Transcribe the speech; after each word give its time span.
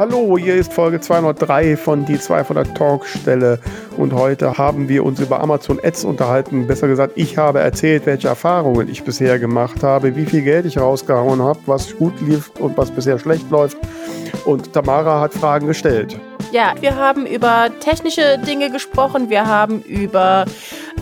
Hallo, 0.00 0.38
hier 0.38 0.54
ist 0.54 0.72
Folge 0.72 0.98
203 0.98 1.76
von 1.76 2.06
Die 2.06 2.18
200 2.18 2.74
Talkstelle 2.74 3.58
und 3.98 4.14
heute 4.14 4.56
haben 4.56 4.88
wir 4.88 5.04
uns 5.04 5.20
über 5.20 5.42
Amazon 5.42 5.78
Ads 5.78 6.06
unterhalten. 6.06 6.66
Besser 6.66 6.88
gesagt, 6.88 7.12
ich 7.16 7.36
habe 7.36 7.60
erzählt, 7.60 8.06
welche 8.06 8.28
Erfahrungen 8.28 8.88
ich 8.88 9.04
bisher 9.04 9.38
gemacht 9.38 9.82
habe, 9.82 10.16
wie 10.16 10.24
viel 10.24 10.40
Geld 10.40 10.64
ich 10.64 10.78
rausgehauen 10.78 11.42
habe, 11.42 11.58
was 11.66 11.94
gut 11.98 12.18
lief 12.22 12.50
und 12.58 12.78
was 12.78 12.90
bisher 12.90 13.18
schlecht 13.18 13.50
läuft. 13.50 13.76
Und 14.46 14.72
Tamara 14.72 15.20
hat 15.20 15.34
Fragen 15.34 15.66
gestellt. 15.66 16.18
Ja, 16.50 16.72
wir 16.80 16.96
haben 16.96 17.26
über 17.26 17.68
technische 17.80 18.38
Dinge 18.38 18.70
gesprochen, 18.70 19.28
wir 19.28 19.46
haben 19.46 19.82
über 19.82 20.46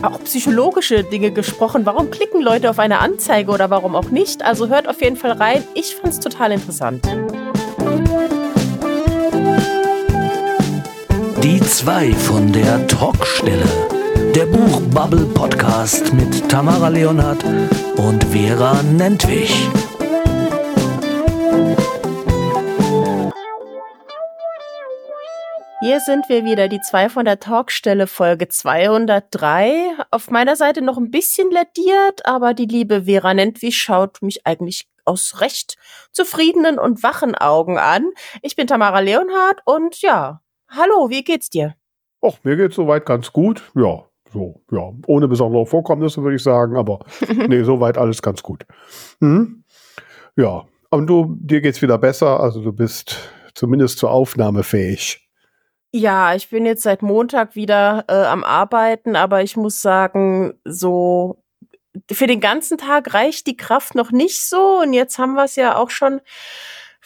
auch 0.02 0.18
psychologische 0.24 1.04
Dinge 1.04 1.30
gesprochen. 1.30 1.86
Warum 1.86 2.10
klicken 2.10 2.42
Leute 2.42 2.68
auf 2.68 2.80
eine 2.80 2.98
Anzeige 2.98 3.52
oder 3.52 3.70
warum 3.70 3.94
auch 3.94 4.10
nicht? 4.10 4.44
Also 4.44 4.68
hört 4.68 4.88
auf 4.88 5.00
jeden 5.00 5.16
Fall 5.16 5.30
rein. 5.30 5.62
Ich 5.74 5.94
fand 5.94 6.14
es 6.14 6.18
total 6.18 6.50
interessant. 6.50 7.06
Die 11.68 11.74
zwei 11.74 12.12
von 12.14 12.50
der 12.50 12.86
Talkstelle. 12.86 13.68
Der 14.34 14.46
Buchbubble 14.46 15.26
Podcast 15.34 16.14
mit 16.14 16.48
Tamara 16.48 16.88
Leonhardt 16.88 17.44
und 17.98 18.24
Vera 18.24 18.82
Nentwich. 18.84 19.68
Hier 25.80 26.00
sind 26.00 26.30
wir 26.30 26.46
wieder, 26.46 26.68
die 26.68 26.80
zwei 26.80 27.10
von 27.10 27.26
der 27.26 27.38
Talkstelle, 27.38 28.06
Folge 28.06 28.48
203. 28.48 29.92
Auf 30.10 30.30
meiner 30.30 30.56
Seite 30.56 30.80
noch 30.80 30.96
ein 30.96 31.10
bisschen 31.10 31.50
lediert, 31.50 32.24
aber 32.24 32.54
die 32.54 32.64
liebe 32.64 33.02
Vera 33.04 33.34
Nentwich 33.34 33.76
schaut 33.76 34.22
mich 34.22 34.46
eigentlich 34.46 34.88
aus 35.04 35.42
recht 35.42 35.76
zufriedenen 36.12 36.78
und 36.78 37.02
wachen 37.02 37.34
Augen 37.34 37.76
an. 37.76 38.06
Ich 38.40 38.56
bin 38.56 38.66
Tamara 38.66 39.00
Leonhardt 39.00 39.60
und 39.66 40.00
ja, 40.00 40.40
Hallo, 40.68 41.08
wie 41.08 41.24
geht's 41.24 41.50
dir? 41.50 41.74
Och, 42.20 42.38
mir 42.42 42.56
geht's 42.56 42.76
soweit 42.76 43.06
ganz 43.06 43.32
gut. 43.32 43.62
Ja, 43.74 44.04
so, 44.32 44.62
ja. 44.70 44.92
Ohne 45.06 45.28
besondere 45.28 45.66
Vorkommnisse, 45.66 46.22
würde 46.22 46.36
ich 46.36 46.42
sagen, 46.42 46.76
aber 46.76 47.00
nee, 47.48 47.62
soweit 47.62 47.96
alles 47.96 48.22
ganz 48.22 48.42
gut. 48.42 48.64
Hm? 49.20 49.64
Ja, 50.36 50.66
und 50.90 51.06
du, 51.06 51.36
dir 51.38 51.60
geht's 51.60 51.82
wieder 51.82 51.98
besser, 51.98 52.40
also 52.40 52.62
du 52.62 52.72
bist 52.72 53.16
zumindest 53.54 53.98
zur 53.98 54.10
Aufnahme 54.10 54.62
fähig. 54.62 55.28
Ja, 55.92 56.34
ich 56.34 56.50
bin 56.50 56.66
jetzt 56.66 56.82
seit 56.82 57.00
Montag 57.00 57.56
wieder 57.56 58.04
äh, 58.08 58.12
am 58.12 58.44
Arbeiten, 58.44 59.16
aber 59.16 59.42
ich 59.42 59.56
muss 59.56 59.80
sagen, 59.80 60.54
so 60.64 61.42
für 62.10 62.26
den 62.26 62.40
ganzen 62.40 62.76
Tag 62.76 63.14
reicht 63.14 63.46
die 63.46 63.56
Kraft 63.56 63.94
noch 63.94 64.12
nicht 64.12 64.42
so. 64.44 64.80
Und 64.82 64.92
jetzt 64.92 65.18
haben 65.18 65.34
wir 65.34 65.44
es 65.44 65.56
ja 65.56 65.76
auch 65.76 65.90
schon 65.90 66.20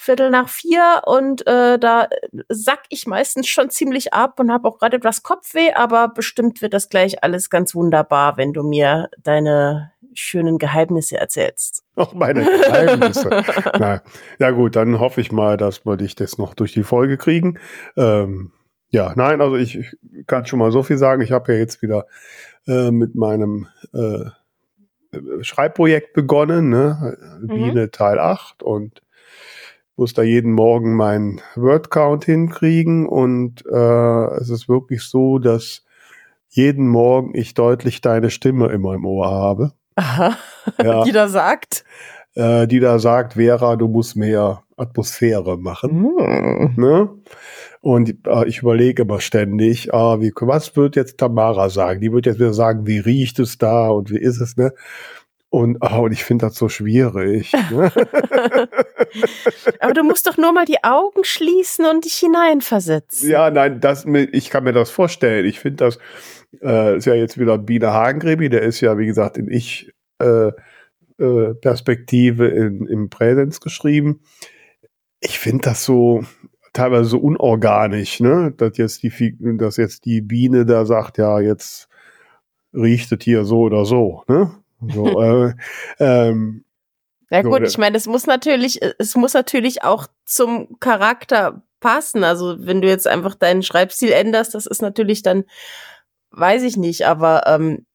Viertel 0.03 0.31
nach 0.31 0.48
vier 0.48 1.03
und 1.06 1.47
äh, 1.47 1.78
da 1.78 2.08
sack 2.48 2.83
ich 2.89 3.06
meistens 3.06 3.48
schon 3.48 3.70
ziemlich 3.70 4.12
ab 4.12 4.41
und 4.41 4.50
habe 4.50 4.69
auch 4.69 4.78
gerade 4.78 4.97
etwas 4.97 5.22
Kopfweh, 5.22 5.72
aber 5.75 6.08
bestimmt 6.08 6.61
wird 6.61 6.75
das 6.75 6.89
gleich 6.89 7.22
alles 7.22 7.50
ganz 7.50 7.75
wunderbar, 7.75 8.36
wenn 8.36 8.53
du 8.53 8.62
mir 8.62 9.08
deine 9.23 9.92
schönen 10.14 10.58
Geheimnisse 10.58 11.19
erzählst. 11.19 11.84
Ach, 11.97 12.12
meine 12.12 12.45
Geheimnisse. 12.45 13.30
Na, 13.78 14.03
ja 14.39 14.50
gut, 14.50 14.77
dann 14.77 14.98
hoffe 15.00 15.20
ich 15.20 15.33
mal, 15.33 15.56
dass 15.56 15.86
wir 15.86 15.97
dich 15.97 16.14
das 16.14 16.36
noch 16.36 16.55
durch 16.55 16.73
die 16.73 16.83
Folge 16.83 17.17
kriegen. 17.17 17.58
Ähm, 17.97 18.53
ja, 18.91 19.12
nein, 19.17 19.41
also 19.41 19.56
ich, 19.56 19.78
ich 19.78 19.95
kann 20.27 20.47
schon 20.47 20.58
mal 20.58 20.73
so 20.73 20.83
viel 20.83 20.98
sagen. 20.98 21.23
Ich 21.23 21.33
habe 21.33 21.53
ja 21.53 21.58
jetzt 21.58 21.80
wieder 21.80 22.06
äh, 22.67 22.91
mit 22.91 23.14
meinem 23.14 23.69
äh, 23.95 24.25
Schreibprojekt 25.42 26.12
begonnen, 26.12 26.69
ne? 26.69 27.17
Mhm. 27.41 27.47
Biene 27.47 27.91
Teil 27.91 28.19
8 28.19 28.62
und 28.62 29.03
muss 29.97 30.15
da 30.15 30.23
jeden 30.23 30.53
Morgen 30.53 30.97
meinen 30.97 31.41
Word-Count 31.55 32.25
hinkriegen 32.25 33.07
und 33.07 33.65
äh, 33.67 34.25
es 34.41 34.51
ist 34.51 34.69
wirklich 34.69 35.03
so, 35.03 35.39
dass 35.39 35.85
jeden 36.48 36.89
Morgen 36.89 37.35
ich 37.35 37.55
deutlich 37.55 38.01
deine 38.01 38.31
Stimme 38.31 38.69
immer 38.69 38.95
im 38.95 39.05
Ohr 39.05 39.31
habe. 39.31 39.73
Aha, 39.97 40.36
ja. 40.83 41.05
die 41.05 41.13
da 41.13 41.29
sagt? 41.29 41.85
Äh, 42.35 42.67
die 42.67 42.81
da 42.81 42.98
sagt, 42.98 43.35
Vera, 43.35 43.77
du 43.77 43.89
musst 43.89 44.17
mehr 44.17 44.63
Atmosphäre 44.77 45.58
machen. 45.58 46.02
Mm. 46.02 46.81
Ne? 46.81 47.08
Und 47.81 48.27
äh, 48.27 48.48
ich 48.48 48.61
überlege 48.61 49.02
immer 49.02 49.20
ständig, 49.20 49.92
ah, 49.92 50.20
wie, 50.20 50.33
was 50.41 50.77
wird 50.77 50.97
jetzt 50.97 51.19
Tamara 51.19 51.69
sagen? 51.69 52.01
Die 52.01 52.13
wird 52.13 52.27
jetzt 52.27 52.39
wieder 52.39 52.55
sagen, 52.55 52.86
wie 52.86 52.98
riecht 52.98 53.39
es 53.39 53.58
da 53.58 53.89
und 53.89 54.11
wie 54.11 54.19
ist 54.19 54.41
es, 54.41 54.57
ne? 54.57 54.73
Und, 55.52 55.79
oh, 55.83 56.05
und 56.05 56.13
ich 56.13 56.24
finde 56.24 56.46
das 56.46 56.57
so 56.57 56.70
schwierig. 56.70 57.52
Ne? 57.52 57.92
Aber 59.80 59.92
du 59.92 60.02
musst 60.02 60.27
doch 60.27 60.39
nur 60.39 60.55
mal 60.55 60.64
die 60.64 60.83
Augen 60.83 61.24
schließen 61.24 61.85
und 61.85 62.07
dich 62.07 62.14
hineinversetzen. 62.14 63.29
Ja, 63.29 63.51
nein, 63.51 63.79
das, 63.79 64.07
ich 64.07 64.48
kann 64.48 64.64
mir 64.64 64.73
das 64.73 64.90
vorstellen. 64.90 65.45
Ich 65.45 65.61
finde 65.61 65.85
das, 65.85 65.98
äh, 66.63 66.96
ist 66.96 67.05
ja 67.05 67.13
jetzt 67.13 67.39
wieder 67.39 67.58
Biene 67.58 67.92
Hagengrebi, 67.92 68.48
der 68.48 68.63
ist 68.63 68.80
ja, 68.80 68.96
wie 68.96 69.05
gesagt, 69.05 69.36
in 69.36 69.51
Ich-Perspektive 69.51 72.51
äh, 72.51 72.57
äh, 72.57 72.90
im 72.90 73.11
Präsens 73.11 73.61
geschrieben. 73.61 74.23
Ich 75.20 75.39
finde 75.39 75.64
das 75.64 75.84
so 75.84 76.24
teilweise 76.73 77.11
so 77.11 77.19
unorganisch, 77.19 78.20
ne? 78.20 78.55
Dass 78.57 78.79
jetzt 78.79 79.02
die, 79.02 79.36
dass 79.58 79.77
jetzt 79.77 80.07
die 80.07 80.23
Biene 80.23 80.64
da 80.64 80.86
sagt, 80.86 81.19
ja, 81.19 81.40
jetzt 81.40 81.90
riecht 82.73 83.13
es 83.13 83.23
hier 83.23 83.45
so 83.45 83.61
oder 83.61 83.84
so, 83.84 84.23
ne? 84.29 84.61
So, 84.89 85.23
äh, 85.23 85.55
ähm, 85.98 86.65
ja 87.31 87.43
gut, 87.43 87.63
ich 87.63 87.79
meine, 87.79 87.97
es 87.97 88.07
muss 88.07 88.27
natürlich, 88.27 88.81
es 88.98 89.17
muss 89.17 89.33
natürlich 89.33 89.85
auch 89.85 90.07
zum 90.25 90.79
Charakter 90.81 91.63
passen. 91.81 92.25
Also 92.25 92.57
wenn 92.59 92.83
du 92.83 92.89
jetzt 92.89 93.07
einfach 93.07 93.35
deinen 93.35 93.63
Schreibstil 93.63 94.13
änderst, 94.13 94.55
das 94.55 94.67
ist 94.67 94.83
natürlich 94.83 95.23
dann, 95.23 95.45
weiß 96.31 96.63
ich 96.63 96.77
nicht, 96.77 97.07
aber 97.07 97.47
ähm, 97.47 97.87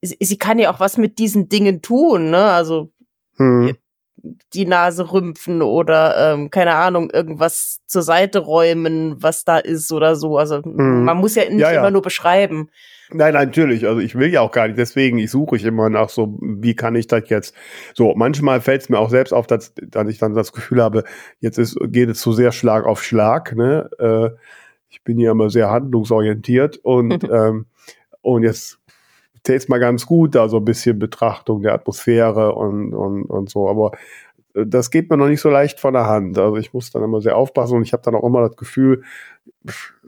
sie, 0.00 0.16
sie 0.20 0.38
kann 0.38 0.58
ja 0.58 0.72
auch 0.72 0.80
was 0.80 0.96
mit 0.96 1.18
diesen 1.18 1.48
Dingen 1.48 1.82
tun, 1.82 2.30
ne? 2.30 2.44
Also 2.44 2.90
hm 3.36 3.76
die 4.52 4.66
Nase 4.66 5.12
rümpfen 5.12 5.62
oder 5.62 6.32
ähm, 6.32 6.50
keine 6.50 6.74
Ahnung, 6.74 7.10
irgendwas 7.10 7.80
zur 7.86 8.02
Seite 8.02 8.40
räumen, 8.40 9.22
was 9.22 9.44
da 9.44 9.58
ist 9.58 9.92
oder 9.92 10.16
so. 10.16 10.38
Also 10.38 10.60
mhm. 10.64 11.04
man 11.04 11.16
muss 11.18 11.34
ja 11.34 11.44
nicht 11.48 11.60
ja, 11.60 11.72
ja. 11.72 11.80
immer 11.80 11.90
nur 11.90 12.02
beschreiben. 12.02 12.70
Nein, 13.10 13.32
natürlich. 13.32 13.86
Also 13.86 14.00
ich 14.00 14.14
will 14.16 14.28
ja 14.28 14.42
auch 14.42 14.52
gar 14.52 14.66
nicht. 14.66 14.78
Deswegen 14.78 15.18
ich 15.18 15.30
suche 15.30 15.56
ich 15.56 15.64
immer 15.64 15.88
nach 15.88 16.10
so, 16.10 16.38
wie 16.40 16.74
kann 16.74 16.94
ich 16.94 17.06
das 17.06 17.28
jetzt? 17.28 17.54
So 17.94 18.14
manchmal 18.14 18.60
fällt 18.60 18.82
es 18.82 18.88
mir 18.88 18.98
auch 18.98 19.10
selbst 19.10 19.32
auf, 19.32 19.46
dass, 19.46 19.72
dass 19.74 20.08
ich 20.08 20.18
dann 20.18 20.34
das 20.34 20.52
Gefühl 20.52 20.82
habe, 20.82 21.04
jetzt 21.40 21.58
ist 21.58 21.78
geht 21.84 22.10
es 22.10 22.20
zu 22.20 22.32
sehr 22.32 22.52
Schlag 22.52 22.84
auf 22.84 23.02
Schlag. 23.02 23.56
Ne? 23.56 23.88
Äh, 23.98 24.30
ich 24.90 25.02
bin 25.04 25.18
ja 25.18 25.32
immer 25.32 25.50
sehr 25.50 25.70
handlungsorientiert 25.70 26.78
und 26.78 27.24
ähm, 27.30 27.66
und 28.20 28.42
jetzt 28.42 28.78
täte 29.42 29.70
mal 29.70 29.78
ganz 29.78 30.06
gut, 30.06 30.34
da 30.34 30.48
so 30.48 30.58
ein 30.58 30.64
bisschen 30.64 30.98
Betrachtung 30.98 31.62
der 31.62 31.72
Atmosphäre 31.72 32.54
und, 32.54 32.92
und, 32.92 33.24
und 33.24 33.48
so. 33.48 33.68
Aber 33.68 33.92
äh, 34.54 34.66
das 34.66 34.90
geht 34.90 35.10
mir 35.10 35.16
noch 35.16 35.28
nicht 35.28 35.40
so 35.40 35.50
leicht 35.50 35.80
von 35.80 35.94
der 35.94 36.06
Hand. 36.06 36.38
Also 36.38 36.56
ich 36.56 36.72
muss 36.72 36.90
dann 36.90 37.02
immer 37.02 37.20
sehr 37.20 37.36
aufpassen 37.36 37.76
und 37.76 37.82
ich 37.82 37.92
habe 37.92 38.02
dann 38.02 38.14
auch 38.14 38.24
immer 38.24 38.46
das 38.46 38.56
Gefühl, 38.56 39.04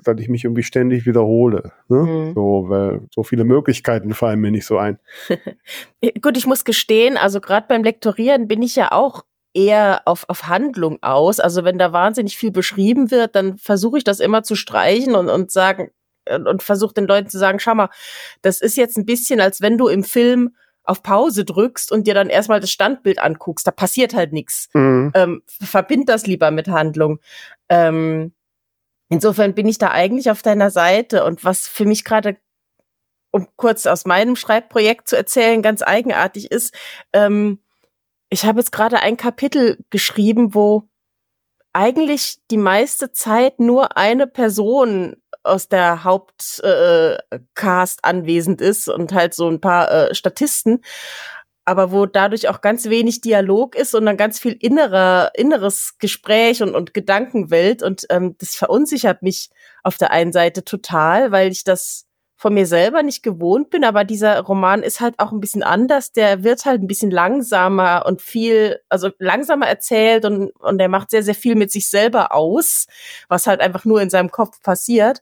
dass 0.02 0.18
ich 0.18 0.28
mich 0.28 0.44
irgendwie 0.44 0.62
ständig 0.62 1.06
wiederhole. 1.06 1.72
Ne? 1.88 1.98
Mhm. 1.98 2.34
So, 2.34 2.64
weil 2.68 3.00
so 3.14 3.22
viele 3.22 3.44
Möglichkeiten 3.44 4.14
fallen 4.14 4.40
mir 4.40 4.50
nicht 4.50 4.66
so 4.66 4.78
ein. 4.78 4.98
Gut, 6.22 6.36
ich 6.36 6.46
muss 6.46 6.64
gestehen, 6.64 7.16
also 7.16 7.40
gerade 7.40 7.66
beim 7.68 7.84
Lektorieren 7.84 8.48
bin 8.48 8.62
ich 8.62 8.76
ja 8.76 8.92
auch 8.92 9.24
eher 9.52 10.02
auf, 10.04 10.24
auf 10.28 10.46
Handlung 10.46 10.98
aus. 11.02 11.40
Also 11.40 11.64
wenn 11.64 11.78
da 11.78 11.92
wahnsinnig 11.92 12.36
viel 12.36 12.50
beschrieben 12.50 13.10
wird, 13.10 13.34
dann 13.34 13.58
versuche 13.58 13.98
ich 13.98 14.04
das 14.04 14.20
immer 14.20 14.42
zu 14.42 14.54
streichen 14.54 15.14
und, 15.14 15.28
und 15.28 15.50
sagen, 15.50 15.90
und 16.28 16.62
versucht 16.62 16.96
den 16.96 17.06
Leuten 17.06 17.28
zu 17.28 17.38
sagen, 17.38 17.58
schau 17.58 17.74
mal, 17.74 17.90
das 18.42 18.60
ist 18.60 18.76
jetzt 18.76 18.96
ein 18.96 19.06
bisschen, 19.06 19.40
als 19.40 19.60
wenn 19.60 19.78
du 19.78 19.88
im 19.88 20.04
Film 20.04 20.54
auf 20.84 21.02
Pause 21.02 21.44
drückst 21.44 21.92
und 21.92 22.06
dir 22.06 22.14
dann 22.14 22.28
erstmal 22.28 22.60
das 22.60 22.70
Standbild 22.70 23.18
anguckst. 23.18 23.66
Da 23.66 23.70
passiert 23.70 24.14
halt 24.14 24.32
nichts. 24.32 24.68
Mhm. 24.72 25.12
Ähm, 25.14 25.42
verbind 25.46 26.08
das 26.08 26.26
lieber 26.26 26.50
mit 26.50 26.68
Handlung. 26.68 27.20
Ähm, 27.68 28.32
insofern 29.10 29.54
bin 29.54 29.68
ich 29.68 29.76
da 29.76 29.90
eigentlich 29.90 30.30
auf 30.30 30.40
deiner 30.40 30.70
Seite. 30.70 31.24
Und 31.24 31.44
was 31.44 31.68
für 31.68 31.84
mich 31.84 32.04
gerade, 32.04 32.38
um 33.30 33.46
kurz 33.56 33.86
aus 33.86 34.06
meinem 34.06 34.36
Schreibprojekt 34.36 35.08
zu 35.08 35.16
erzählen, 35.16 35.60
ganz 35.60 35.82
eigenartig 35.82 36.50
ist, 36.50 36.74
ähm, 37.12 37.58
ich 38.30 38.44
habe 38.44 38.60
jetzt 38.60 38.72
gerade 38.72 39.00
ein 39.00 39.16
Kapitel 39.16 39.84
geschrieben, 39.90 40.54
wo 40.54 40.88
eigentlich 41.72 42.38
die 42.50 42.56
meiste 42.56 43.12
Zeit 43.12 43.60
nur 43.60 43.96
eine 43.96 44.26
Person 44.26 45.16
aus 45.42 45.68
der 45.68 46.04
Hauptcast 46.04 46.62
äh, 47.98 48.02
anwesend 48.02 48.60
ist 48.60 48.88
und 48.88 49.12
halt 49.12 49.34
so 49.34 49.48
ein 49.48 49.60
paar 49.60 49.90
äh, 49.90 50.14
Statisten, 50.14 50.82
aber 51.70 51.92
wo 51.92 52.04
dadurch 52.04 52.48
auch 52.48 52.62
ganz 52.62 52.86
wenig 52.90 53.20
Dialog 53.20 53.76
ist 53.76 53.94
und 53.94 54.04
dann 54.04 54.16
ganz 54.16 54.40
viel 54.40 54.56
innerer, 54.58 55.30
inneres 55.36 55.98
Gespräch 55.98 56.64
und, 56.64 56.74
und 56.74 56.94
Gedankenwelt 56.94 57.84
und 57.84 58.06
ähm, 58.10 58.34
das 58.38 58.56
verunsichert 58.56 59.22
mich 59.22 59.50
auf 59.84 59.96
der 59.96 60.10
einen 60.10 60.32
Seite 60.32 60.64
total, 60.64 61.30
weil 61.30 61.52
ich 61.52 61.62
das 61.62 62.08
von 62.34 62.54
mir 62.54 62.66
selber 62.66 63.04
nicht 63.04 63.22
gewohnt 63.22 63.70
bin, 63.70 63.84
aber 63.84 64.02
dieser 64.02 64.40
Roman 64.40 64.82
ist 64.82 64.98
halt 64.98 65.14
auch 65.18 65.30
ein 65.30 65.38
bisschen 65.38 65.62
anders. 65.62 66.10
Der 66.10 66.42
wird 66.42 66.64
halt 66.64 66.82
ein 66.82 66.88
bisschen 66.88 67.12
langsamer 67.12 68.04
und 68.04 68.20
viel, 68.20 68.80
also 68.88 69.10
langsamer 69.18 69.68
erzählt 69.68 70.24
und, 70.24 70.50
und 70.58 70.78
der 70.78 70.88
macht 70.88 71.10
sehr, 71.10 71.22
sehr 71.22 71.36
viel 71.36 71.54
mit 71.54 71.70
sich 71.70 71.88
selber 71.88 72.34
aus, 72.34 72.86
was 73.28 73.46
halt 73.46 73.60
einfach 73.60 73.84
nur 73.84 74.02
in 74.02 74.10
seinem 74.10 74.32
Kopf 74.32 74.60
passiert. 74.60 75.20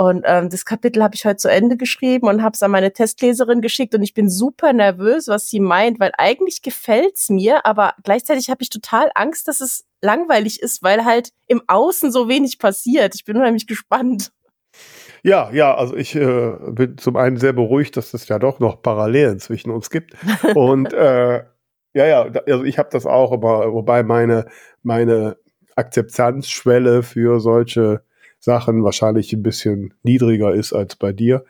Und 0.00 0.22
ähm, 0.24 0.48
das 0.48 0.64
Kapitel 0.64 1.02
habe 1.02 1.14
ich 1.14 1.26
heute 1.26 1.36
zu 1.36 1.50
Ende 1.50 1.76
geschrieben 1.76 2.26
und 2.26 2.42
habe 2.42 2.54
es 2.54 2.62
an 2.62 2.70
meine 2.70 2.90
Testleserin 2.90 3.60
geschickt 3.60 3.94
und 3.94 4.02
ich 4.02 4.14
bin 4.14 4.30
super 4.30 4.72
nervös, 4.72 5.28
was 5.28 5.50
sie 5.50 5.60
meint, 5.60 6.00
weil 6.00 6.10
eigentlich 6.16 6.62
gefällt's 6.62 7.28
mir, 7.28 7.66
aber 7.66 7.92
gleichzeitig 8.02 8.48
habe 8.48 8.62
ich 8.62 8.70
total 8.70 9.10
Angst, 9.14 9.46
dass 9.46 9.60
es 9.60 9.84
langweilig 10.00 10.62
ist, 10.62 10.82
weil 10.82 11.04
halt 11.04 11.32
im 11.48 11.60
Außen 11.66 12.10
so 12.12 12.30
wenig 12.30 12.58
passiert. 12.58 13.14
Ich 13.14 13.26
bin 13.26 13.36
unheimlich 13.36 13.66
gespannt. 13.66 14.32
Ja, 15.22 15.50
ja, 15.50 15.74
also 15.74 15.94
ich 15.94 16.16
äh, 16.16 16.52
bin 16.70 16.96
zum 16.96 17.16
einen 17.16 17.36
sehr 17.36 17.52
beruhigt, 17.52 17.98
dass 17.98 18.14
es 18.14 18.26
ja 18.26 18.38
doch 18.38 18.58
noch 18.58 18.80
Parallelen 18.80 19.38
zwischen 19.38 19.70
uns 19.70 19.90
gibt. 19.90 20.14
Und 20.54 20.92
äh, 20.94 21.44
ja, 21.92 22.06
ja, 22.06 22.22
also 22.22 22.64
ich 22.64 22.78
habe 22.78 22.88
das 22.90 23.04
auch, 23.04 23.32
aber 23.32 23.70
wobei 23.74 24.02
meine, 24.02 24.46
meine 24.82 25.36
Akzeptanzschwelle 25.76 27.02
für 27.02 27.38
solche 27.38 28.02
Sachen 28.40 28.82
wahrscheinlich 28.82 29.32
ein 29.32 29.42
bisschen 29.42 29.94
niedriger 30.02 30.52
ist 30.54 30.72
als 30.72 30.96
bei 30.96 31.12
dir. 31.12 31.44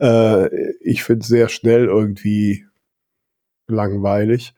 Äh, 0.00 0.74
ich 0.80 1.02
finde 1.02 1.22
es 1.22 1.28
sehr 1.28 1.48
schnell 1.48 1.86
irgendwie 1.86 2.64
langweilig. 3.66 4.54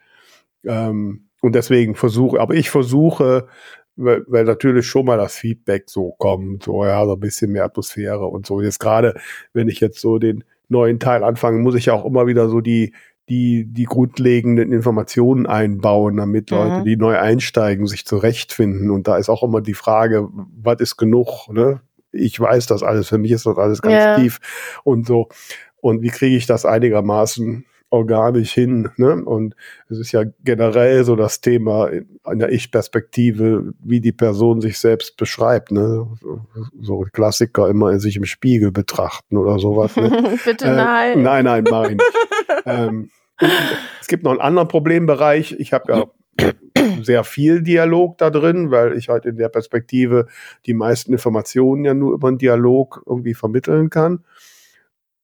Ähm, 0.64 1.29
und 1.40 1.55
deswegen 1.55 1.94
versuche, 1.94 2.40
aber 2.40 2.55
ich 2.55 2.69
versuche, 2.69 3.49
weil, 3.96 4.25
weil 4.29 4.44
natürlich 4.44 4.87
schon 4.87 5.06
mal 5.06 5.17
das 5.17 5.37
Feedback 5.37 5.85
so 5.88 6.12
kommt, 6.12 6.64
so 6.64 6.85
ja, 6.85 7.05
so 7.06 7.14
ein 7.14 7.20
bisschen 7.20 7.52
mehr 7.52 7.64
Atmosphäre 7.64 8.26
und 8.26 8.46
so. 8.46 8.61
Jetzt 8.61 8.79
gerade, 8.81 9.14
wenn 9.55 9.69
ich 9.69 9.81
jetzt 9.81 10.00
so 10.00 10.19
den 10.19 10.44
neuen 10.69 11.00
Teil 11.00 11.25
anfange, 11.25 11.58
muss 11.58 11.75
ich 11.75 11.87
ja 11.87 11.94
auch 11.94 12.05
immer 12.05 12.26
wieder 12.26 12.49
so 12.49 12.61
die 12.61 12.93
die, 13.29 13.65
die 13.67 13.85
grundlegenden 13.85 14.73
Informationen 14.73 15.47
einbauen, 15.47 16.17
damit 16.17 16.51
Leute, 16.51 16.81
mhm. 16.81 16.85
die 16.85 16.97
neu 16.97 17.19
einsteigen, 17.19 17.87
sich 17.87 18.07
zurechtfinden. 18.07 18.91
Und 18.91 19.09
da 19.09 19.17
ist 19.17 19.29
auch 19.29 19.43
immer 19.43 19.61
die 19.61 19.75
Frage, 19.75 20.29
was 20.33 20.81
ist 20.81 20.97
genug? 20.97 21.49
Ne? 21.51 21.81
Ich 22.13 22.39
weiß 22.39 22.67
das 22.67 22.83
alles, 22.83 23.09
für 23.09 23.19
mich 23.19 23.33
ist 23.33 23.47
das 23.47 23.59
alles 23.59 23.83
ganz 23.83 23.95
ja. 23.95 24.17
tief 24.17 24.39
und 24.85 25.07
so. 25.07 25.29
Und 25.81 26.03
wie 26.03 26.09
kriege 26.09 26.37
ich 26.37 26.47
das 26.47 26.65
einigermaßen 26.65 27.65
organisch 27.91 28.53
hin. 28.53 28.91
Ne? 28.97 29.25
Und 29.25 29.55
es 29.89 29.99
ist 29.99 30.13
ja 30.13 30.25
generell 30.45 31.05
so 31.05 31.17
das 31.17 31.41
Thema 31.41 31.91
der 32.27 32.51
Ich-Perspektive, 32.51 33.73
wie 33.81 34.01
die 34.01 34.13
Person 34.13 34.61
sich 34.61 34.79
selbst 34.79 35.17
beschreibt. 35.17 35.73
Ne? 35.73 36.07
So 36.81 37.07
Klassiker 37.13 37.69
immer 37.69 37.91
in 37.93 38.01
sich 38.01 38.17
im 38.17 38.25
Spiegel 38.25 38.73
betrachten 38.73 39.37
oder 39.37 39.59
sowas. 39.59 39.97
Ne? 39.97 40.39
Bitte 40.45 40.67
äh, 40.67 40.77
nein. 40.77 41.23
Nein, 41.23 41.45
nein, 41.45 41.65
nein. 41.65 41.99
ähm, 42.67 43.11
es 44.00 44.06
gibt 44.08 44.25
noch 44.25 44.32
einen 44.32 44.40
anderen 44.40 44.69
Problembereich. 44.69 45.56
Ich 45.58 45.73
habe 45.73 45.93
ja 45.93 46.05
sehr 47.02 47.25
viel 47.25 47.62
Dialog 47.62 48.19
da 48.19 48.31
drin, 48.31 48.70
weil 48.70 48.96
ich 48.96 49.08
halt 49.08 49.26
in 49.26 49.37
der 49.37 49.49
Perspektive 49.49 50.26
die 50.67 50.75
meisten 50.75 51.12
Informationen 51.12 51.85
ja 51.85 51.94
nur 51.94 52.14
über 52.14 52.29
einen 52.29 52.38
Dialog 52.38 53.02
irgendwie 53.06 53.35
vermitteln 53.35 53.90
kann. 53.90 54.25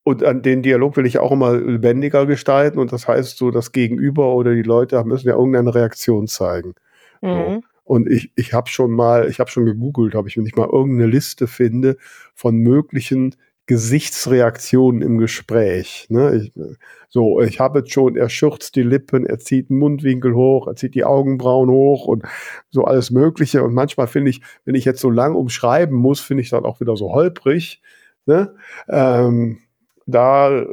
Und 0.02 0.22
an 0.22 0.42
den 0.42 0.62
Dialog 0.62 0.96
will 0.96 1.06
ich 1.06 1.18
auch 1.18 1.32
immer 1.32 1.56
lebendiger 1.56 2.26
gestalten. 2.26 2.78
Und 2.78 2.92
das 2.92 3.08
heißt 3.08 3.38
so, 3.38 3.50
das 3.50 3.72
Gegenüber 3.72 4.34
oder 4.34 4.54
die 4.54 4.62
Leute 4.62 5.02
müssen 5.04 5.28
ja 5.28 5.34
irgendeine 5.34 5.74
Reaktion 5.74 6.26
zeigen. 6.26 6.74
Mhm. 7.22 7.28
So. 7.28 7.60
Und 7.84 8.08
ich, 8.10 8.30
ich 8.34 8.52
habe 8.52 8.68
schon 8.68 8.92
mal, 8.92 9.28
ich 9.28 9.40
habe 9.40 9.50
schon 9.50 9.66
gegoogelt, 9.66 10.14
ob 10.14 10.26
ich, 10.26 10.36
wenn 10.36 10.46
ich 10.46 10.56
mal 10.56 10.68
irgendeine 10.70 11.10
Liste 11.10 11.46
finde 11.46 11.96
von 12.34 12.56
möglichen 12.56 13.34
Gesichtsreaktionen 13.66 15.00
im 15.00 15.18
Gespräch. 15.18 16.06
Ne? 16.10 16.36
Ich, 16.36 16.52
so, 17.08 17.40
ich 17.40 17.60
habe 17.60 17.78
jetzt 17.78 17.92
schon, 17.92 18.16
er 18.16 18.28
schürzt 18.28 18.76
die 18.76 18.82
Lippen, 18.82 19.24
er 19.24 19.38
zieht 19.38 19.70
den 19.70 19.78
Mundwinkel 19.78 20.34
hoch, 20.34 20.66
er 20.66 20.76
zieht 20.76 20.94
die 20.94 21.04
Augenbrauen 21.04 21.70
hoch 21.70 22.06
und 22.06 22.24
so 22.70 22.84
alles 22.84 23.10
Mögliche. 23.10 23.62
Und 23.62 23.72
manchmal 23.72 24.06
finde 24.06 24.30
ich, 24.30 24.42
wenn 24.64 24.74
ich 24.74 24.84
jetzt 24.84 25.00
so 25.00 25.10
lang 25.10 25.34
umschreiben 25.34 25.96
muss, 25.96 26.20
finde 26.20 26.42
ich 26.42 26.50
dann 26.50 26.64
auch 26.64 26.80
wieder 26.80 26.96
so 26.96 27.12
holprig. 27.12 27.80
Ne? 28.26 28.54
Ähm, 28.88 29.58
da, 30.06 30.64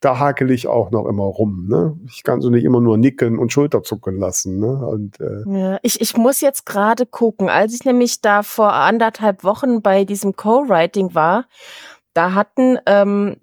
da 0.00 0.18
hakel 0.18 0.50
ich 0.50 0.66
auch 0.66 0.90
noch 0.90 1.06
immer 1.06 1.24
rum. 1.24 1.66
Ne? 1.68 1.98
Ich 2.06 2.22
kann 2.22 2.40
so 2.40 2.50
nicht 2.50 2.64
immer 2.64 2.80
nur 2.80 2.96
nicken 2.96 3.38
und 3.38 3.52
Schulter 3.52 3.82
zucken 3.82 4.18
lassen. 4.18 4.58
Ne? 4.60 4.86
Und, 4.86 5.20
äh 5.20 5.42
ja, 5.46 5.78
ich, 5.82 6.00
ich 6.00 6.16
muss 6.16 6.40
jetzt 6.40 6.66
gerade 6.66 7.04
gucken, 7.04 7.48
als 7.48 7.74
ich 7.74 7.84
nämlich 7.84 8.20
da 8.20 8.42
vor 8.42 8.72
anderthalb 8.72 9.44
Wochen 9.44 9.82
bei 9.82 10.04
diesem 10.04 10.36
Co-Writing 10.36 11.14
war, 11.14 11.46
da 12.14 12.34
hatten, 12.34 12.78
ähm, 12.86 13.36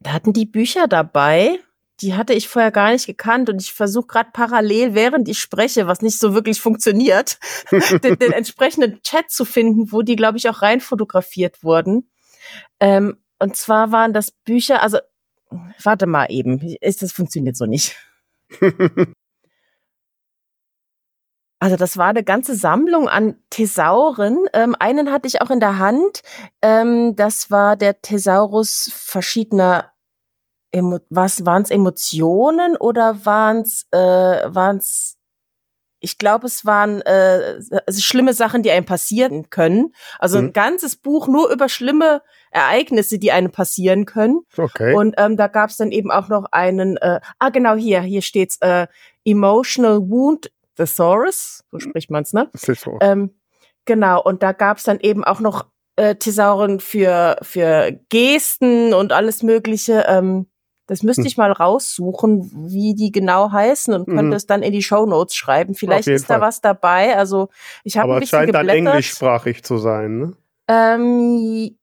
da 0.00 0.12
hatten 0.12 0.32
die 0.32 0.46
Bücher 0.46 0.88
dabei. 0.88 1.58
Die 2.00 2.14
hatte 2.14 2.34
ich 2.34 2.48
vorher 2.48 2.72
gar 2.72 2.90
nicht 2.92 3.06
gekannt 3.06 3.48
und 3.48 3.62
ich 3.62 3.72
versuche 3.72 4.06
gerade 4.06 4.30
parallel, 4.32 4.94
während 4.94 5.28
ich 5.28 5.38
spreche, 5.38 5.86
was 5.86 6.02
nicht 6.02 6.18
so 6.18 6.34
wirklich 6.34 6.60
funktioniert, 6.60 7.38
den, 7.70 8.18
den, 8.18 8.32
entsprechenden 8.32 9.00
Chat 9.02 9.30
zu 9.30 9.46
finden, 9.46 9.92
wo 9.92 10.02
die, 10.02 10.16
glaube 10.16 10.36
ich, 10.36 10.48
auch 10.50 10.60
rein 10.60 10.80
fotografiert 10.80 11.62
wurden. 11.62 12.10
Ähm, 12.80 13.16
und 13.38 13.56
zwar 13.56 13.92
waren 13.92 14.12
das 14.12 14.30
Bücher, 14.30 14.82
also 14.82 14.98
warte 15.82 16.06
mal 16.06 16.26
eben, 16.28 16.60
ist 16.80 17.02
das 17.02 17.12
funktioniert 17.12 17.56
so 17.56 17.64
nicht. 17.64 17.96
Also 21.58 21.76
das 21.76 21.96
war 21.96 22.08
eine 22.08 22.22
ganze 22.22 22.54
Sammlung 22.54 23.08
an 23.08 23.36
Thesauren. 23.50 24.46
Ähm, 24.52 24.76
einen 24.78 25.10
hatte 25.10 25.26
ich 25.26 25.40
auch 25.40 25.50
in 25.50 25.60
der 25.60 25.78
Hand. 25.78 26.22
Ähm, 26.60 27.16
das 27.16 27.50
war 27.50 27.76
der 27.76 28.02
Thesaurus 28.02 28.90
verschiedener 28.94 29.92
Emo 30.72 30.98
was 31.08 31.46
waren 31.46 31.62
es 31.62 31.70
Emotionen 31.70 32.76
oder 32.76 33.24
waren 33.24 33.62
es 33.62 33.86
äh, 33.92 33.98
waren's 33.98 35.16
ich 35.98 36.18
glaube, 36.18 36.46
es 36.46 36.66
waren 36.66 37.00
äh, 37.02 37.58
schlimme 37.90 38.34
Sachen, 38.34 38.62
die 38.62 38.70
einem 38.70 38.84
passieren 38.84 39.48
können. 39.48 39.92
Also 40.18 40.38
mhm. 40.38 40.48
ein 40.48 40.52
ganzes 40.52 40.94
Buch 40.96 41.26
nur 41.26 41.50
über 41.50 41.68
schlimme 41.68 42.22
Ereignisse, 42.50 43.18
die 43.18 43.32
einem 43.32 43.50
passieren 43.50 44.04
können. 44.04 44.40
Okay. 44.56 44.94
Und 44.94 45.14
ähm, 45.16 45.36
da 45.36 45.48
gab 45.48 45.70
es 45.70 45.78
dann 45.78 45.90
eben 45.90 46.10
auch 46.10 46.28
noch 46.28 46.44
einen, 46.52 46.98
äh, 46.98 47.20
ah 47.38 47.48
genau 47.48 47.74
hier, 47.74 48.02
hier 48.02 48.22
steht's, 48.22 48.58
äh, 48.60 48.86
Emotional 49.24 50.00
Wound 50.08 50.52
Thesaurus, 50.76 51.64
so 51.70 51.78
spricht 51.78 52.10
man's, 52.10 52.32
ne? 52.32 52.48
So. 52.54 52.98
Ähm, 53.00 53.34
genau, 53.84 54.22
und 54.22 54.42
da 54.42 54.52
gab's 54.52 54.84
dann 54.84 55.00
eben 55.00 55.24
auch 55.24 55.40
noch 55.40 55.66
äh, 55.96 56.14
Thesauren 56.14 56.80
für, 56.80 57.38
für 57.42 57.98
Gesten 58.08 58.94
und 58.94 59.12
alles 59.12 59.42
Mögliche. 59.42 60.04
Ähm, 60.08 60.46
das 60.86 61.02
müsste 61.02 61.22
hm. 61.22 61.26
ich 61.26 61.36
mal 61.36 61.50
raussuchen, 61.50 62.68
wie 62.70 62.94
die 62.94 63.10
genau 63.10 63.50
heißen 63.50 63.92
und 63.92 64.06
könnte 64.06 64.22
mhm. 64.22 64.32
es 64.34 64.46
dann 64.46 64.62
in 64.62 64.72
die 64.72 64.82
Show 64.82 65.04
Notes 65.04 65.34
schreiben. 65.34 65.74
Vielleicht 65.74 66.06
ist 66.06 66.26
Fall. 66.26 66.38
da 66.38 66.46
was 66.46 66.60
dabei. 66.60 67.16
Also 67.16 67.48
ich 67.82 67.98
habe 67.98 68.14
ein 68.14 68.20
bisschen 68.20 68.38
scheint 68.38 68.52
geblättert. 68.52 68.68
dann 68.68 68.86
englischsprachig 68.86 69.64
zu 69.64 69.78
sein, 69.78 70.18
ne? 70.18 70.36
Ähm, 70.68 71.76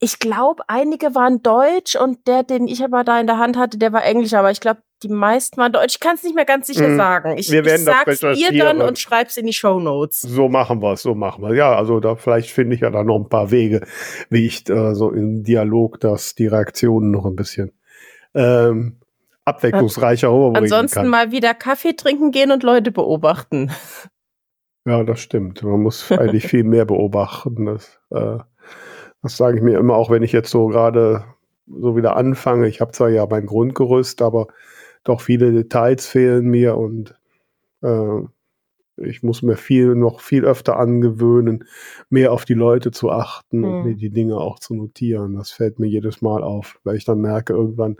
ich 0.00 0.18
glaube, 0.18 0.62
einige 0.68 1.14
waren 1.14 1.42
deutsch 1.42 1.96
und 1.96 2.26
der, 2.26 2.42
den 2.42 2.68
ich 2.68 2.82
aber 2.82 3.04
da 3.04 3.20
in 3.20 3.26
der 3.26 3.38
Hand 3.38 3.56
hatte, 3.56 3.78
der 3.78 3.92
war 3.92 4.04
englisch, 4.04 4.34
aber 4.34 4.50
ich 4.50 4.60
glaube, 4.60 4.80
die 5.02 5.08
meisten 5.08 5.56
waren 5.58 5.72
deutsch. 5.72 5.94
Ich 5.94 6.00
kann 6.00 6.16
es 6.16 6.22
nicht 6.22 6.34
mehr 6.34 6.44
ganz 6.44 6.66
sicher 6.66 6.88
mhm. 6.88 6.96
sagen. 6.96 7.38
Ich, 7.38 7.50
wir 7.50 7.64
werden 7.64 7.80
ich 7.80 7.84
sag's 7.84 8.20
dir 8.20 8.52
dann 8.52 8.80
und 8.80 8.98
schreib's 8.98 9.36
in 9.36 9.46
die 9.46 9.52
Show 9.52 9.78
Notes. 9.78 10.22
So 10.22 10.48
machen 10.48 10.82
wir 10.82 10.92
es, 10.92 11.02
so 11.02 11.14
machen 11.14 11.42
wir 11.42 11.54
Ja, 11.54 11.76
also 11.76 12.00
da 12.00 12.16
vielleicht 12.16 12.50
finde 12.50 12.74
ich 12.74 12.80
ja 12.80 12.90
da 12.90 13.04
noch 13.04 13.16
ein 13.16 13.28
paar 13.28 13.50
Wege, 13.50 13.86
wie 14.30 14.46
ich 14.46 14.68
äh, 14.68 14.94
so 14.94 15.10
im 15.10 15.44
Dialog 15.44 16.00
das 16.00 16.34
die 16.34 16.46
Reaktionen 16.46 17.10
noch 17.10 17.26
ein 17.26 17.36
bisschen 17.36 17.72
ähm, 18.34 18.96
abwechslungsreicher 19.44 20.28
rüberbringen 20.28 20.64
Ansonsten 20.64 21.00
kann. 21.00 21.08
mal 21.08 21.32
wieder 21.32 21.54
Kaffee 21.54 21.94
trinken 21.94 22.30
gehen 22.30 22.50
und 22.50 22.62
Leute 22.62 22.90
beobachten. 22.90 23.70
Ja, 24.84 25.04
das 25.04 25.20
stimmt. 25.20 25.62
Man 25.62 25.82
muss 25.82 26.10
eigentlich 26.12 26.46
viel 26.46 26.64
mehr 26.64 26.86
beobachten. 26.86 27.66
Das, 27.66 28.00
äh, 28.10 28.38
das 29.22 29.36
sage 29.36 29.58
ich 29.58 29.62
mir 29.62 29.78
immer, 29.78 29.94
auch 29.94 30.10
wenn 30.10 30.22
ich 30.22 30.32
jetzt 30.32 30.50
so 30.50 30.66
gerade 30.68 31.24
so 31.66 31.96
wieder 31.96 32.16
anfange. 32.16 32.68
Ich 32.68 32.80
habe 32.80 32.92
zwar 32.92 33.10
ja 33.10 33.26
mein 33.26 33.46
Grundgerüst, 33.46 34.22
aber 34.22 34.48
doch 35.08 35.20
viele 35.20 35.52
Details 35.52 36.06
fehlen 36.06 36.46
mir 36.46 36.76
und 36.76 37.14
äh, 37.82 38.20
ich 38.96 39.22
muss 39.22 39.42
mir 39.42 39.56
viel 39.56 39.94
noch 39.94 40.20
viel 40.20 40.44
öfter 40.44 40.76
angewöhnen, 40.76 41.64
mehr 42.10 42.32
auf 42.32 42.44
die 42.44 42.54
Leute 42.54 42.90
zu 42.90 43.10
achten 43.10 43.60
mhm. 43.60 43.64
und 43.64 43.84
mir 43.84 43.94
die 43.94 44.10
Dinge 44.10 44.36
auch 44.36 44.58
zu 44.58 44.74
notieren. 44.74 45.34
Das 45.34 45.50
fällt 45.50 45.78
mir 45.78 45.86
jedes 45.86 46.20
Mal 46.20 46.42
auf, 46.42 46.80
weil 46.84 46.96
ich 46.96 47.04
dann 47.04 47.20
merke, 47.20 47.52
irgendwann 47.52 47.96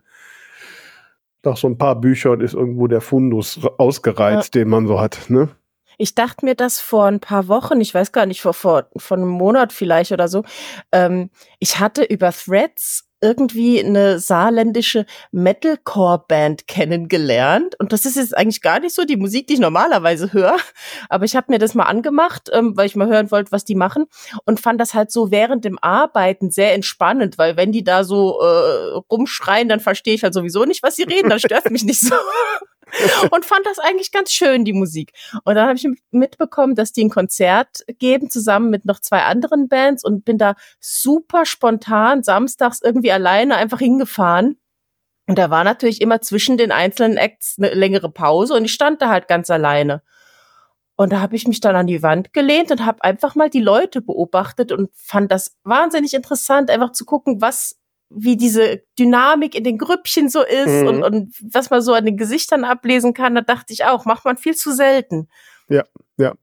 nach 1.45 1.57
so 1.57 1.69
ein 1.69 1.79
paar 1.79 2.01
Büchern 2.01 2.41
ist 2.41 2.55
irgendwo 2.55 2.89
der 2.89 3.01
Fundus 3.01 3.61
ausgereizt, 3.79 4.55
ja. 4.55 4.63
den 4.63 4.69
man 4.69 4.87
so 4.87 5.01
hat. 5.01 5.31
Ne? 5.31 5.49
Ich 5.97 6.15
dachte 6.15 6.45
mir 6.45 6.55
das 6.55 6.81
vor 6.81 7.07
ein 7.07 7.21
paar 7.21 7.49
Wochen, 7.49 7.81
ich 7.81 7.95
weiß 7.95 8.13
gar 8.13 8.27
nicht, 8.27 8.43
vor, 8.43 8.55
vor, 8.55 8.89
vor 8.97 9.17
einem 9.17 9.29
Monat 9.29 9.73
vielleicht 9.73 10.13
oder 10.13 10.29
so. 10.29 10.45
Ähm, 10.93 11.31
ich 11.59 11.79
hatte 11.81 12.05
über 12.05 12.33
Threads 12.33 13.08
irgendwie 13.21 13.85
eine 13.85 14.19
saarländische 14.19 15.07
Metalcore-Band 15.33 16.67
kennengelernt. 16.67 17.75
Und 17.79 17.93
das 17.93 18.05
ist 18.05 18.17
jetzt 18.17 18.37
eigentlich 18.37 18.63
gar 18.63 18.81
nicht 18.81 18.95
so 18.95 19.05
die 19.05 19.17
Musik, 19.17 19.47
die 19.47 19.55
ich 19.55 19.61
normalerweise 19.61 20.33
höre. 20.33 20.57
Aber 21.09 21.25
ich 21.25 21.37
habe 21.37 21.51
mir 21.51 21.59
das 21.59 21.75
mal 21.75 21.85
angemacht, 21.85 22.51
ähm, 22.53 22.77
weil 22.77 22.87
ich 22.87 22.97
mal 22.97 23.09
hören 23.09 23.31
wollte, 23.31 23.53
was 23.53 23.65
die 23.65 23.75
machen. 23.75 24.07
Und 24.45 24.61
fand 24.61 24.81
das 24.81 24.95
halt 24.95 25.11
so 25.11 25.31
während 25.31 25.65
dem 25.65 25.79
Arbeiten 25.81 26.51
sehr 26.51 26.75
entspannend, 26.75 27.39
weil 27.39 27.57
wenn 27.57 27.73
die 27.73 27.85
da 27.85 28.05
so 28.05 28.41
äh, 28.41 28.99
rumschreien, 29.11 29.69
dann 29.69 29.81
verstehe 29.81 30.15
ich 30.15 30.23
halt 30.23 30.35
sowieso 30.35 30.65
nicht, 30.65 30.83
was 30.83 30.97
sie 30.97 31.05
reden. 31.05 31.31
Das 31.31 31.43
stört 31.43 31.71
mich 31.71 31.85
nicht 31.85 32.01
so. 32.01 32.15
und 33.31 33.45
fand 33.45 33.67
das 33.67 33.79
eigentlich 33.79 34.13
ganz 34.13 34.33
schön, 34.33 34.65
die 34.65 34.73
Musik. 34.73 35.13
Und 35.45 35.55
dann 35.55 35.69
habe 35.69 35.77
ich 35.77 35.87
mitbekommen, 36.11 36.75
dass 36.75 36.93
die 36.93 37.05
ein 37.05 37.11
Konzert 37.11 37.85
geben, 37.99 38.31
zusammen 38.31 38.71
mit 38.71 38.85
noch 38.85 39.01
zwei 39.01 39.23
anderen 39.23 39.69
Bands 39.69 40.05
und 40.05 40.25
bin 40.25 40.39
da 40.39 40.55
super 40.81 41.45
spontan 41.45 42.23
samstags 42.23 42.81
irgendwie 42.83 43.13
alleine 43.13 43.57
einfach 43.57 43.79
hingefahren. 43.79 44.59
Und 45.27 45.39
da 45.39 45.51
war 45.51 45.63
natürlich 45.63 46.01
immer 46.01 46.21
zwischen 46.21 46.57
den 46.57 46.73
einzelnen 46.73 47.19
Acts 47.19 47.57
eine 47.59 47.75
längere 47.75 48.11
Pause 48.11 48.55
und 48.55 48.65
ich 48.65 48.73
stand 48.73 49.03
da 49.03 49.11
halt 49.11 49.29
ganz 49.29 49.51
alleine. 49.51 50.03
Und 50.97 51.13
da 51.13 51.21
habe 51.21 51.37
ich 51.37 51.47
mich 51.47 51.61
dann 51.61 51.77
an 51.77 51.87
die 51.87 52.03
Wand 52.03 52.33
gelehnt 52.33 52.73
und 52.73 52.85
habe 52.85 53.05
einfach 53.05 53.37
mal 53.37 53.49
die 53.49 53.61
Leute 53.61 54.01
beobachtet 54.01 54.73
und 54.73 54.91
fand 54.95 55.31
das 55.31 55.57
wahnsinnig 55.63 56.13
interessant, 56.13 56.71
einfach 56.71 56.91
zu 56.91 57.05
gucken, 57.05 57.41
was 57.41 57.78
wie 58.11 58.37
diese 58.37 58.83
Dynamik 58.99 59.55
in 59.55 59.65
den 59.65 59.79
Grüppchen 59.79 60.29
so 60.29 60.43
ist 60.43 60.83
mhm. 60.83 60.87
und, 60.89 61.03
und 61.03 61.35
was 61.53 61.71
man 61.71 61.83
so 61.83 61.93
an 61.93 62.05
den 62.05 62.17
Gesichtern 62.17 62.65
ablesen 62.65 63.15
kann, 63.15 63.35
da 63.35 63.43
dachte 63.43 63.73
ich 63.73 63.85
auch, 63.85 64.05
macht 64.05 64.25
man 64.25 64.37
viel 64.37 64.55
zu 64.55 64.73
selten. 64.73 65.29
Ja, 65.69 65.85
ja. 66.17 66.35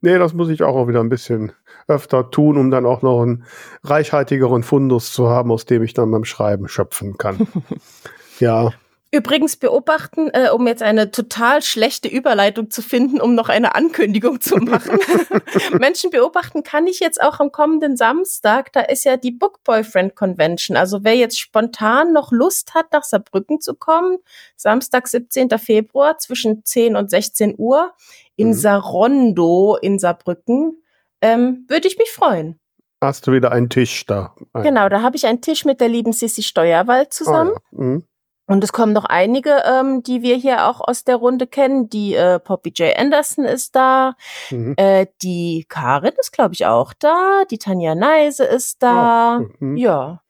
Nee, 0.00 0.18
das 0.18 0.34
muss 0.34 0.48
ich 0.48 0.62
auch 0.62 0.88
wieder 0.88 1.00
ein 1.00 1.08
bisschen 1.08 1.52
öfter 1.86 2.30
tun, 2.30 2.56
um 2.56 2.70
dann 2.70 2.86
auch 2.86 3.02
noch 3.02 3.22
einen 3.22 3.44
reichhaltigeren 3.84 4.62
Fundus 4.62 5.12
zu 5.12 5.28
haben, 5.28 5.52
aus 5.52 5.64
dem 5.64 5.82
ich 5.82 5.94
dann 5.94 6.10
beim 6.10 6.24
Schreiben 6.24 6.68
schöpfen 6.68 7.18
kann. 7.18 7.46
ja. 8.40 8.72
Übrigens 9.12 9.56
beobachten, 9.56 10.30
äh, 10.32 10.50
um 10.50 10.68
jetzt 10.68 10.84
eine 10.84 11.10
total 11.10 11.62
schlechte 11.62 12.06
Überleitung 12.06 12.70
zu 12.70 12.80
finden, 12.80 13.20
um 13.20 13.34
noch 13.34 13.48
eine 13.48 13.74
Ankündigung 13.74 14.40
zu 14.40 14.58
machen. 14.58 15.00
Menschen 15.80 16.10
beobachten 16.10 16.62
kann 16.62 16.86
ich 16.86 17.00
jetzt 17.00 17.20
auch 17.20 17.40
am 17.40 17.50
kommenden 17.50 17.96
Samstag. 17.96 18.72
Da 18.72 18.82
ist 18.82 19.04
ja 19.04 19.16
die 19.16 19.32
Book 19.32 19.64
Boyfriend 19.64 20.14
Convention. 20.14 20.76
Also 20.76 21.02
wer 21.02 21.16
jetzt 21.16 21.40
spontan 21.40 22.12
noch 22.12 22.30
Lust 22.30 22.74
hat, 22.74 22.92
nach 22.92 23.02
Saarbrücken 23.02 23.60
zu 23.60 23.74
kommen, 23.74 24.18
Samstag, 24.54 25.08
17. 25.08 25.50
Februar 25.58 26.18
zwischen 26.18 26.64
10 26.64 26.94
und 26.94 27.10
16 27.10 27.56
Uhr 27.58 27.92
in 28.36 28.48
mhm. 28.48 28.54
Sarondo 28.54 29.76
in 29.82 29.98
Saarbrücken, 29.98 30.84
ähm, 31.20 31.64
würde 31.66 31.88
ich 31.88 31.98
mich 31.98 32.12
freuen. 32.12 32.60
Hast 33.02 33.26
du 33.26 33.32
wieder 33.32 33.50
einen 33.50 33.70
Tisch 33.70 34.06
da? 34.06 34.34
Genau, 34.52 34.88
da 34.88 35.02
habe 35.02 35.16
ich 35.16 35.26
einen 35.26 35.40
Tisch 35.40 35.64
mit 35.64 35.80
der 35.80 35.88
lieben 35.88 36.12
Sissy 36.12 36.42
Steuerwald 36.42 37.12
zusammen. 37.12 37.54
Oh 37.72 37.76
ja. 37.76 37.84
mhm. 37.84 38.04
Und 38.50 38.64
es 38.64 38.72
kommen 38.72 38.92
noch 38.92 39.04
einige, 39.04 39.62
ähm, 39.64 40.02
die 40.02 40.22
wir 40.22 40.34
hier 40.34 40.66
auch 40.66 40.80
aus 40.80 41.04
der 41.04 41.16
Runde 41.16 41.46
kennen. 41.46 41.88
Die 41.88 42.14
äh, 42.14 42.40
Poppy 42.40 42.70
J. 42.70 42.98
Anderson 42.98 43.44
ist 43.44 43.76
da. 43.76 44.16
Mhm. 44.50 44.74
Äh, 44.76 45.06
die 45.22 45.66
Karin 45.68 46.14
ist, 46.18 46.32
glaube 46.32 46.54
ich, 46.54 46.66
auch 46.66 46.92
da. 46.92 47.44
Die 47.48 47.58
Tanja 47.58 47.94
Neise 47.94 48.44
ist 48.44 48.82
da. 48.82 49.38
Oh, 49.40 49.46
mhm. 49.60 49.76
Ja. 49.76 50.20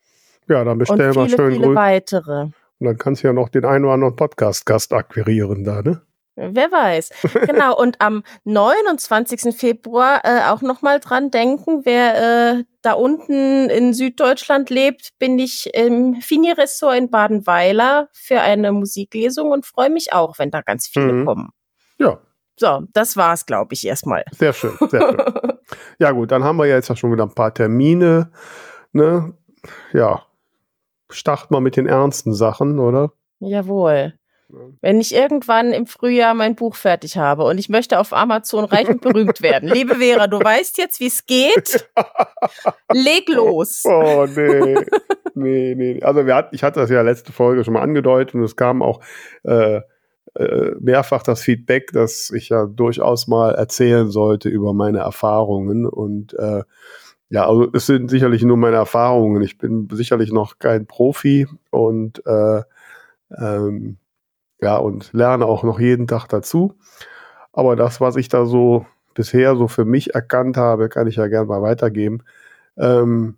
Ja, 0.48 0.64
dann 0.64 0.76
bestellen 0.76 1.14
wir 1.14 1.28
schön 1.30 1.52
viele 1.52 1.74
weitere. 1.74 2.42
Und 2.42 2.86
dann 2.86 2.98
kannst 2.98 3.22
du 3.22 3.28
ja 3.28 3.32
noch 3.32 3.48
den 3.48 3.64
einen 3.64 3.86
oder 3.86 3.94
anderen 3.94 4.16
Podcast-Gast 4.16 4.92
akquirieren 4.92 5.64
da, 5.64 5.80
ne? 5.80 6.02
Wer 6.36 6.72
weiß. 6.72 7.10
genau. 7.46 7.76
Und 7.78 8.00
am 8.00 8.22
29. 8.44 9.54
Februar 9.54 10.22
äh, 10.24 10.48
auch 10.48 10.62
nochmal 10.62 11.00
dran 11.00 11.30
denken, 11.30 11.84
wer 11.84 12.58
äh, 12.58 12.64
da 12.82 12.92
unten 12.92 13.68
in 13.68 13.92
Süddeutschland 13.92 14.70
lebt, 14.70 15.10
bin 15.18 15.38
ich 15.38 15.74
im 15.74 16.20
Fini-Ressort 16.20 16.96
in 16.96 17.10
Badenweiler 17.10 18.08
für 18.12 18.40
eine 18.40 18.72
Musiklesung 18.72 19.50
und 19.50 19.66
freue 19.66 19.90
mich 19.90 20.12
auch, 20.12 20.38
wenn 20.38 20.50
da 20.50 20.62
ganz 20.62 20.86
viele 20.86 21.12
mhm. 21.12 21.26
kommen. 21.26 21.50
Ja. 21.98 22.18
So, 22.58 22.82
das 22.92 23.16
war's, 23.16 23.46
glaube 23.46 23.72
ich, 23.72 23.86
erstmal. 23.86 24.24
Sehr 24.32 24.52
schön, 24.52 24.76
sehr 24.90 25.00
schön. 25.00 25.54
ja, 25.98 26.10
gut, 26.12 26.30
dann 26.30 26.44
haben 26.44 26.56
wir 26.58 26.66
ja 26.66 26.76
jetzt 26.76 26.96
schon 26.98 27.12
wieder 27.12 27.24
ein 27.24 27.34
paar 27.34 27.54
Termine. 27.54 28.30
Ne? 28.92 29.34
Ja. 29.92 30.26
Start 31.10 31.50
mal 31.50 31.60
mit 31.60 31.76
den 31.76 31.86
ernsten 31.86 32.34
Sachen, 32.34 32.78
oder? 32.78 33.12
Jawohl. 33.40 34.19
Wenn 34.80 35.00
ich 35.00 35.14
irgendwann 35.14 35.72
im 35.72 35.86
Frühjahr 35.86 36.34
mein 36.34 36.54
Buch 36.54 36.76
fertig 36.76 37.16
habe 37.16 37.44
und 37.44 37.58
ich 37.58 37.68
möchte 37.68 37.98
auf 37.98 38.12
Amazon 38.12 38.64
reich 38.64 38.88
und 38.88 39.00
berühmt 39.00 39.40
werden. 39.42 39.68
Liebe 39.68 39.96
Vera, 39.96 40.26
du 40.26 40.38
weißt 40.38 40.78
jetzt, 40.78 41.00
wie 41.00 41.06
es 41.06 41.26
geht. 41.26 41.88
Leg 42.92 43.28
los. 43.28 43.82
Oh, 43.84 44.24
oh 44.24 44.26
nee. 44.26 44.76
nee, 45.34 45.74
nee. 45.74 46.02
Also 46.02 46.26
wir 46.26 46.34
hatten, 46.34 46.54
ich 46.54 46.62
hatte 46.62 46.80
das 46.80 46.90
ja 46.90 47.02
letzte 47.02 47.32
Folge 47.32 47.64
schon 47.64 47.74
mal 47.74 47.82
angedeutet 47.82 48.34
und 48.34 48.42
es 48.42 48.56
kam 48.56 48.82
auch 48.82 49.00
äh, 49.44 49.80
äh, 50.34 50.72
mehrfach 50.80 51.22
das 51.22 51.42
Feedback, 51.42 51.92
dass 51.92 52.30
ich 52.30 52.50
ja 52.50 52.66
durchaus 52.66 53.26
mal 53.26 53.54
erzählen 53.54 54.10
sollte 54.10 54.48
über 54.48 54.74
meine 54.74 54.98
Erfahrungen 54.98 55.86
und 55.86 56.34
äh, 56.34 56.62
ja, 57.30 57.48
also 57.48 57.68
es 57.72 57.86
sind 57.86 58.10
sicherlich 58.10 58.42
nur 58.42 58.56
meine 58.56 58.76
Erfahrungen. 58.76 59.40
Ich 59.42 59.56
bin 59.56 59.88
sicherlich 59.92 60.32
noch 60.32 60.58
kein 60.58 60.86
Profi 60.86 61.46
und 61.70 62.26
äh, 62.26 62.62
ähm, 63.38 63.98
ja, 64.60 64.76
und 64.76 65.12
lerne 65.12 65.46
auch 65.46 65.62
noch 65.62 65.80
jeden 65.80 66.06
Tag 66.06 66.26
dazu. 66.28 66.74
Aber 67.52 67.76
das, 67.76 68.00
was 68.00 68.16
ich 68.16 68.28
da 68.28 68.46
so 68.46 68.86
bisher 69.14 69.56
so 69.56 69.68
für 69.68 69.84
mich 69.84 70.14
erkannt 70.14 70.56
habe, 70.56 70.88
kann 70.88 71.06
ich 71.06 71.16
ja 71.16 71.26
gerne 71.26 71.46
mal 71.46 71.62
weitergeben. 71.62 72.22
Ähm, 72.76 73.36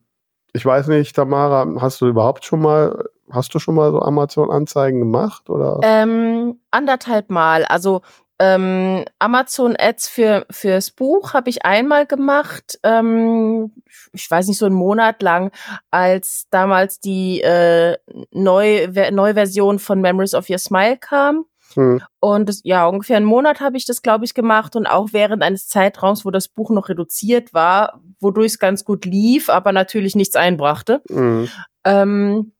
ich 0.53 0.65
weiß 0.65 0.89
nicht, 0.89 1.17
Tamara, 1.17 1.67
hast 1.81 2.01
du 2.01 2.09
überhaupt 2.09 2.45
schon 2.45 2.61
mal, 2.61 3.07
hast 3.31 3.55
du 3.55 3.59
schon 3.59 3.75
mal 3.75 3.91
so 3.91 4.01
Amazon-Anzeigen 4.01 5.01
gemacht 5.01 5.49
oder? 5.49 5.81
Ähm, 5.83 6.59
anderthalb 6.71 7.31
Mal. 7.31 7.65
Also 7.65 8.03
ähm, 8.43 9.05
Amazon 9.21 9.77
Ads 9.79 10.09
für 10.09 10.47
fürs 10.51 10.91
Buch 10.91 11.33
habe 11.33 11.49
ich 11.49 11.65
einmal 11.65 12.07
gemacht, 12.07 12.77
ähm, 12.83 13.71
ich 14.13 14.29
weiß 14.29 14.49
nicht 14.49 14.59
so 14.59 14.67
einen 14.67 14.75
Monat 14.75 15.23
lang, 15.23 15.53
als 15.93 16.49
damals 16.51 16.99
die 16.99 17.41
äh, 17.43 17.97
neue 18.33 19.13
neue 19.13 19.35
Version 19.35 19.79
von 19.79 20.01
Memories 20.01 20.35
of 20.35 20.51
Your 20.51 20.59
Smile 20.59 20.97
kam. 20.97 21.45
Hm. 21.75 22.03
Und 22.19 22.49
das, 22.49 22.63
ja, 22.65 22.87
ungefähr 22.87 23.17
einen 23.17 23.27
Monat 23.27 23.61
habe 23.61 23.77
ich 23.77 23.87
das, 23.87 24.03
glaube 24.03 24.25
ich, 24.25 24.35
gemacht 24.35 24.75
und 24.75 24.87
auch 24.87 25.11
während 25.13 25.45
eines 25.45 25.69
Zeitraums, 25.69 26.25
wo 26.25 26.33
das 26.33 26.49
Buch 26.49 26.71
noch 26.71 26.89
reduziert 26.89 27.55
war, 27.55 28.01
wodurch 28.19 28.49
es 28.49 28.59
ganz 28.59 28.85
gut 28.85 29.05
lief, 29.05 29.51
aber 29.51 29.71
natürlich 29.71 30.17
nichts 30.17 30.35
einbrachte. 30.35 31.01
Hm. 31.09 31.49
Ähm, 31.85 32.53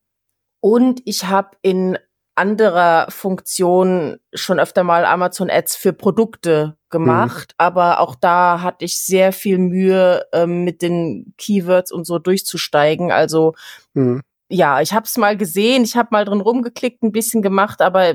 und 0.61 1.03
ich 1.07 1.27
habe 1.27 1.57
in 1.63 1.99
anderer 2.35 3.07
Funktion 3.11 4.19
schon 4.33 4.59
öfter 4.59 4.85
mal 4.85 5.05
Amazon 5.05 5.51
Ads 5.51 5.77
für 5.77 5.93
Produkte 5.93 6.77
gemacht, 6.91 7.53
mhm. 7.53 7.65
aber 7.65 8.01
auch 8.01 8.15
da 8.15 8.63
hatte 8.63 8.85
ich 8.85 8.99
sehr 8.99 9.33
viel 9.33 9.59
Mühe 9.59 10.25
ähm, 10.33 10.65
mit 10.65 10.83
den 10.83 11.35
Keywords 11.39 11.93
und 11.93 12.07
so 12.07 12.19
durchzusteigen. 12.19 13.13
Also 13.13 13.55
mhm. 13.95 14.23
ja, 14.49 14.81
ich 14.81 14.93
habe 14.93 15.05
es 15.05 15.17
mal 15.17 15.37
gesehen, 15.37 15.85
ich 15.85 15.97
habe 15.97 16.09
mal 16.13 16.25
drin 16.25 16.41
rumgeklickt, 16.41 17.03
ein 17.03 17.13
bisschen 17.13 17.43
gemacht, 17.43 17.83
aber 17.83 18.15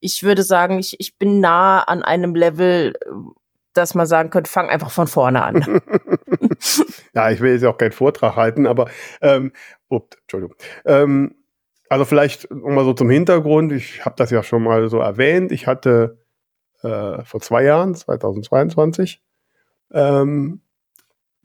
ich 0.00 0.22
würde 0.22 0.42
sagen, 0.42 0.78
ich, 0.78 0.98
ich 0.98 1.18
bin 1.18 1.40
nah 1.40 1.80
an 1.80 2.02
einem 2.02 2.34
Level, 2.34 2.94
dass 3.72 3.94
man 3.94 4.06
sagen 4.06 4.30
könnte, 4.30 4.50
fang 4.50 4.68
einfach 4.68 4.90
von 4.90 5.06
vorne 5.06 5.42
an. 5.42 5.80
ja, 7.14 7.30
ich 7.30 7.40
will 7.40 7.52
jetzt 7.52 7.64
auch 7.64 7.78
keinen 7.78 7.92
Vortrag 7.92 8.36
halten, 8.36 8.66
aber 8.66 8.90
ähm, 9.20 9.52
ups, 9.88 10.16
Entschuldigung. 10.22 10.56
Ähm, 10.84 11.36
also 11.92 12.06
vielleicht 12.06 12.50
mal 12.50 12.84
so 12.86 12.94
zum 12.94 13.10
Hintergrund. 13.10 13.70
Ich 13.70 14.02
habe 14.06 14.16
das 14.16 14.30
ja 14.30 14.42
schon 14.42 14.62
mal 14.62 14.88
so 14.88 14.98
erwähnt. 14.98 15.52
Ich 15.52 15.66
hatte 15.66 16.18
äh, 16.82 17.22
vor 17.22 17.42
zwei 17.42 17.64
Jahren, 17.64 17.94
2022, 17.94 19.22
ähm, 19.92 20.62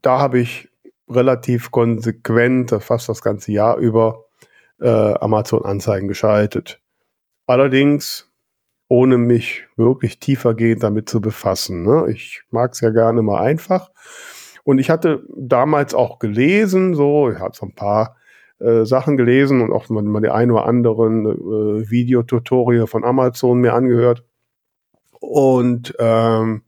da 0.01 0.19
habe 0.19 0.39
ich 0.39 0.69
relativ 1.09 1.71
konsequent, 1.71 2.73
fast 2.79 3.09
das 3.09 3.21
ganze 3.21 3.51
Jahr 3.51 3.75
über, 3.75 4.23
äh, 4.79 4.87
Amazon-Anzeigen 4.87 6.07
geschaltet. 6.07 6.81
Allerdings 7.45 8.31
ohne 8.87 9.17
mich 9.17 9.67
wirklich 9.75 10.19
tiefergehend 10.19 10.81
damit 10.81 11.09
zu 11.09 11.19
befassen. 11.19 11.83
Ne? 11.83 12.05
Ich 12.09 12.43
mag 12.51 12.71
es 12.71 12.79
ja 12.79 12.89
gerne 12.91 13.21
mal 13.21 13.41
einfach. 13.41 13.91
Und 14.63 14.79
ich 14.79 14.89
hatte 14.89 15.25
damals 15.35 15.93
auch 15.93 16.19
gelesen, 16.19 16.95
so, 16.95 17.29
ich 17.29 17.39
habe 17.39 17.53
so 17.53 17.65
ein 17.65 17.75
paar 17.75 18.15
äh, 18.59 18.85
Sachen 18.85 19.17
gelesen 19.17 19.61
und 19.61 19.71
auch 19.71 19.89
mal, 19.89 20.01
mal 20.03 20.21
die 20.21 20.29
ein 20.29 20.51
oder 20.51 20.65
anderen 20.65 21.25
äh, 21.25 21.89
Videotutorial 21.89 22.87
von 22.87 23.03
Amazon 23.03 23.59
mir 23.59 23.73
angehört. 23.73 24.23
Und, 25.19 25.95
ähm, 25.99 26.63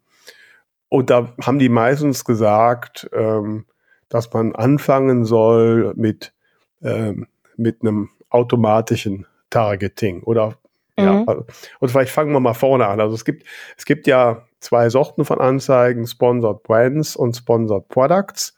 und 0.89 1.09
da 1.09 1.33
haben 1.41 1.59
die 1.59 1.69
meistens 1.69 2.25
gesagt, 2.25 3.09
ähm, 3.13 3.65
dass 4.07 4.31
man 4.33 4.55
anfangen 4.55 5.25
soll 5.25 5.93
mit, 5.95 6.33
ähm, 6.81 7.27
mit 7.57 7.81
einem 7.81 8.09
automatischen 8.29 9.25
Targeting 9.49 10.23
oder 10.23 10.57
mhm. 10.97 11.03
ja, 11.03 11.23
also, 11.25 11.45
und 11.79 11.89
vielleicht 11.89 12.11
fangen 12.11 12.33
wir 12.33 12.39
mal 12.39 12.53
vorne 12.53 12.87
an. 12.87 12.99
Also 12.99 13.15
es 13.15 13.25
gibt, 13.25 13.45
es 13.77 13.85
gibt 13.85 14.07
ja 14.07 14.45
zwei 14.59 14.89
Sorten 14.89 15.25
von 15.25 15.39
Anzeigen, 15.39 16.05
Sponsored 16.05 16.63
Brands 16.63 17.15
und 17.15 17.35
Sponsored 17.35 17.87
Products. 17.89 18.55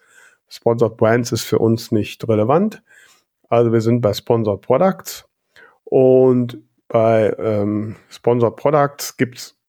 Sponsored 0.50 0.98
Brands 0.98 1.32
ist 1.32 1.44
für 1.44 1.60
uns 1.60 1.92
nicht 1.92 2.28
relevant. 2.28 2.84
Also 3.52 3.74
wir 3.74 3.82
sind 3.82 4.00
bei 4.00 4.14
Sponsored 4.14 4.62
Products 4.62 5.28
und 5.84 6.58
bei 6.88 7.36
ähm, 7.38 7.98
Sponsored 8.10 8.56
Products 8.56 9.18
gibt 9.18 9.38
es 9.40 9.60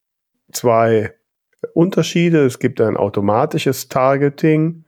zwei 0.52 1.12
Unterschiede. 1.74 2.46
Es 2.46 2.60
gibt 2.60 2.80
ein 2.80 2.96
automatisches 2.96 3.88
Targeting 3.88 4.84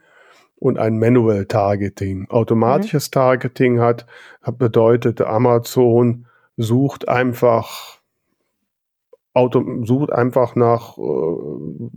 und 0.54 0.78
ein 0.78 0.96
Manual 1.00 1.46
Targeting. 1.46 2.30
Automatisches 2.30 3.08
mhm. 3.08 3.12
Targeting 3.12 3.80
hat, 3.80 4.06
hat 4.42 4.58
bedeutet, 4.58 5.20
Amazon 5.20 6.26
sucht 6.56 7.08
einfach 7.08 7.98
Auto, 9.32 9.84
sucht 9.84 10.12
einfach 10.12 10.54
nach 10.54 10.96
äh, 10.98 11.00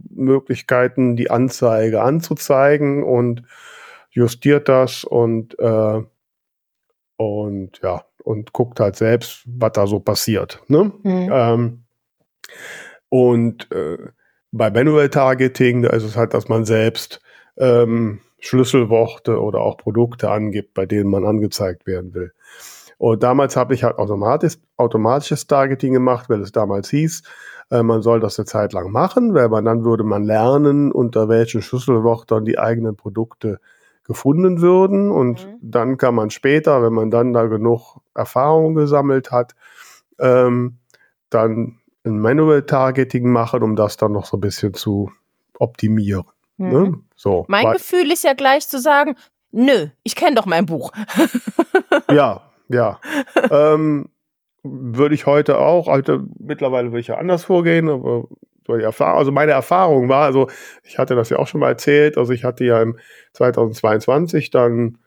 Möglichkeiten, 0.10 1.16
die 1.16 1.30
Anzeige 1.30 2.02
anzuzeigen 2.02 3.04
und 3.04 3.44
justiert 4.10 4.68
das 4.68 5.04
und 5.04 5.60
äh, 5.60 6.02
und 7.18 7.80
ja 7.84 8.04
und 8.28 8.52
guckt 8.52 8.82
halt 8.82 8.98
selbst, 8.98 9.44
was 9.46 9.72
da 9.72 9.88
so 9.88 10.02
passiert. 10.02 10.62
Ne? 10.68 10.92
Mhm. 11.04 11.30
Ähm, 11.32 11.84
und 13.08 13.72
äh, 13.72 13.98
bei 14.52 14.70
Manual 14.70 15.10
Targeting, 15.10 15.84
da 15.84 15.92
ist 15.92 16.04
es 16.04 16.18
halt, 16.18 16.34
dass 16.34 16.50
man 16.50 16.66
selbst 16.66 17.22
ähm, 17.58 18.20
Schlüsselworte 18.40 19.40
oder 19.40 19.62
auch 19.62 19.78
Produkte 19.78 20.30
angibt, 20.30 20.74
bei 20.74 20.86
denen 20.86 21.10
man 21.10 21.26
angezeigt 21.26 21.88
werden 21.88 22.14
will. 22.14 22.34
Und 22.98 23.24
damals 23.24 23.56
habe 23.56 23.74
ich 23.74 23.86
halt 23.86 23.98
automatisch, 23.98 24.58
automatisches 24.76 25.48
Targeting 25.48 25.94
gemacht, 25.94 26.30
weil 26.30 26.42
es 26.42 26.52
damals 26.52 26.90
hieß, 26.90 27.24
äh, 27.72 27.82
man 27.82 28.02
soll 28.02 28.20
das 28.20 28.38
eine 28.38 28.46
Zeit 28.46 28.74
lang 28.74 28.92
machen, 28.92 29.34
weil 29.36 29.48
man 29.48 29.64
dann 29.64 29.86
würde 29.86 30.04
man 30.04 30.24
lernen, 30.24 30.92
unter 30.92 31.30
welchen 31.30 31.62
Schlüsselwörtern 31.62 32.44
die 32.44 32.60
eigenen 32.60 32.98
Produkte 32.98 33.62
gefunden 34.08 34.62
würden. 34.62 35.12
Und 35.12 35.46
mhm. 35.46 35.58
dann 35.62 35.98
kann 35.98 36.16
man 36.16 36.30
später, 36.30 36.82
wenn 36.82 36.94
man 36.94 37.12
dann 37.12 37.34
da 37.34 37.46
genug 37.46 37.98
Erfahrung 38.16 38.74
gesammelt 38.74 39.32
hat, 39.32 39.54
ähm, 40.20 40.78
dann 41.30 41.80
ein 42.06 42.20
Manual 42.20 42.64
Targeting 42.64 43.30
machen, 43.30 43.62
um 43.62 43.76
das 43.76 43.98
dann 43.98 44.14
noch 44.14 44.26
so 44.26 44.38
ein 44.38 44.42
bisschen 44.42 44.74
zu 44.74 45.12
optimieren. 45.60 46.24
Ne? 46.58 46.68
Mhm. 46.68 46.84
Ne? 46.84 47.00
So, 47.16 47.46
mein 47.48 47.72
Gefühl 47.74 48.12
ist 48.12 48.24
ja 48.24 48.34
gleich 48.34 48.68
zu 48.68 48.80
sagen, 48.80 49.16
nö, 49.52 49.88
ich 50.04 50.16
kenne 50.16 50.36
doch 50.36 50.46
mein 50.46 50.66
Buch. 50.66 50.92
ja, 52.12 52.42
ja. 52.70 53.00
ähm, 53.52 54.10
würde 54.64 55.16
ich 55.16 55.26
heute 55.26 55.60
auch, 55.60 55.88
heute 55.88 56.26
mittlerweile 56.40 56.92
würde 56.92 57.00
ich 57.00 57.08
ja 57.08 57.18
anders 57.18 57.46
vorgehen, 57.46 57.90
aber 57.90 58.26
also 58.68 59.32
meine 59.32 59.52
Erfahrung 59.52 60.10
war, 60.10 60.26
also 60.26 60.48
ich 60.84 60.98
hatte 60.98 61.16
das 61.16 61.30
ja 61.30 61.38
auch 61.38 61.48
schon 61.48 61.62
mal 61.62 61.70
erzählt, 61.70 62.18
also 62.18 62.34
ich 62.34 62.44
hatte 62.44 62.66
ja 62.66 62.82
im 62.82 62.98
2022 63.34 64.50
dann 64.52 64.98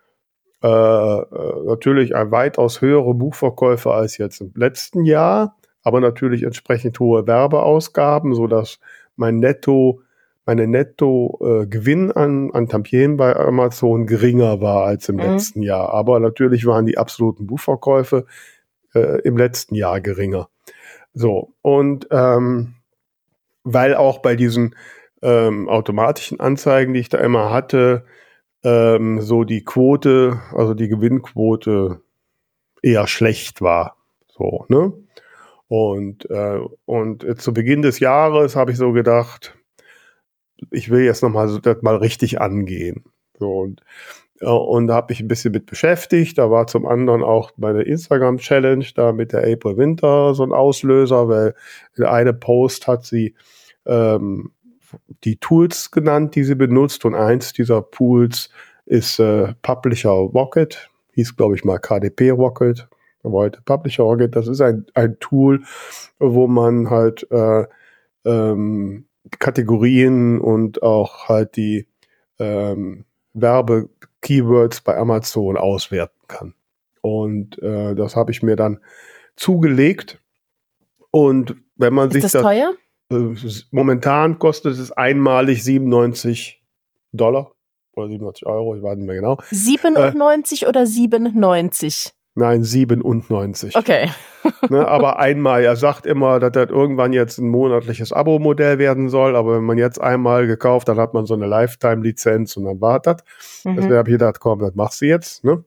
äh, 0.62 0.68
äh, 0.68 1.64
natürlich 1.66 2.14
ein 2.14 2.30
weitaus 2.30 2.80
höhere 2.80 3.14
Buchverkäufe 3.14 3.92
als 3.92 4.18
jetzt 4.18 4.40
im 4.40 4.52
letzten 4.54 5.04
Jahr, 5.04 5.56
aber 5.82 6.00
natürlich 6.00 6.42
entsprechend 6.42 6.98
hohe 7.00 7.26
Werbeausgaben, 7.26 8.34
so 8.34 8.46
dass 8.46 8.78
mein 9.16 9.38
Netto 9.38 10.02
meine 10.46 10.66
Netto-Gewinn 10.66 12.10
äh, 12.10 12.14
an, 12.14 12.50
an 12.52 12.66
Tampien 12.66 13.16
bei 13.16 13.36
Amazon 13.36 14.06
geringer 14.06 14.60
war 14.60 14.84
als 14.84 15.08
im 15.08 15.16
mhm. 15.16 15.22
letzten 15.22 15.62
Jahr. 15.62 15.94
Aber 15.94 16.18
natürlich 16.18 16.66
waren 16.66 16.86
die 16.86 16.98
absoluten 16.98 17.46
Buchverkäufe 17.46 18.24
äh, 18.94 19.20
im 19.22 19.36
letzten 19.36 19.76
Jahr 19.76 20.00
geringer. 20.00 20.48
So, 21.12 21.54
und 21.62 22.08
ähm, 22.10 22.74
weil 23.64 23.94
auch 23.94 24.18
bei 24.18 24.36
diesen 24.36 24.74
ähm, 25.22 25.68
automatischen 25.68 26.40
Anzeigen, 26.40 26.94
die 26.94 27.00
ich 27.00 27.08
da 27.08 27.18
immer 27.18 27.50
hatte, 27.50 28.04
ähm, 28.62 29.20
so 29.20 29.44
die 29.44 29.64
Quote, 29.64 30.40
also 30.52 30.74
die 30.74 30.88
Gewinnquote 30.88 32.02
eher 32.82 33.06
schlecht 33.06 33.60
war. 33.60 33.96
So, 34.28 34.64
ne? 34.68 34.92
Und, 35.68 36.28
äh, 36.30 36.58
und 36.84 37.40
zu 37.40 37.54
Beginn 37.54 37.82
des 37.82 38.00
Jahres 38.00 38.56
habe 38.56 38.72
ich 38.72 38.78
so 38.78 38.92
gedacht, 38.92 39.56
ich 40.70 40.90
will 40.90 41.04
jetzt 41.04 41.22
nochmal 41.22 41.48
so 41.48 41.58
das 41.58 41.82
mal 41.82 41.96
richtig 41.96 42.40
angehen. 42.40 43.04
So, 43.38 43.60
und, 43.60 43.82
und 44.42 44.86
da 44.86 44.94
habe 44.94 45.12
ich 45.12 45.20
ein 45.20 45.28
bisschen 45.28 45.52
mit 45.52 45.66
beschäftigt. 45.66 46.38
Da 46.38 46.50
war 46.50 46.66
zum 46.66 46.86
anderen 46.86 47.22
auch 47.22 47.52
meine 47.56 47.82
Instagram-Challenge 47.82 48.86
da 48.94 49.12
mit 49.12 49.32
der 49.32 49.40
April 49.40 49.76
Winter 49.76 50.34
so 50.34 50.42
ein 50.42 50.52
Auslöser, 50.52 51.28
weil 51.28 51.54
in 51.96 52.04
einem 52.04 52.40
Post 52.40 52.86
hat 52.86 53.04
sie 53.04 53.34
ähm, 53.86 54.52
die 55.24 55.36
Tools 55.36 55.90
genannt, 55.90 56.34
die 56.34 56.44
sie 56.44 56.54
benutzt. 56.54 57.04
Und 57.04 57.14
eins 57.14 57.52
dieser 57.52 57.82
Pools 57.82 58.50
ist 58.86 59.18
äh, 59.18 59.54
Publisher 59.62 60.10
Rocket. 60.10 60.90
Hieß, 61.12 61.36
glaube 61.36 61.54
ich, 61.54 61.64
mal 61.64 61.78
KDP 61.78 62.30
Rocket. 62.30 62.88
Heute 63.22 63.60
Publisher 63.62 64.04
Rocket. 64.04 64.34
Das 64.34 64.48
ist 64.48 64.62
ein, 64.62 64.86
ein 64.94 65.18
Tool, 65.20 65.64
wo 66.18 66.46
man 66.46 66.88
halt 66.88 67.26
äh, 67.30 67.64
ähm, 68.24 69.04
Kategorien 69.38 70.40
und 70.40 70.82
auch 70.82 71.28
halt 71.28 71.56
die 71.56 71.86
ähm, 72.38 73.04
Werbe-Keywords 74.20 74.80
bei 74.82 74.96
Amazon 74.96 75.56
auswerten 75.56 76.20
kann. 76.28 76.54
Und 77.02 77.60
äh, 77.62 77.94
das 77.94 78.16
habe 78.16 78.30
ich 78.30 78.42
mir 78.42 78.56
dann 78.56 78.80
zugelegt. 79.36 80.20
Und 81.10 81.56
wenn 81.76 81.94
man 81.94 82.08
ist 82.08 82.14
sich 82.14 82.22
das, 82.22 82.32
das 82.32 82.42
teuer? 82.42 82.74
Äh, 83.10 83.34
momentan 83.70 84.38
kostet 84.38 84.78
es 84.78 84.92
einmalig 84.92 85.64
97 85.64 86.62
Dollar 87.12 87.52
oder 87.94 88.08
97 88.08 88.46
Euro, 88.46 88.76
ich 88.76 88.82
weiß 88.82 88.96
nicht 88.96 89.06
mehr 89.06 89.16
genau. 89.16 89.38
97 89.50 90.62
äh, 90.62 90.66
oder 90.66 90.86
97? 90.86 92.12
Nein, 92.34 92.62
97. 92.62 93.74
Okay. 93.76 94.08
ne, 94.70 94.86
aber 94.86 95.18
einmal, 95.18 95.62
er 95.62 95.76
sagt 95.76 96.06
immer, 96.06 96.38
dass 96.38 96.52
das 96.52 96.70
irgendwann 96.70 97.12
jetzt 97.12 97.38
ein 97.38 97.48
monatliches 97.48 98.12
Abo-Modell 98.12 98.78
werden 98.78 99.08
soll, 99.08 99.34
aber 99.34 99.56
wenn 99.56 99.64
man 99.64 99.78
jetzt 99.78 100.00
einmal 100.00 100.46
gekauft, 100.46 100.88
dann 100.88 100.98
hat 100.98 101.12
man 101.12 101.26
so 101.26 101.34
eine 101.34 101.46
Lifetime-Lizenz 101.46 102.56
und 102.56 102.64
dann 102.64 102.80
war 102.80 103.00
das. 103.00 103.24
Mhm. 103.64 103.76
Deswegen 103.76 103.96
habe 103.96 104.08
ich 104.10 104.14
gedacht, 104.14 104.38
komm, 104.40 104.60
das 104.60 104.74
machst 104.74 105.00
du 105.00 105.06
jetzt. 105.06 105.44
Ne? 105.44 105.64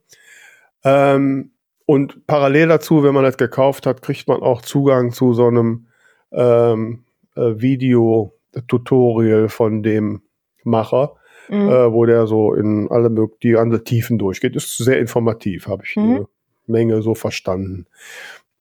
Ähm, 0.85 1.51
und 1.85 2.25
parallel 2.27 2.69
dazu, 2.69 3.03
wenn 3.03 3.13
man 3.13 3.23
das 3.23 3.37
gekauft 3.37 3.85
hat, 3.85 4.01
kriegt 4.01 4.27
man 4.27 4.41
auch 4.41 4.61
Zugang 4.61 5.11
zu 5.11 5.33
so 5.33 5.47
einem 5.47 5.87
ähm, 6.31 7.03
äh, 7.35 7.55
Video-Tutorial 7.55 9.49
von 9.49 9.83
dem 9.83 10.21
Macher. 10.63 11.15
Mhm. 11.49 11.69
Äh, 11.69 11.91
wo 11.91 12.05
der 12.05 12.25
so 12.25 12.53
in 12.53 12.89
alle 12.89 13.11
die 13.43 13.51
ganze 13.51 13.83
Tiefen 13.83 14.17
durchgeht. 14.17 14.55
Ist 14.55 14.77
sehr 14.77 14.97
informativ, 14.97 15.67
habe 15.67 15.83
ich 15.85 15.97
mhm. 15.97 16.25
Menge 16.67 17.01
so 17.01 17.15
verstanden. 17.15 17.87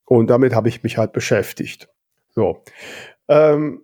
Und 0.04 0.28
damit 0.30 0.54
habe 0.54 0.68
ich 0.68 0.82
mich 0.82 0.98
halt 0.98 1.12
beschäftigt. 1.12 1.88
So. 2.34 2.62
Ähm, 3.28 3.82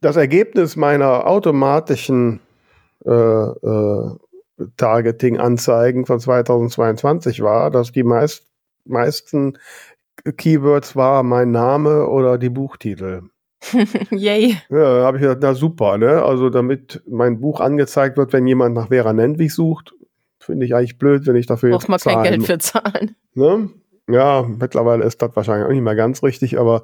das 0.00 0.16
Ergebnis 0.16 0.76
meiner 0.76 1.26
automatischen 1.26 2.40
äh, 3.04 3.10
äh, 3.10 4.16
Targeting-Anzeigen 4.76 6.06
von 6.06 6.20
2022 6.20 7.42
war, 7.42 7.70
dass 7.70 7.92
die 7.92 8.02
meist, 8.02 8.46
meisten 8.84 9.58
Keywords 10.36 10.94
war 10.94 11.22
mein 11.22 11.50
Name 11.50 12.06
oder 12.08 12.38
die 12.38 12.50
Buchtitel. 12.50 13.22
Yay. 14.10 14.56
Ja, 14.70 15.04
habe 15.04 15.16
ich 15.16 15.22
gedacht, 15.22 15.38
na 15.40 15.54
super, 15.54 15.98
ne? 15.98 16.22
Also 16.22 16.50
damit 16.50 17.02
mein 17.08 17.40
Buch 17.40 17.60
angezeigt 17.60 18.16
wird, 18.16 18.32
wenn 18.32 18.46
jemand 18.46 18.74
nach 18.74 18.88
Vera 18.88 19.12
Nentwich 19.12 19.54
sucht, 19.54 19.94
Finde 20.42 20.66
ich 20.66 20.74
eigentlich 20.74 20.98
blöd, 20.98 21.26
wenn 21.26 21.36
ich 21.36 21.46
dafür 21.46 21.70
Braucht 21.70 21.88
man 21.88 22.00
kein 22.00 22.22
Geld 22.24 22.44
für 22.44 22.58
zahlen. 22.58 23.14
Ne? 23.34 23.70
Ja, 24.08 24.42
mittlerweile 24.42 25.04
ist 25.04 25.22
das 25.22 25.34
wahrscheinlich 25.34 25.66
auch 25.66 25.72
nicht 25.72 25.82
mehr 25.82 25.94
ganz 25.94 26.22
richtig, 26.22 26.58
aber 26.58 26.82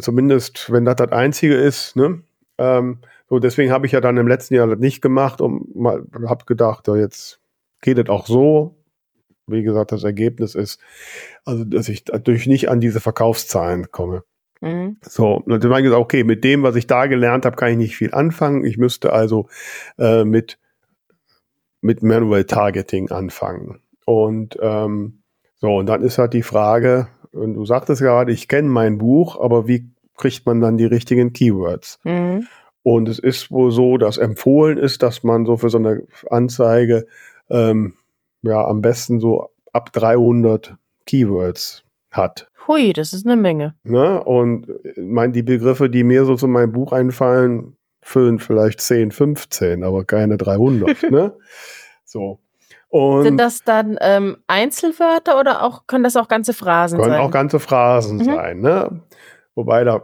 zumindest, 0.00 0.72
wenn 0.72 0.84
das 0.84 0.96
das 0.96 1.12
Einzige 1.12 1.54
ist, 1.54 1.96
ne? 1.96 2.22
Ähm, 2.58 2.98
so, 3.28 3.38
deswegen 3.38 3.72
habe 3.72 3.86
ich 3.86 3.92
ja 3.92 4.00
dann 4.00 4.16
im 4.16 4.28
letzten 4.28 4.54
Jahr 4.54 4.66
das 4.66 4.78
nicht 4.78 5.00
gemacht 5.00 5.40
und 5.40 5.74
mal 5.74 6.04
habe 6.26 6.44
gedacht, 6.44 6.88
ja, 6.88 6.96
jetzt 6.96 7.40
geht 7.80 7.98
es 7.98 8.08
auch 8.08 8.26
so. 8.26 8.76
Wie 9.46 9.62
gesagt, 9.62 9.92
das 9.92 10.04
Ergebnis 10.04 10.54
ist, 10.54 10.80
also 11.44 11.64
dass 11.64 11.88
ich 11.88 12.04
natürlich 12.06 12.46
nicht 12.46 12.68
an 12.68 12.80
diese 12.80 13.00
Verkaufszahlen 13.00 13.90
komme. 13.90 14.24
Mhm. 14.60 14.98
So, 15.02 15.42
dann 15.46 15.62
habe 15.62 15.80
ich 15.80 15.84
gesagt, 15.84 16.00
okay, 16.00 16.24
mit 16.24 16.44
dem, 16.44 16.62
was 16.62 16.76
ich 16.76 16.86
da 16.86 17.06
gelernt 17.06 17.44
habe, 17.44 17.56
kann 17.56 17.70
ich 17.70 17.76
nicht 17.76 17.96
viel 17.96 18.12
anfangen. 18.12 18.64
Ich 18.64 18.76
müsste 18.76 19.12
also 19.12 19.48
äh, 19.98 20.24
mit 20.24 20.58
mit 21.82 22.02
Manual 22.02 22.44
Targeting 22.44 23.10
anfangen. 23.10 23.80
Und 24.06 24.56
ähm, 24.60 25.22
so, 25.56 25.76
und 25.76 25.86
dann 25.86 26.02
ist 26.02 26.18
halt 26.18 26.32
die 26.32 26.42
Frage, 26.42 27.08
und 27.32 27.54
du 27.54 27.64
sagtest 27.64 28.00
gerade, 28.00 28.32
ich 28.32 28.48
kenne 28.48 28.68
mein 28.68 28.98
Buch, 28.98 29.38
aber 29.40 29.68
wie 29.68 29.90
kriegt 30.16 30.46
man 30.46 30.60
dann 30.60 30.76
die 30.76 30.86
richtigen 30.86 31.32
Keywords? 31.32 31.98
Mhm. 32.04 32.46
Und 32.82 33.08
es 33.08 33.18
ist 33.18 33.50
wohl 33.50 33.70
so, 33.70 33.96
dass 33.96 34.18
empfohlen 34.18 34.78
ist, 34.78 35.02
dass 35.02 35.22
man 35.22 35.46
so 35.46 35.56
für 35.56 35.70
so 35.70 35.78
eine 35.78 36.02
Anzeige 36.30 37.06
ähm, 37.48 37.94
ja 38.42 38.64
am 38.64 38.80
besten 38.80 39.20
so 39.20 39.50
ab 39.72 39.92
300 39.92 40.76
Keywords 41.06 41.84
hat. 42.10 42.48
Hui, 42.66 42.92
das 42.92 43.12
ist 43.12 43.26
eine 43.26 43.40
Menge. 43.40 43.74
Ne? 43.84 44.22
Und 44.22 44.68
äh, 44.68 45.00
mein, 45.00 45.32
die 45.32 45.42
Begriffe, 45.42 45.90
die 45.90 46.04
mir 46.04 46.24
so 46.24 46.36
zu 46.36 46.48
meinem 46.48 46.72
Buch 46.72 46.92
einfallen, 46.92 47.76
füllen 48.02 48.38
vielleicht 48.38 48.80
10, 48.80 49.10
15, 49.12 49.84
aber 49.84 50.04
keine 50.04 50.36
300. 50.36 51.02
ne? 51.10 51.34
So. 52.04 52.40
Und 52.88 53.22
Sind 53.22 53.38
das 53.38 53.64
dann 53.64 53.96
ähm, 54.02 54.36
Einzelwörter 54.48 55.40
oder 55.40 55.62
auch 55.62 55.86
können 55.86 56.04
das 56.04 56.16
auch 56.16 56.28
ganze 56.28 56.52
Phrasen 56.52 56.98
können 56.98 57.12
sein? 57.12 57.20
auch 57.20 57.30
ganze 57.30 57.58
Phrasen 57.58 58.18
Mhm. 58.18 58.24
sein, 58.24 58.60
ne? 58.60 59.00
Wobei 59.54 59.84
da, 59.84 60.02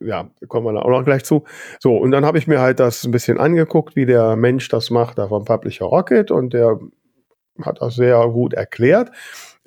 ja, 0.00 0.30
kommen 0.48 0.66
wir 0.66 0.72
da 0.72 0.80
auch 0.80 0.88
noch 0.90 1.04
gleich 1.04 1.24
zu. 1.24 1.44
So, 1.80 1.96
und 1.96 2.12
dann 2.12 2.24
habe 2.24 2.38
ich 2.38 2.46
mir 2.46 2.60
halt 2.60 2.80
das 2.80 3.04
ein 3.04 3.10
bisschen 3.10 3.38
angeguckt, 3.38 3.94
wie 3.94 4.06
der 4.06 4.36
Mensch 4.36 4.68
das 4.68 4.88
macht, 4.90 5.18
da 5.18 5.28
vom 5.28 5.44
Publisher 5.44 5.84
Rocket, 5.86 6.30
und 6.30 6.54
der 6.54 6.78
hat 7.62 7.80
das 7.82 7.94
sehr 7.96 8.26
gut 8.28 8.54
erklärt. 8.54 9.10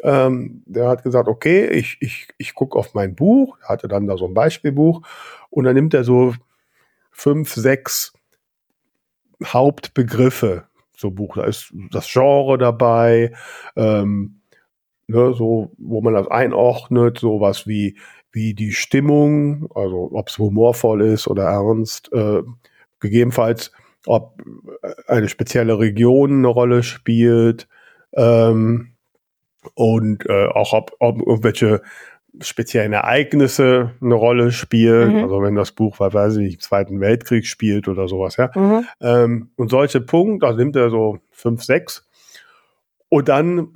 Ähm, 0.03 0.63
der 0.65 0.88
hat 0.88 1.03
gesagt, 1.03 1.27
okay, 1.27 1.67
ich, 1.67 1.97
ich, 1.99 2.27
ich 2.38 2.53
gucke 2.56 2.77
auf 2.77 2.93
mein 2.93 3.13
Buch, 3.15 3.58
er 3.62 3.69
hatte 3.69 3.88
dann 3.88 4.08
da 4.08 4.17
so 4.17 4.25
ein 4.25 4.34
Beispielbuch, 4.34 5.01
und 5.49 5.63
dann 5.63 5.75
nimmt 5.75 5.93
er 5.93 6.03
so 6.03 6.34
fünf, 7.17 7.53
sechs 7.53 8.13
Hauptbegriffe 9.43 10.67
so 10.95 11.12
Buch. 11.12 11.36
Da 11.36 11.45
ist 11.45 11.73
das 11.91 12.12
Genre 12.12 12.58
dabei, 12.58 13.34
ähm, 13.75 14.41
ne, 15.08 15.34
so, 15.34 15.71
wo 15.77 16.01
man 16.01 16.13
das 16.13 16.27
einordnet, 16.27 17.19
sowas 17.19 17.67
wie, 17.67 17.97
wie 18.32 18.53
die 18.53 18.71
Stimmung, 18.71 19.69
also 19.73 20.10
ob 20.13 20.30
es 20.30 20.38
humorvoll 20.38 21.01
ist 21.01 21.27
oder 21.27 21.43
ernst, 21.45 22.12
äh, 22.13 22.41
gegebenenfalls, 22.99 23.71
ob 24.06 24.41
eine 25.08 25.30
spezielle 25.30 25.80
Region 25.80 26.39
eine 26.39 26.47
Rolle 26.47 26.84
spielt, 26.84 27.67
ähm, 28.13 28.93
und 29.73 30.25
äh, 30.30 30.47
auch 30.47 30.73
ob, 30.73 30.95
ob 30.99 31.19
irgendwelche 31.19 31.82
speziellen 32.41 32.93
Ereignisse 32.93 33.91
eine 34.02 34.15
Rolle 34.15 34.52
spielen. 34.52 35.17
Mhm. 35.17 35.23
Also 35.23 35.41
wenn 35.41 35.56
das 35.56 35.71
Buch, 35.71 36.00
weil 36.00 36.13
weiß 36.13 36.38
ich 36.38 36.43
nicht, 36.43 36.54
im 36.56 36.60
Zweiten 36.62 37.00
Weltkrieg 37.02 37.45
spielt 37.45 37.88
oder 37.88 38.08
sowas, 38.08 38.38
ja. 38.38 38.52
Mhm. 38.56 38.86
Ähm, 39.02 39.50
und 39.56 39.69
solche 39.69 40.02
Punkte, 40.02 40.47
also 40.47 40.60
nimmt 40.60 40.76
er 40.76 40.89
so 40.89 41.19
fünf, 41.32 41.63
sechs 41.63 42.08
und 43.10 43.30
dann 43.30 43.73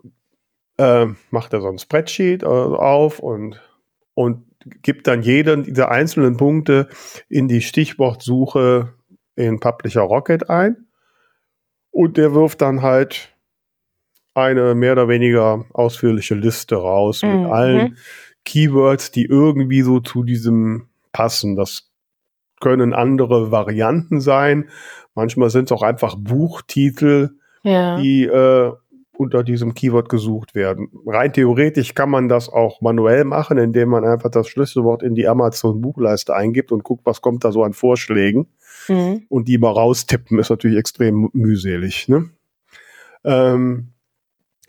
äh, 0.77 1.07
macht 1.29 1.53
er 1.53 1.61
so 1.61 1.69
ein 1.69 1.77
Spreadsheet 1.77 2.43
äh, 2.43 2.45
auf 2.45 3.19
und, 3.19 3.61
und 4.13 4.45
gibt 4.83 5.07
dann 5.07 5.21
jeden 5.21 5.63
dieser 5.63 5.89
einzelnen 5.89 6.37
Punkte 6.37 6.87
in 7.29 7.47
die 7.47 7.61
Stichwortsuche 7.61 8.93
in 9.35 9.59
Publisher 9.59 10.01
Rocket 10.01 10.49
ein 10.49 10.85
und 11.91 12.17
der 12.17 12.33
wirft 12.33 12.61
dann 12.61 12.81
halt 12.81 13.29
eine 14.33 14.75
mehr 14.75 14.93
oder 14.93 15.07
weniger 15.07 15.65
ausführliche 15.73 16.35
Liste 16.35 16.75
raus 16.75 17.21
mit 17.21 17.31
Mhm. 17.31 17.51
allen 17.51 17.97
Keywords, 18.45 19.11
die 19.11 19.25
irgendwie 19.25 19.81
so 19.81 19.99
zu 19.99 20.23
diesem 20.23 20.87
passen. 21.11 21.55
Das 21.55 21.89
können 22.59 22.93
andere 22.93 23.51
Varianten 23.51 24.21
sein. 24.21 24.69
Manchmal 25.15 25.49
sind 25.49 25.65
es 25.65 25.71
auch 25.71 25.81
einfach 25.83 26.15
Buchtitel, 26.15 27.31
Ja. 27.63 27.99
die 27.99 28.23
äh, 28.25 28.71
unter 29.17 29.43
diesem 29.43 29.73
Keyword 29.75 30.09
gesucht 30.09 30.55
werden. 30.55 30.89
Rein 31.05 31.31
theoretisch 31.33 31.93
kann 31.93 32.09
man 32.09 32.27
das 32.27 32.49
auch 32.49 32.81
manuell 32.81 33.23
machen, 33.23 33.57
indem 33.59 33.89
man 33.89 34.03
einfach 34.03 34.31
das 34.31 34.47
Schlüsselwort 34.47 35.03
in 35.03 35.13
die 35.13 35.27
Amazon 35.27 35.79
Buchleiste 35.81 36.35
eingibt 36.35 36.71
und 36.71 36.83
guckt, 36.83 37.05
was 37.05 37.21
kommt 37.21 37.43
da 37.43 37.51
so 37.51 37.63
an 37.63 37.73
Vorschlägen 37.73 38.47
Mhm. 38.87 39.23
und 39.29 39.47
die 39.47 39.59
mal 39.59 39.71
raustippen, 39.71 40.39
ist 40.39 40.49
natürlich 40.49 40.77
extrem 40.77 41.29
mühselig. 41.33 42.07
Ne? 42.07 42.31
Ähm, 43.23 43.89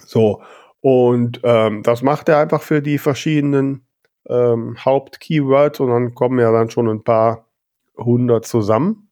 so, 0.05 0.43
und 0.83 1.41
ähm, 1.45 1.85
das 1.85 2.03
macht 2.03 2.29
er 2.29 2.39
einfach 2.39 2.61
für 2.61 2.83
die 2.83 2.99
verschiedenen 2.99 3.87
ähm, 4.29 4.77
Hauptkeywords 4.85 5.79
und 5.79 5.91
dann 5.91 6.15
kommen 6.15 6.41
ja 6.41 6.51
dann 6.51 6.71
schon 6.71 6.89
ein 6.89 7.05
paar 7.05 7.47
hundert 7.97 8.45
zusammen. 8.45 9.09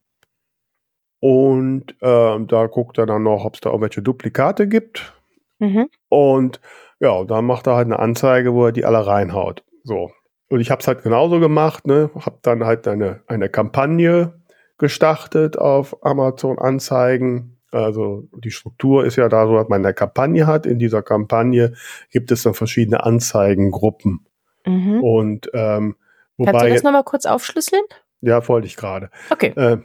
Und 1.21 1.95
ähm, 2.01 2.47
da 2.47 2.67
guckt 2.67 2.97
er 2.97 3.05
dann 3.05 3.23
noch, 3.23 3.45
ob 3.45 3.53
es 3.53 3.61
da 3.61 3.69
irgendwelche 3.69 4.01
Duplikate 4.01 4.67
gibt. 4.67 5.13
Mhm. 5.59 5.87
Und 6.09 6.59
ja, 6.99 7.23
dann 7.23 7.45
macht 7.45 7.67
er 7.67 7.75
halt 7.75 7.85
eine 7.85 7.99
Anzeige, 7.99 8.53
wo 8.53 8.65
er 8.65 8.71
die 8.73 8.83
alle 8.83 9.05
reinhaut. 9.07 9.63
So. 9.83 10.11
Und 10.49 10.59
ich 10.59 10.71
habe 10.71 10.81
es 10.81 10.87
halt 10.87 11.03
genauso 11.03 11.39
gemacht, 11.39 11.87
ne? 11.87 12.09
Habe 12.15 12.39
dann 12.41 12.65
halt 12.65 12.85
eine, 12.87 13.21
eine 13.27 13.47
Kampagne 13.47 14.41
gestartet 14.77 15.57
auf 15.57 16.03
Amazon 16.03 16.59
Anzeigen. 16.59 17.60
Also 17.71 18.27
die 18.43 18.51
Struktur 18.51 19.05
ist 19.05 19.15
ja 19.15 19.29
da 19.29 19.47
so, 19.47 19.55
dass 19.55 19.69
man 19.69 19.83
eine 19.83 19.93
Kampagne 19.93 20.45
hat. 20.47 20.65
In 20.65 20.79
dieser 20.79 21.01
Kampagne 21.01 21.73
gibt 22.11 22.31
es 22.31 22.43
dann 22.43 22.53
verschiedene 22.53 23.03
Anzeigengruppen. 23.03 24.25
Mhm. 24.65 25.01
Und 25.01 25.49
ähm, 25.53 25.95
Kannst 26.37 26.53
du 26.53 26.59
wobei, 26.59 26.69
das 26.69 26.83
nochmal 26.83 27.03
kurz 27.03 27.25
aufschlüsseln? 27.25 27.83
ja, 28.21 28.47
wollte 28.47 28.67
ich 28.67 28.77
gerade. 28.77 29.09
Okay. 29.29 29.53
Ähm, 29.57 29.83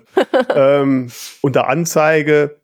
ähm, 0.54 1.08
unter 1.40 1.68
Anzeige 1.68 2.60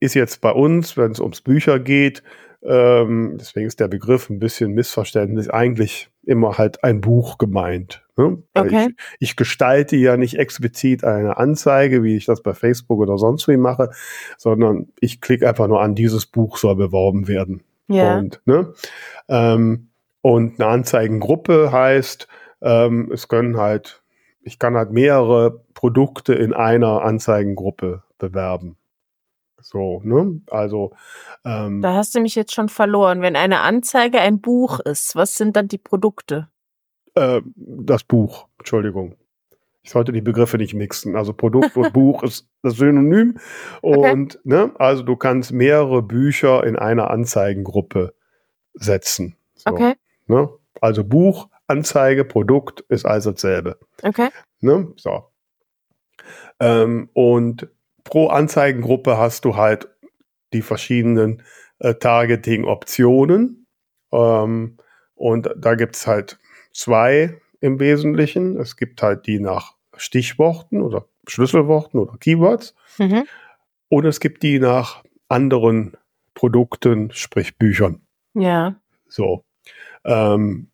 ist 0.00 0.14
jetzt 0.14 0.40
bei 0.40 0.50
uns, 0.50 0.96
wenn 0.96 1.12
es 1.12 1.20
ums 1.20 1.40
Bücher 1.40 1.78
geht, 1.78 2.22
ähm, 2.62 3.36
deswegen 3.38 3.66
ist 3.66 3.80
der 3.80 3.88
Begriff 3.88 4.30
ein 4.30 4.38
bisschen 4.38 4.72
missverständlich, 4.72 5.52
eigentlich 5.52 6.10
immer 6.26 6.58
halt 6.58 6.84
ein 6.84 7.00
Buch 7.00 7.38
gemeint. 7.38 8.04
Ne? 8.16 8.42
Okay. 8.54 8.88
Ich, 9.18 9.30
ich 9.30 9.36
gestalte 9.36 9.96
ja 9.96 10.16
nicht 10.16 10.38
explizit 10.38 11.04
eine 11.04 11.36
Anzeige, 11.36 12.02
wie 12.02 12.16
ich 12.16 12.26
das 12.26 12.42
bei 12.42 12.54
Facebook 12.54 13.00
oder 13.00 13.18
sonst 13.18 13.48
wie 13.48 13.56
mache, 13.56 13.90
sondern 14.38 14.88
ich 15.00 15.20
klicke 15.20 15.48
einfach 15.48 15.66
nur 15.66 15.80
an, 15.80 15.94
dieses 15.94 16.26
Buch 16.26 16.56
soll 16.56 16.76
beworben 16.76 17.28
werden. 17.28 17.62
Ja. 17.88 18.18
Und, 18.18 18.40
ne? 18.44 18.72
ähm, 19.28 19.88
und 20.22 20.60
eine 20.60 20.70
Anzeigengruppe 20.70 21.70
heißt, 21.70 22.28
ähm, 22.62 23.10
es 23.12 23.28
können 23.28 23.56
halt, 23.56 24.02
ich 24.42 24.58
kann 24.58 24.74
halt 24.74 24.90
mehrere 24.90 25.62
Produkte 25.74 26.34
in 26.34 26.52
einer 26.52 27.02
Anzeigengruppe 27.02 28.02
bewerben. 28.18 28.76
So, 29.66 30.00
ne? 30.04 30.40
Also, 30.50 30.92
ähm, 31.44 31.80
Da 31.80 31.94
hast 31.94 32.14
du 32.14 32.20
mich 32.20 32.34
jetzt 32.34 32.52
schon 32.54 32.68
verloren. 32.68 33.22
Wenn 33.22 33.34
eine 33.34 33.60
Anzeige 33.60 34.20
ein 34.20 34.40
Buch 34.40 34.78
ist, 34.80 35.16
was 35.16 35.36
sind 35.36 35.56
dann 35.56 35.68
die 35.68 35.78
Produkte? 35.78 36.48
äh, 37.16 37.40
das 37.54 38.02
Buch, 38.04 38.48
Entschuldigung. 38.58 39.14
Ich 39.82 39.90
sollte 39.90 40.12
die 40.12 40.20
Begriffe 40.20 40.56
nicht 40.56 40.74
mixen. 40.74 41.14
Also 41.16 41.32
Produkt 41.32 41.76
und 41.76 41.92
Buch 41.92 42.22
ist 42.24 42.48
das 42.62 42.74
Synonym. 42.74 43.38
Okay. 43.82 44.10
Und, 44.12 44.40
ne, 44.44 44.72
also 44.78 45.02
du 45.02 45.14
kannst 45.16 45.52
mehrere 45.52 46.02
Bücher 46.02 46.64
in 46.64 46.76
einer 46.76 47.10
Anzeigengruppe 47.10 48.14
setzen. 48.74 49.36
So, 49.54 49.70
Okay. 49.70 49.94
Ne? 50.26 50.48
Also 50.80 51.04
Buch, 51.04 51.48
Anzeige, 51.68 52.24
Produkt 52.24 52.80
ist 52.88 53.06
also 53.06 53.30
dasselbe. 53.32 53.78
Okay. 54.02 54.28
Ne? 54.60 54.92
So. 54.96 55.24
Ähm, 56.60 57.08
und 57.12 57.68
pro 58.04 58.28
Anzeigengruppe 58.28 59.18
hast 59.18 59.44
du 59.44 59.56
halt 59.56 59.88
die 60.52 60.62
verschiedenen 60.62 61.42
äh, 61.78 61.94
Targeting-Optionen. 61.94 63.66
Ähm, 64.12 64.76
und 65.14 65.50
da 65.56 65.74
gibt 65.74 65.96
es 65.96 66.06
halt 66.06 66.38
zwei 66.72 67.40
im 67.60 67.80
Wesentlichen. 67.80 68.58
Es 68.58 68.76
gibt 68.76 69.02
halt 69.02 69.26
die 69.26 69.40
nach 69.40 69.74
Stichworten 69.96 70.82
oder 70.82 71.06
Schlüsselworten 71.26 71.98
oder 71.98 72.16
Keywords. 72.18 72.74
Mhm. 72.98 73.24
Und 73.88 74.04
es 74.04 74.20
gibt 74.20 74.42
die 74.42 74.58
nach 74.58 75.02
anderen 75.28 75.96
Produkten, 76.34 77.10
sprich 77.12 77.58
Büchern. 77.58 78.00
Ja. 78.34 78.76
So. 79.08 79.44
Ähm, 80.04 80.68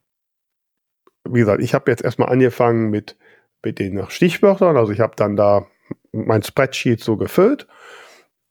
wie 1.29 1.41
gesagt, 1.41 1.63
ich 1.63 1.75
habe 1.75 1.91
jetzt 1.91 2.03
erstmal 2.03 2.31
angefangen 2.31 2.91
mit, 2.91 3.17
mit 3.63 3.79
den 3.79 3.95
nach 3.95 4.11
Stichwörtern. 4.11 4.77
Also 4.77 4.93
ich 4.93 5.01
habe 5.01 5.15
dann 5.17 5.37
da 5.37 5.67
mein 6.13 6.43
Spreadsheet 6.43 7.03
so 7.03 7.17
gefüllt 7.17 7.67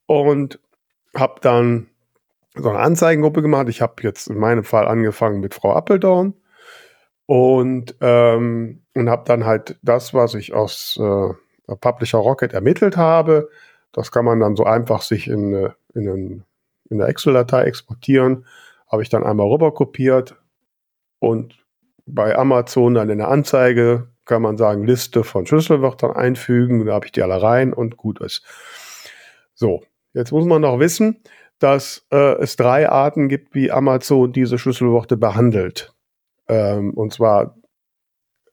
und 0.05 0.59
habe 1.15 1.35
dann 1.41 1.87
so 2.55 2.69
eine 2.69 2.79
Anzeigengruppe 2.79 3.41
gemacht. 3.41 3.69
Ich 3.69 3.81
habe 3.81 4.01
jetzt 4.01 4.27
in 4.27 4.37
meinem 4.37 4.63
Fall 4.63 4.87
angefangen 4.87 5.39
mit 5.39 5.53
Frau 5.53 5.73
Appeldorn 5.73 6.33
und, 7.25 7.95
ähm, 8.01 8.81
und 8.95 9.09
habe 9.09 9.23
dann 9.25 9.45
halt 9.45 9.77
das, 9.81 10.13
was 10.13 10.33
ich 10.33 10.53
aus 10.53 10.99
äh, 11.01 11.75
Publisher 11.75 12.17
Rocket 12.17 12.53
ermittelt 12.53 12.97
habe, 12.97 13.49
das 13.91 14.11
kann 14.11 14.25
man 14.25 14.39
dann 14.39 14.55
so 14.55 14.65
einfach 14.65 15.01
sich 15.01 15.27
in, 15.27 15.53
eine- 15.55 15.75
in, 15.93 16.09
einen, 16.09 16.45
in 16.89 17.01
eine 17.01 17.09
Excel-Datei 17.09 17.63
exportieren. 17.63 18.45
Habe 18.91 19.03
ich 19.03 19.09
dann 19.09 19.23
einmal 19.23 19.47
rüber 19.47 19.73
kopiert 19.73 20.35
und 21.19 21.63
bei 22.07 22.35
Amazon 22.35 22.95
dann 22.95 23.09
in 23.09 23.19
der 23.19 23.27
Anzeige 23.29 24.07
kann 24.29 24.41
man 24.43 24.57
sagen, 24.57 24.85
Liste 24.85 25.23
von 25.23 25.45
Schlüsselwörtern 25.45 26.11
einfügen, 26.11 26.85
da 26.85 26.93
habe 26.93 27.07
ich 27.07 27.11
die 27.11 27.23
alle 27.23 27.41
rein 27.41 27.73
und 27.73 27.97
gut 27.97 28.21
ist. 28.21 28.45
So, 29.55 29.83
jetzt 30.13 30.31
muss 30.31 30.45
man 30.45 30.61
noch 30.61 30.79
wissen, 30.79 31.21
dass 31.57 32.05
äh, 32.11 32.37
es 32.41 32.55
drei 32.55 32.87
Arten 32.87 33.27
gibt, 33.27 33.55
wie 33.55 33.71
Amazon 33.71 34.31
diese 34.31 34.57
Schlüsselworte 34.57 35.17
behandelt. 35.17 35.93
Ähm, 36.47 36.93
und 36.93 37.11
zwar 37.11 37.57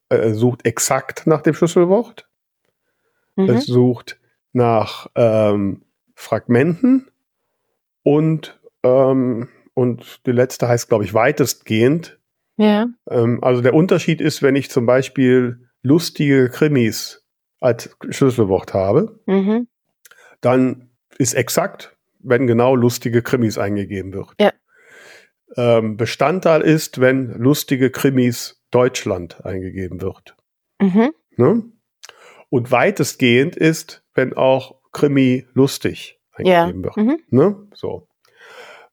äh, 0.08 0.32
sucht 0.32 0.66
exakt 0.66 1.26
nach 1.26 1.42
dem 1.42 1.54
Schlüsselwort, 1.54 2.26
Mhm. 3.36 3.50
es 3.50 3.66
sucht 3.66 4.18
nach 4.54 5.08
ähm, 5.14 5.82
Fragmenten 6.14 7.10
und, 8.02 8.58
ähm, 8.82 9.48
und 9.74 10.26
die 10.26 10.32
letzte 10.32 10.68
heißt, 10.68 10.88
glaube 10.88 11.04
ich, 11.04 11.12
weitestgehend. 11.12 12.18
Ja. 12.56 12.86
Ähm, 13.10 13.44
also 13.44 13.60
der 13.60 13.74
Unterschied 13.74 14.22
ist, 14.22 14.42
wenn 14.42 14.56
ich 14.56 14.70
zum 14.70 14.86
Beispiel 14.86 15.65
lustige 15.86 16.48
Krimis 16.50 17.24
als 17.60 17.96
Schlüsselwort 18.10 18.74
habe, 18.74 19.20
Mhm. 19.26 19.68
dann 20.40 20.90
ist 21.18 21.34
exakt 21.34 21.96
wenn 22.28 22.46
genau 22.48 22.74
lustige 22.74 23.22
Krimis 23.22 23.56
eingegeben 23.56 24.12
wird. 24.12 24.34
Ja. 24.40 24.50
Ähm, 25.56 25.96
Bestandteil 25.96 26.60
ist, 26.62 27.00
wenn 27.00 27.28
lustige 27.38 27.90
Krimis 27.90 28.60
Deutschland 28.72 29.44
eingegeben 29.44 30.00
wird. 30.00 30.36
Mhm. 30.80 31.12
Ne? 31.36 31.62
Und 32.50 32.72
weitestgehend 32.72 33.54
ist, 33.54 34.02
wenn 34.14 34.34
auch 34.34 34.80
Krimi 34.92 35.46
lustig 35.54 36.20
Ja. 36.38 36.64
eingegeben 36.64 36.82
wird. 36.84 36.96
Mhm. 36.96 37.18
Ne? 37.30 37.68
So. 37.74 38.08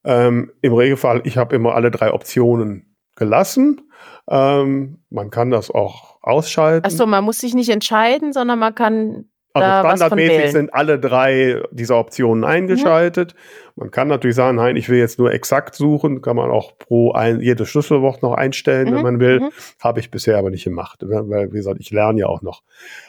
Ähm, 0.03 0.51
Im 0.61 0.73
Regelfall, 0.73 1.21
ich 1.23 1.37
habe 1.37 1.55
immer 1.55 1.73
alle 1.73 1.89
drei 1.89 2.13
Optionen 2.13 2.95
gelassen. 3.15 3.89
Ähm, 4.29 5.03
man 5.09 5.31
kann 5.31 5.49
das 5.49 5.71
auch 5.71 6.12
ausschalten. 6.23 6.85
Achso, 6.85 7.05
man 7.05 7.23
muss 7.23 7.39
sich 7.39 7.53
nicht 7.53 7.69
entscheiden, 7.69 8.33
sondern 8.33 8.57
man 8.59 8.73
kann 8.73 9.25
also 9.55 9.87
standardmäßig 9.87 10.51
sind 10.51 10.73
alle 10.73 10.99
drei 10.99 11.61
dieser 11.69 11.99
Optionen 11.99 12.43
eingeschaltet. 12.43 13.35
Man 13.75 13.91
kann 13.91 14.07
natürlich 14.07 14.35
sagen, 14.35 14.57
nein, 14.57 14.75
ich 14.77 14.89
will 14.89 14.97
jetzt 14.97 15.19
nur 15.19 15.31
exakt 15.31 15.75
suchen. 15.75 16.23
Kann 16.23 16.35
man 16.35 16.49
auch 16.49 16.75
pro 16.79 17.11
ein, 17.11 17.39
jedes 17.39 17.69
Schlüsselwort 17.69 18.23
noch 18.23 18.33
einstellen, 18.33 18.87
wenn 18.87 18.95
Mhm, 18.95 19.01
man 19.03 19.19
will. 19.19 19.39
mhm. 19.41 19.49
Habe 19.79 19.99
ich 19.99 20.09
bisher 20.09 20.39
aber 20.39 20.49
nicht 20.49 20.63
gemacht, 20.63 21.01
weil, 21.03 21.51
wie 21.51 21.57
gesagt, 21.57 21.79
ich 21.79 21.91
lerne 21.91 22.21
ja 22.21 22.25
auch 22.27 22.41
noch. 22.41 22.63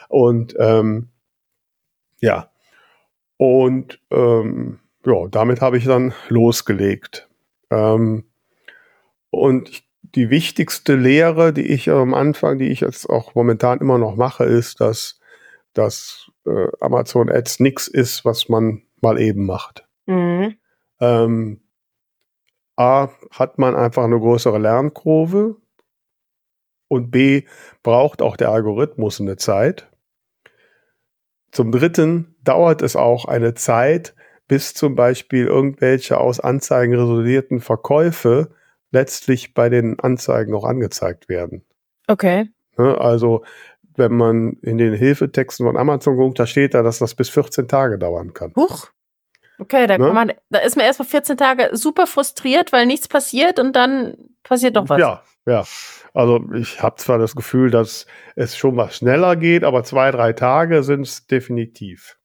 Und 0.07 0.55
ähm, 0.59 1.09
ja, 2.21 2.51
und 3.37 3.99
ähm, 4.11 4.79
ja, 5.03 5.27
damit 5.31 5.61
habe 5.61 5.77
ich 5.77 5.85
dann 5.85 6.13
losgelegt. 6.29 7.27
Ähm, 7.71 8.25
und 9.31 9.69
ich, 9.69 9.83
die 10.15 10.29
wichtigste 10.29 10.95
Lehre, 10.95 11.53
die 11.53 11.65
ich 11.67 11.89
am 11.89 12.13
Anfang, 12.13 12.57
die 12.57 12.69
ich 12.69 12.79
jetzt 12.79 13.09
auch 13.09 13.35
momentan 13.35 13.79
immer 13.79 13.97
noch 13.97 14.15
mache, 14.15 14.45
ist, 14.45 14.79
dass, 14.79 15.19
dass 15.73 16.31
äh, 16.45 16.67
Amazon 16.79 17.29
Ads 17.29 17.59
nichts 17.59 17.87
ist, 17.87 18.23
was 18.23 18.49
man 18.49 18.83
mal 19.01 19.19
eben 19.19 19.45
macht. 19.45 19.85
Mhm. 20.05 20.55
Ähm, 20.99 21.61
A, 22.77 23.09
hat 23.31 23.57
man 23.57 23.75
einfach 23.75 24.03
eine 24.03 24.19
größere 24.19 24.57
Lernkurve 24.57 25.57
und 26.87 27.11
B, 27.11 27.43
braucht 27.83 28.21
auch 28.21 28.37
der 28.37 28.49
Algorithmus 28.49 29.19
eine 29.19 29.37
Zeit. 29.37 29.89
Zum 31.51 31.71
Dritten 31.71 32.35
dauert 32.43 32.81
es 32.81 32.95
auch 32.95 33.25
eine 33.25 33.53
Zeit, 33.53 34.15
bis 34.47 34.73
zum 34.73 34.95
Beispiel 34.95 35.45
irgendwelche 35.45 36.19
aus 36.19 36.39
Anzeigen 36.39 36.93
resultierten 36.93 37.59
Verkäufe 37.61 38.53
letztlich 38.91 39.53
bei 39.53 39.69
den 39.69 39.99
Anzeigen 39.99 40.53
auch 40.53 40.63
angezeigt 40.63 41.29
werden. 41.29 41.65
Okay. 42.07 42.49
Ne, 42.77 42.97
Also 42.99 43.43
wenn 43.97 44.13
man 44.13 44.53
in 44.61 44.77
den 44.77 44.93
Hilfetexten 44.93 45.65
von 45.65 45.77
Amazon 45.77 46.17
guckt, 46.17 46.37
da 46.39 46.45
steht 46.45 46.73
da, 46.73 46.81
dass 46.83 46.99
das 46.99 47.15
bis 47.15 47.29
14 47.29 47.67
Tage 47.67 47.97
dauern 47.97 48.33
kann. 48.33 48.53
Huch. 48.55 48.89
Okay, 49.57 49.87
da 49.87 49.97
Ne? 49.97 50.05
kann 50.07 50.15
man, 50.15 50.33
da 50.49 50.59
ist 50.59 50.75
man 50.75 50.85
erstmal 50.85 51.07
14 51.07 51.37
Tage 51.37 51.69
super 51.73 52.07
frustriert, 52.07 52.73
weil 52.73 52.85
nichts 52.85 53.07
passiert 53.07 53.57
und 53.59 53.73
dann 53.75 54.17
passiert 54.43 54.75
doch 54.75 54.89
was. 54.89 54.99
Ja, 54.99 55.23
ja. 55.45 55.63
Also 56.13 56.41
ich 56.53 56.81
habe 56.81 56.97
zwar 56.97 57.17
das 57.19 57.35
Gefühl, 57.35 57.71
dass 57.71 58.05
es 58.35 58.57
schon 58.57 58.75
was 58.75 58.97
schneller 58.97 59.35
geht, 59.37 59.63
aber 59.63 59.83
zwei, 59.85 60.11
drei 60.11 60.33
Tage 60.33 60.83
sind 60.83 61.01
es 61.01 61.25
definitiv. 61.27 62.17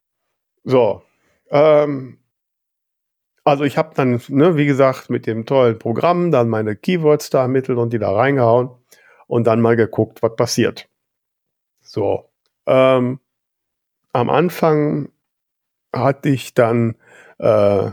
So. 0.64 1.02
Ähm, 1.50 2.19
also 3.44 3.64
ich 3.64 3.78
habe 3.78 3.94
dann, 3.94 4.20
ne, 4.28 4.56
wie 4.56 4.66
gesagt, 4.66 5.10
mit 5.10 5.26
dem 5.26 5.46
tollen 5.46 5.78
Programm 5.78 6.30
dann 6.30 6.48
meine 6.48 6.76
Keywords 6.76 7.30
da 7.30 7.42
ermittelt 7.42 7.78
und 7.78 7.92
die 7.92 7.98
da 7.98 8.12
reingehauen 8.12 8.70
und 9.26 9.46
dann 9.46 9.60
mal 9.60 9.76
geguckt, 9.76 10.22
was 10.22 10.36
passiert. 10.36 10.88
So. 11.80 12.30
Ähm, 12.66 13.20
am 14.12 14.30
Anfang 14.30 15.10
hatte 15.94 16.28
ich 16.28 16.54
dann 16.54 16.96
äh, 17.38 17.90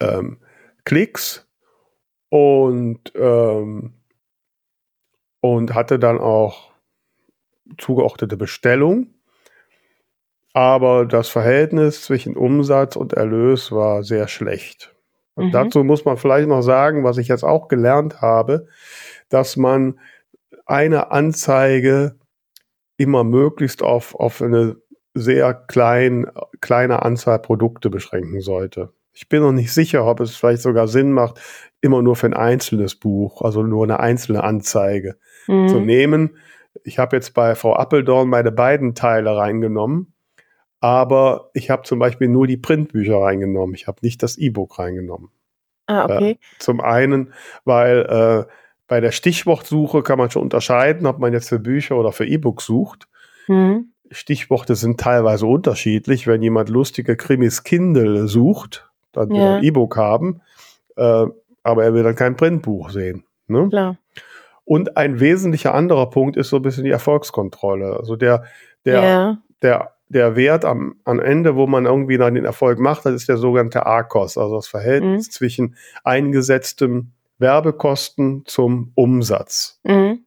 ähm, 0.00 0.38
Klicks 0.84 1.46
und, 2.30 3.12
ähm, 3.14 3.94
und 5.40 5.74
hatte 5.74 5.98
dann 5.98 6.18
auch 6.18 6.72
zugeordnete 7.78 8.36
Bestellung. 8.36 9.14
Aber 10.58 11.06
das 11.06 11.28
Verhältnis 11.28 12.02
zwischen 12.02 12.36
Umsatz 12.36 12.96
und 12.96 13.12
Erlös 13.12 13.70
war 13.70 14.02
sehr 14.02 14.26
schlecht. 14.26 14.92
Und 15.36 15.46
Mhm. 15.46 15.50
dazu 15.52 15.84
muss 15.84 16.04
man 16.04 16.16
vielleicht 16.16 16.48
noch 16.48 16.62
sagen, 16.62 17.04
was 17.04 17.16
ich 17.16 17.28
jetzt 17.28 17.44
auch 17.44 17.68
gelernt 17.68 18.22
habe, 18.22 18.66
dass 19.28 19.56
man 19.56 20.00
eine 20.66 21.12
Anzeige 21.12 22.16
immer 22.96 23.22
möglichst 23.22 23.84
auf, 23.84 24.16
auf 24.16 24.42
eine 24.42 24.74
sehr 25.14 25.54
klein, 25.54 26.26
kleine 26.60 27.02
Anzahl 27.02 27.38
Produkte 27.38 27.88
beschränken 27.88 28.40
sollte. 28.40 28.92
Ich 29.12 29.28
bin 29.28 29.42
noch 29.42 29.52
nicht 29.52 29.72
sicher, 29.72 30.04
ob 30.06 30.18
es 30.18 30.34
vielleicht 30.34 30.62
sogar 30.62 30.88
Sinn 30.88 31.12
macht, 31.12 31.40
immer 31.80 32.02
nur 32.02 32.16
für 32.16 32.26
ein 32.26 32.34
einzelnes 32.34 32.96
Buch, 32.96 33.42
also 33.42 33.62
nur 33.62 33.84
eine 33.84 34.00
einzelne 34.00 34.42
Anzeige 34.42 35.18
Mhm. 35.46 35.68
zu 35.68 35.78
nehmen. 35.78 36.36
Ich 36.82 36.98
habe 36.98 37.14
jetzt 37.14 37.32
bei 37.32 37.54
Frau 37.54 37.76
Appeldorn 37.76 38.28
meine 38.28 38.50
beiden 38.50 38.96
Teile 38.96 39.36
reingenommen, 39.36 40.14
aber 40.80 41.50
ich 41.54 41.70
habe 41.70 41.82
zum 41.82 41.98
Beispiel 41.98 42.28
nur 42.28 42.46
die 42.46 42.56
Printbücher 42.56 43.18
reingenommen. 43.20 43.74
Ich 43.74 43.86
habe 43.86 43.98
nicht 44.02 44.22
das 44.22 44.38
E-Book 44.38 44.78
reingenommen. 44.78 45.30
Ah, 45.86 46.04
okay. 46.04 46.38
Zum 46.58 46.80
einen, 46.80 47.32
weil 47.64 48.46
äh, 48.48 48.52
bei 48.86 49.00
der 49.00 49.12
Stichwortsuche 49.12 50.02
kann 50.02 50.18
man 50.18 50.30
schon 50.30 50.42
unterscheiden, 50.42 51.06
ob 51.06 51.18
man 51.18 51.32
jetzt 51.32 51.48
für 51.48 51.58
Bücher 51.58 51.96
oder 51.96 52.12
für 52.12 52.26
E-Books 52.26 52.66
sucht. 52.66 53.08
Mhm. 53.46 53.92
Stichworte 54.10 54.74
sind 54.74 55.00
teilweise 55.00 55.46
unterschiedlich. 55.46 56.26
Wenn 56.26 56.42
jemand 56.42 56.68
lustige 56.68 57.16
Krimis 57.16 57.64
Kindle 57.64 58.28
sucht, 58.28 58.90
dann 59.12 59.30
will 59.30 59.38
er 59.38 59.56
ein 59.56 59.64
E-Book 59.64 59.96
haben, 59.96 60.40
äh, 60.96 61.26
aber 61.62 61.84
er 61.84 61.94
will 61.94 62.02
dann 62.02 62.14
kein 62.14 62.36
Printbuch 62.36 62.90
sehen. 62.90 63.24
Ne? 63.46 63.68
Klar. 63.68 63.96
Und 64.64 64.96
ein 64.98 65.20
wesentlicher 65.20 65.74
anderer 65.74 66.10
Punkt 66.10 66.36
ist 66.36 66.50
so 66.50 66.56
ein 66.56 66.62
bisschen 66.62 66.84
die 66.84 66.90
Erfolgskontrolle. 66.90 67.96
Also 67.96 68.16
der, 68.16 68.44
der, 68.84 69.02
ja. 69.02 69.38
der, 69.62 69.94
der 70.08 70.36
Wert 70.36 70.64
am, 70.64 70.96
am 71.04 71.20
Ende, 71.20 71.54
wo 71.56 71.66
man 71.66 71.84
irgendwie 71.86 72.16
dann 72.18 72.34
den 72.34 72.44
Erfolg 72.44 72.78
macht, 72.78 73.04
das 73.06 73.14
ist 73.14 73.28
der 73.28 73.36
sogenannte 73.36 73.86
ARKOS, 73.86 74.38
also 74.38 74.56
das 74.56 74.66
Verhältnis 74.68 75.26
Mhm. 75.26 75.30
zwischen 75.30 75.76
eingesetztem 76.04 77.12
Werbekosten 77.38 78.42
zum 78.46 78.92
Umsatz. 78.94 79.80
Mhm. 79.84 80.20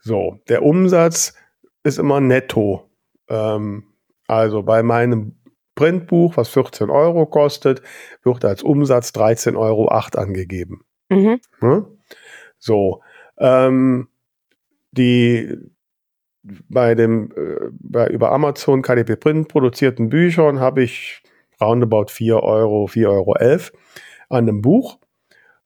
So, 0.00 0.40
der 0.48 0.62
Umsatz 0.62 1.34
ist 1.82 1.98
immer 1.98 2.20
netto. 2.20 2.88
Ähm, 3.28 3.84
also 4.26 4.62
bei 4.62 4.82
meinem 4.82 5.36
Printbuch, 5.74 6.36
was 6.36 6.48
14 6.48 6.90
Euro 6.90 7.26
kostet, 7.26 7.82
wird 8.22 8.44
als 8.44 8.62
Umsatz 8.62 9.10
13,08 9.10 9.56
Euro 9.56 9.88
angegeben. 9.88 10.84
Mhm. 11.10 11.40
Ne? 11.60 11.86
So, 12.58 13.02
ähm, 13.38 14.08
die 14.90 15.54
bei 16.68 16.94
dem 16.94 17.30
äh, 17.36 17.70
bei 17.80 18.08
über 18.08 18.32
Amazon 18.32 18.82
KDP 18.82 19.16
Print 19.16 19.48
produzierten 19.48 20.08
Büchern 20.08 20.60
habe 20.60 20.82
ich 20.82 21.22
roundabout 21.60 22.06
4 22.08 22.42
Euro, 22.42 22.86
4,11 22.86 23.08
Euro 23.08 23.32
an 24.28 24.48
einem 24.48 24.62
Buch. 24.62 24.98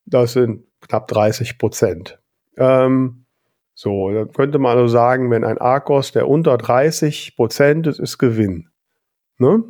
Das 0.07 0.33
sind 0.35 0.65
knapp 0.81 1.09
30 1.09 1.59
Prozent. 1.59 2.19
Ähm, 2.57 3.25
so, 3.75 4.11
dann 4.11 4.33
könnte 4.33 4.59
man 4.59 4.77
also 4.77 4.89
sagen, 4.89 5.31
wenn 5.31 5.45
ein 5.45 5.59
Arkos, 5.59 6.13
der 6.13 6.29
unter 6.29 6.59
30 6.59 7.37
Prozent 7.37 7.87
ist, 7.87 7.99
ist 7.99 8.19
Gewinn. 8.19 8.69
Ne? 9.39 9.65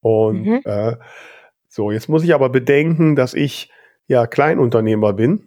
Und 0.00 0.42
Mhm. 0.44 0.60
äh, 0.64 0.96
so, 1.68 1.90
jetzt 1.90 2.08
muss 2.08 2.24
ich 2.24 2.34
aber 2.34 2.48
bedenken, 2.48 3.16
dass 3.16 3.34
ich 3.34 3.70
ja 4.06 4.26
Kleinunternehmer 4.26 5.12
bin 5.12 5.46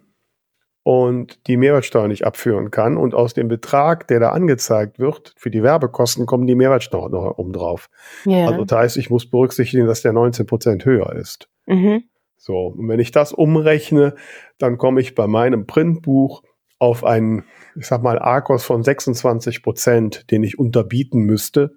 und 0.84 1.46
die 1.48 1.56
Mehrwertsteuer 1.56 2.06
nicht 2.08 2.24
abführen 2.24 2.70
kann. 2.70 2.96
Und 2.96 3.14
aus 3.14 3.34
dem 3.34 3.48
Betrag, 3.48 4.06
der 4.06 4.20
da 4.20 4.28
angezeigt 4.28 4.98
wird, 4.98 5.34
für 5.36 5.50
die 5.50 5.62
Werbekosten 5.62 6.26
kommen 6.26 6.46
die 6.46 6.54
Mehrwertsteuer 6.54 7.08
noch 7.08 7.38
oben 7.38 7.52
drauf. 7.52 7.90
Ja. 8.26 8.46
Also 8.46 8.64
das 8.64 8.78
heißt, 8.78 8.96
ich 8.98 9.10
muss 9.10 9.28
berücksichtigen, 9.28 9.86
dass 9.86 10.02
der 10.02 10.12
19 10.12 10.46
Prozent 10.46 10.84
höher 10.84 11.12
ist. 11.14 11.48
mhm. 11.66 12.04
So, 12.36 12.66
und 12.66 12.88
wenn 12.88 13.00
ich 13.00 13.10
das 13.10 13.32
umrechne, 13.32 14.16
dann 14.58 14.76
komme 14.76 15.00
ich 15.00 15.14
bei 15.14 15.26
meinem 15.26 15.66
Printbuch 15.66 16.42
auf 16.78 17.02
einen, 17.02 17.44
ich 17.74 17.86
sag 17.86 18.02
mal, 18.02 18.18
Arkos 18.18 18.64
von 18.64 18.82
26 18.82 19.62
Prozent, 19.62 20.30
den 20.30 20.42
ich 20.42 20.58
unterbieten 20.58 21.20
müsste, 21.20 21.76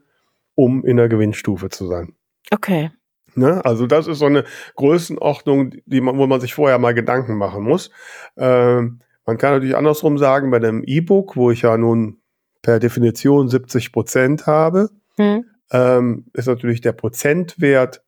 um 0.56 0.84
in 0.84 0.98
der 0.98 1.08
Gewinnstufe 1.08 1.70
zu 1.70 1.88
sein. 1.88 2.16
Okay. 2.52 2.92
Ne? 3.38 3.64
Also 3.64 3.86
das 3.86 4.08
ist 4.08 4.20
so 4.20 4.26
eine 4.26 4.44
Größenordnung, 4.76 5.72
die 5.86 6.02
man, 6.02 6.18
wo 6.18 6.26
man 6.28 6.42
sich 6.42 6.54
vorher 6.56 6.80
mal 6.80 6.94
Gedanken 6.94 7.36
machen 7.38 7.64
muss. 7.64 7.92
Ähm, 8.36 9.00
man 9.26 9.38
kann 9.38 9.54
natürlich 9.54 9.78
andersrum 9.78 10.18
sagen, 10.18 10.50
bei 10.52 10.60
dem 10.60 10.84
E-Book, 10.84 11.36
wo 11.36 11.52
ich 11.52 11.62
ja 11.62 11.78
nun 11.78 12.18
per 12.64 12.80
Definition 12.80 13.48
70 13.48 13.92
Prozent 13.92 14.48
habe, 14.48 14.90
Mhm. 15.18 15.46
ähm, 15.72 16.26
ist 16.34 16.48
natürlich 16.48 16.82
der 16.82 16.94
Prozentwert 16.94 18.04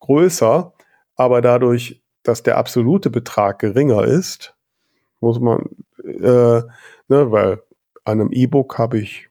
größer, 0.00 0.72
aber 1.16 1.40
dadurch, 1.40 2.02
dass 2.22 2.42
der 2.42 2.56
absolute 2.58 3.10
Betrag 3.10 3.58
geringer 3.60 4.04
ist, 4.04 4.54
muss 5.20 5.38
man, 5.40 5.66
äh, 6.04 6.62
ne, 7.08 7.30
weil 7.30 7.62
an 8.04 8.20
einem 8.20 8.32
E-Book 8.32 8.78
habe 8.78 8.98
ich 8.98 9.28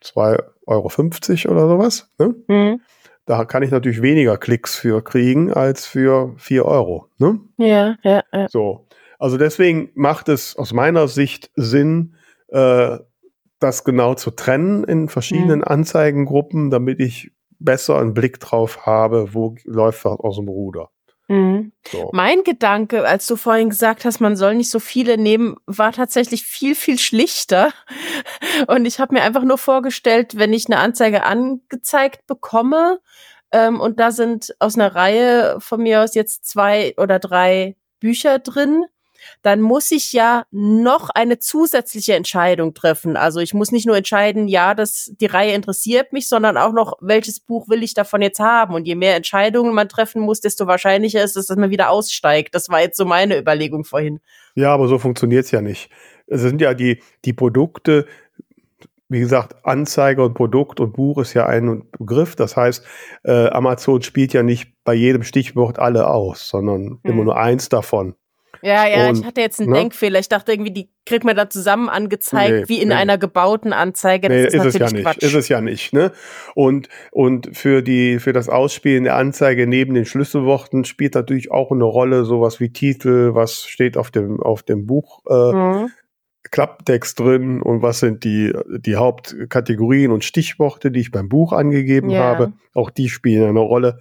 2,50 0.00 1.46
Euro 1.48 1.54
oder 1.54 1.68
sowas. 1.68 2.10
Ne? 2.18 2.34
Mhm. 2.48 2.80
Da 3.26 3.44
kann 3.44 3.62
ich 3.62 3.70
natürlich 3.70 4.02
weniger 4.02 4.36
Klicks 4.36 4.76
für 4.76 5.02
kriegen 5.02 5.52
als 5.52 5.86
für 5.86 6.34
vier 6.38 6.64
Euro. 6.64 7.08
Ne? 7.18 7.40
Ja, 7.56 7.96
ja, 8.02 8.22
ja. 8.32 8.48
So. 8.48 8.86
Also 9.18 9.38
deswegen 9.38 9.90
macht 9.94 10.28
es 10.28 10.56
aus 10.56 10.72
meiner 10.72 11.06
Sicht 11.06 11.50
Sinn, 11.54 12.16
äh, 12.48 12.98
das 13.60 13.84
genau 13.84 14.14
zu 14.14 14.32
trennen 14.32 14.82
in 14.84 15.08
verschiedenen 15.08 15.60
Mhm. 15.60 15.68
Anzeigengruppen, 15.68 16.70
damit 16.70 16.98
ich 16.98 17.30
besser 17.60 17.98
einen 18.00 18.14
Blick 18.14 18.40
drauf 18.40 18.86
habe, 18.86 19.34
wo 19.34 19.54
läuft 19.64 20.04
was 20.04 20.18
aus 20.18 20.36
dem 20.36 20.48
Ruder. 20.48 20.90
Mhm. 21.28 21.72
So. 21.86 22.10
Mein 22.12 22.44
Gedanke, 22.44 23.06
als 23.06 23.26
du 23.26 23.36
vorhin 23.36 23.70
gesagt 23.70 24.04
hast, 24.04 24.20
man 24.20 24.36
soll 24.36 24.54
nicht 24.54 24.70
so 24.70 24.80
viele 24.80 25.16
nehmen, 25.18 25.56
war 25.66 25.92
tatsächlich 25.92 26.44
viel, 26.44 26.74
viel 26.74 26.98
schlichter. 26.98 27.72
Und 28.66 28.84
ich 28.84 29.00
habe 29.00 29.14
mir 29.14 29.22
einfach 29.22 29.44
nur 29.44 29.58
vorgestellt, 29.58 30.36
wenn 30.36 30.52
ich 30.52 30.66
eine 30.66 30.78
Anzeige 30.78 31.24
angezeigt 31.24 32.26
bekomme 32.26 33.00
ähm, 33.52 33.80
und 33.80 34.00
da 34.00 34.10
sind 34.10 34.54
aus 34.58 34.76
einer 34.76 34.94
Reihe 34.94 35.60
von 35.60 35.82
mir 35.82 36.02
aus 36.02 36.14
jetzt 36.14 36.46
zwei 36.46 36.94
oder 36.96 37.18
drei 37.18 37.76
Bücher 38.00 38.38
drin, 38.38 38.84
dann 39.42 39.60
muss 39.60 39.90
ich 39.90 40.12
ja 40.12 40.44
noch 40.50 41.10
eine 41.10 41.38
zusätzliche 41.38 42.14
Entscheidung 42.14 42.74
treffen. 42.74 43.16
Also 43.16 43.40
ich 43.40 43.54
muss 43.54 43.72
nicht 43.72 43.86
nur 43.86 43.96
entscheiden, 43.96 44.48
ja, 44.48 44.74
das, 44.74 45.12
die 45.20 45.26
Reihe 45.26 45.52
interessiert 45.54 46.12
mich, 46.12 46.28
sondern 46.28 46.56
auch 46.56 46.72
noch, 46.72 46.94
welches 47.00 47.40
Buch 47.40 47.68
will 47.68 47.82
ich 47.82 47.94
davon 47.94 48.22
jetzt 48.22 48.40
haben. 48.40 48.74
Und 48.74 48.86
je 48.86 48.94
mehr 48.94 49.16
Entscheidungen 49.16 49.74
man 49.74 49.88
treffen 49.88 50.22
muss, 50.22 50.40
desto 50.40 50.66
wahrscheinlicher 50.66 51.22
ist 51.22 51.36
es, 51.36 51.46
dass 51.46 51.56
man 51.56 51.70
wieder 51.70 51.90
aussteigt. 51.90 52.54
Das 52.54 52.68
war 52.68 52.80
jetzt 52.80 52.96
so 52.96 53.04
meine 53.04 53.38
Überlegung 53.38 53.84
vorhin. 53.84 54.20
Ja, 54.54 54.74
aber 54.74 54.88
so 54.88 54.98
funktioniert's 54.98 55.50
ja 55.50 55.60
nicht. 55.60 55.90
Es 56.26 56.40
sind 56.40 56.60
ja 56.60 56.74
die, 56.74 57.02
die 57.24 57.32
Produkte, 57.32 58.06
wie 59.08 59.20
gesagt, 59.20 59.56
Anzeige 59.64 60.24
und 60.24 60.32
Produkt 60.34 60.80
und 60.80 60.94
Buch 60.94 61.18
ist 61.18 61.34
ja 61.34 61.46
ein 61.46 61.84
Begriff. 61.98 62.34
Das 62.34 62.56
heißt, 62.56 62.82
äh, 63.24 63.48
Amazon 63.48 64.00
spielt 64.02 64.32
ja 64.32 64.42
nicht 64.42 64.72
bei 64.84 64.94
jedem 64.94 65.22
Stichwort 65.22 65.78
alle 65.78 66.06
aus, 66.06 66.48
sondern 66.48 66.98
immer 67.02 67.16
Mhm. 67.16 67.24
nur 67.24 67.36
eins 67.36 67.68
davon. 67.68 68.14
Ja, 68.62 68.86
ja, 68.86 69.08
Und, 69.08 69.18
ich 69.18 69.24
hatte 69.24 69.40
jetzt 69.40 69.60
einen 69.60 69.70
ne? 69.70 69.76
Denkfehler. 69.76 70.20
Ich 70.20 70.28
dachte 70.28 70.52
irgendwie, 70.52 70.70
die 70.72 70.88
kriegt 71.04 71.24
man 71.24 71.34
da 71.34 71.50
zusammen 71.50 71.88
angezeigt, 71.88 72.52
Nee, 72.52 72.68
wie 72.68 72.80
in 72.80 72.88
nee. 72.88 72.94
einer 72.94 73.18
gebauten 73.18 73.72
Anzeige. 73.72 74.28
Das 74.28 74.36
Nee, 74.36 74.46
ist, 74.46 74.54
ist, 74.54 74.64
es 74.66 74.78
ja 74.78 74.90
nicht. 74.90 75.02
Quatsch. 75.04 75.18
Ist 75.22 75.34
es 75.34 75.48
ja 75.48 75.60
nicht, 75.60 75.92
ne? 75.92 76.12
Und, 76.54 76.88
und 77.10 77.56
für 77.56 77.82
die, 77.82 78.20
für 78.20 78.32
das 78.32 78.48
Ausspielen 78.48 79.02
der 79.04 79.16
Anzeige 79.16 79.66
neben 79.66 79.94
den 79.94 80.04
Schlüsselworten 80.04 80.84
spielt 80.84 81.14
natürlich 81.16 81.50
auch 81.50 81.72
eine 81.72 81.84
Rolle 81.84 82.24
sowas 82.24 82.60
wie 82.60 82.72
Titel, 82.72 83.34
was 83.34 83.66
steht 83.66 83.96
auf 83.96 84.10
dem, 84.12 84.40
auf 84.40 84.62
dem 84.62 84.86
Buch, 84.86 85.22
äh, 85.28 85.52
Mhm. 85.52 85.90
Klapptext 86.50 87.18
drin 87.20 87.62
und 87.62 87.82
was 87.82 88.00
sind 88.00 88.24
die, 88.24 88.52
die 88.78 88.96
Hauptkategorien 88.96 90.10
und 90.10 90.24
Stichworte, 90.24 90.90
die 90.90 91.00
ich 91.00 91.10
beim 91.10 91.28
Buch 91.28 91.52
angegeben 91.52 92.10
Ja. 92.10 92.20
habe. 92.24 92.52
Auch 92.74 92.90
die 92.90 93.08
spielen 93.08 93.48
eine 93.48 93.60
Rolle 93.60 94.00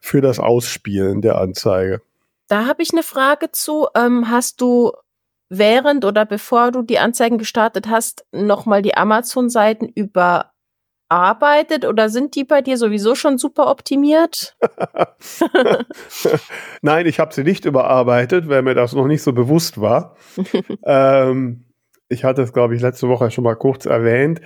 für 0.00 0.20
das 0.20 0.38
Ausspielen 0.38 1.20
der 1.20 1.38
Anzeige. 1.38 2.00
Da 2.48 2.66
habe 2.66 2.82
ich 2.82 2.92
eine 2.92 3.02
Frage 3.02 3.50
zu. 3.52 3.88
Ähm, 3.94 4.28
hast 4.30 4.60
du 4.60 4.92
während 5.48 6.04
oder 6.04 6.26
bevor 6.26 6.70
du 6.70 6.82
die 6.82 6.98
Anzeigen 6.98 7.38
gestartet 7.38 7.88
hast, 7.88 8.26
nochmal 8.32 8.82
die 8.82 8.96
Amazon-Seiten 8.96 9.88
überarbeitet 9.88 11.84
oder 11.84 12.08
sind 12.08 12.34
die 12.34 12.44
bei 12.44 12.60
dir 12.62 12.76
sowieso 12.76 13.14
schon 13.14 13.38
super 13.38 13.70
optimiert? 13.70 14.56
Nein, 16.82 17.06
ich 17.06 17.20
habe 17.20 17.34
sie 17.34 17.44
nicht 17.44 17.64
überarbeitet, 17.64 18.48
weil 18.48 18.62
mir 18.62 18.74
das 18.74 18.94
noch 18.94 19.06
nicht 19.06 19.22
so 19.22 19.32
bewusst 19.32 19.80
war. 19.80 20.16
ähm, 20.84 21.66
ich 22.08 22.24
hatte 22.24 22.42
es, 22.42 22.52
glaube 22.52 22.74
ich, 22.74 22.82
letzte 22.82 23.08
Woche 23.08 23.30
schon 23.30 23.44
mal 23.44 23.56
kurz 23.56 23.86
erwähnt. 23.86 24.40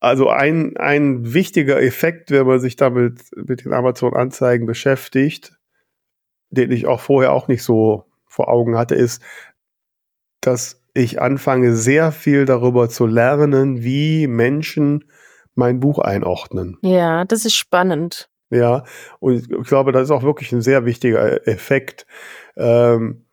Also 0.00 0.28
ein, 0.28 0.76
ein 0.78 1.32
wichtiger 1.32 1.80
Effekt, 1.80 2.32
wenn 2.32 2.46
man 2.46 2.58
sich 2.58 2.76
damit 2.76 3.20
mit 3.36 3.64
den 3.64 3.72
Amazon-Anzeigen 3.72 4.66
beschäftigt, 4.66 5.56
den 6.52 6.70
ich 6.70 6.86
auch 6.86 7.00
vorher 7.00 7.32
auch 7.32 7.48
nicht 7.48 7.64
so 7.64 8.04
vor 8.26 8.48
Augen 8.48 8.76
hatte, 8.78 8.94
ist, 8.94 9.22
dass 10.40 10.82
ich 10.94 11.20
anfange, 11.20 11.74
sehr 11.74 12.12
viel 12.12 12.44
darüber 12.44 12.88
zu 12.88 13.06
lernen, 13.06 13.82
wie 13.82 14.26
Menschen 14.26 15.04
mein 15.54 15.80
Buch 15.80 15.98
einordnen. 15.98 16.78
Ja, 16.82 17.24
das 17.24 17.44
ist 17.44 17.54
spannend. 17.54 18.28
Ja, 18.50 18.84
und 19.18 19.34
ich 19.34 19.68
glaube, 19.68 19.92
das 19.92 20.04
ist 20.04 20.10
auch 20.10 20.22
wirklich 20.22 20.52
ein 20.52 20.60
sehr 20.60 20.84
wichtiger 20.84 21.46
Effekt. 21.48 22.06
Ähm, 22.56 23.24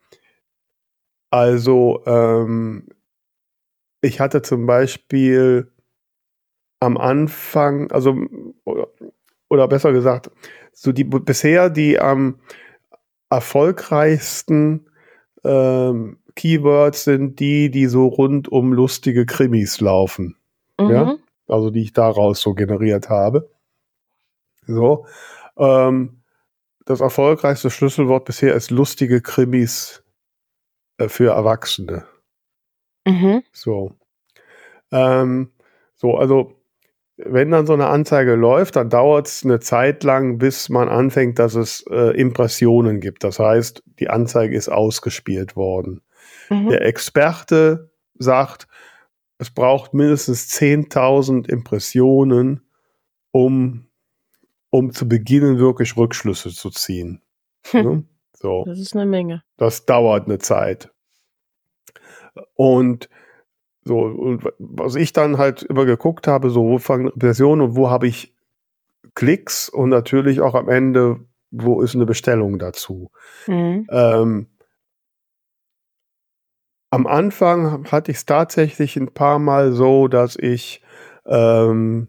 also, 1.30 2.02
ähm, 2.06 2.88
ich 4.00 4.18
hatte 4.18 4.40
zum 4.40 4.66
Beispiel 4.66 5.70
am 6.80 6.96
Anfang, 6.96 7.90
also, 7.92 8.16
oder, 8.64 8.88
oder 9.50 9.68
besser 9.68 9.92
gesagt, 9.92 10.30
so 10.72 10.92
die 10.92 11.04
bisher 11.04 11.68
die 11.68 11.98
am 11.98 12.40
erfolgreichsten 13.30 14.86
ähm, 15.44 16.18
Keywords 16.36 17.04
sind 17.04 17.40
die, 17.40 17.70
die 17.70 17.86
so 17.86 18.06
rund 18.06 18.48
um 18.48 18.72
lustige 18.72 19.26
Krimis 19.26 19.80
laufen 19.80 20.36
Mhm. 20.80 20.90
Ja. 20.90 21.16
also 21.48 21.70
die 21.70 21.82
ich 21.82 21.92
daraus 21.92 22.40
so 22.40 22.54
generiert 22.54 23.08
habe. 23.08 23.50
So. 24.66 25.06
Ähm, 25.56 26.22
das 26.86 27.00
erfolgreichste 27.00 27.70
Schlüsselwort 27.70 28.24
bisher 28.24 28.54
ist 28.54 28.70
lustige 28.70 29.20
Krimis 29.20 30.02
äh, 30.96 31.08
für 31.08 31.32
Erwachsene. 31.32 32.06
Mhm. 33.06 33.42
So. 33.52 33.92
Ähm, 34.90 35.52
so, 35.96 36.16
also 36.16 36.59
wenn 37.24 37.50
dann 37.50 37.66
so 37.66 37.72
eine 37.72 37.88
Anzeige 37.88 38.34
läuft, 38.34 38.76
dann 38.76 38.88
dauert 38.90 39.26
es 39.26 39.44
eine 39.44 39.60
Zeit 39.60 40.04
lang, 40.04 40.38
bis 40.38 40.68
man 40.68 40.88
anfängt, 40.88 41.38
dass 41.38 41.54
es 41.54 41.84
äh, 41.90 42.16
Impressionen 42.18 43.00
gibt. 43.00 43.24
Das 43.24 43.38
heißt, 43.38 43.82
die 43.98 44.08
Anzeige 44.08 44.56
ist 44.56 44.68
ausgespielt 44.68 45.56
worden. 45.56 46.02
Mhm. 46.48 46.68
Der 46.68 46.82
Experte 46.82 47.90
sagt, 48.18 48.68
es 49.38 49.50
braucht 49.50 49.94
mindestens 49.94 50.48
10.000 50.50 51.48
Impressionen, 51.48 52.62
um, 53.32 53.86
um 54.70 54.92
zu 54.92 55.08
beginnen, 55.08 55.58
wirklich 55.58 55.96
Rückschlüsse 55.96 56.50
zu 56.50 56.70
ziehen. 56.70 57.22
Ne? 57.72 58.04
So, 58.34 58.64
Das 58.66 58.78
ist 58.78 58.94
eine 58.94 59.06
Menge. 59.06 59.42
das 59.56 59.84
dauert 59.84 60.26
eine 60.26 60.38
Zeit. 60.38 60.90
Und 62.54 63.08
so, 63.90 64.02
und 64.02 64.44
was 64.60 64.94
ich 64.94 65.12
dann 65.12 65.36
halt 65.36 65.64
immer 65.64 65.84
geguckt 65.84 66.28
habe, 66.28 66.50
so 66.50 66.62
wo 66.62 66.78
fangen 66.78 67.10
Versionen 67.18 67.60
und 67.60 67.74
wo 67.74 67.90
habe 67.90 68.06
ich 68.06 68.32
Klicks 69.16 69.68
und 69.68 69.88
natürlich 69.88 70.40
auch 70.40 70.54
am 70.54 70.68
Ende, 70.68 71.18
wo 71.50 71.80
ist 71.80 71.96
eine 71.96 72.06
Bestellung 72.06 72.60
dazu. 72.60 73.10
Mhm. 73.48 73.88
Ähm, 73.90 74.46
am 76.90 77.08
Anfang 77.08 77.90
hatte 77.90 78.12
ich 78.12 78.18
es 78.18 78.26
tatsächlich 78.26 78.96
ein 78.96 79.12
paar 79.12 79.40
Mal 79.40 79.72
so, 79.72 80.06
dass 80.06 80.36
ich 80.36 80.84
ähm, 81.26 82.06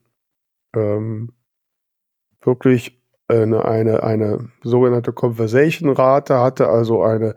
ähm, 0.76 1.34
wirklich 2.44 3.02
eine, 3.28 3.66
eine, 3.66 4.04
eine 4.04 4.50
sogenannte 4.62 5.14
Conversation-Rate 5.14 6.38
hatte, 6.38 6.70
also 6.70 7.02
eine 7.02 7.34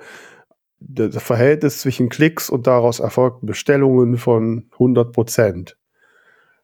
das 0.88 1.22
Verhältnis 1.22 1.80
zwischen 1.80 2.08
Klicks 2.08 2.50
und 2.50 2.66
daraus 2.66 3.00
erfolgten 3.00 3.46
Bestellungen 3.46 4.16
von 4.18 4.68
100 4.72 5.12
Prozent. 5.12 5.76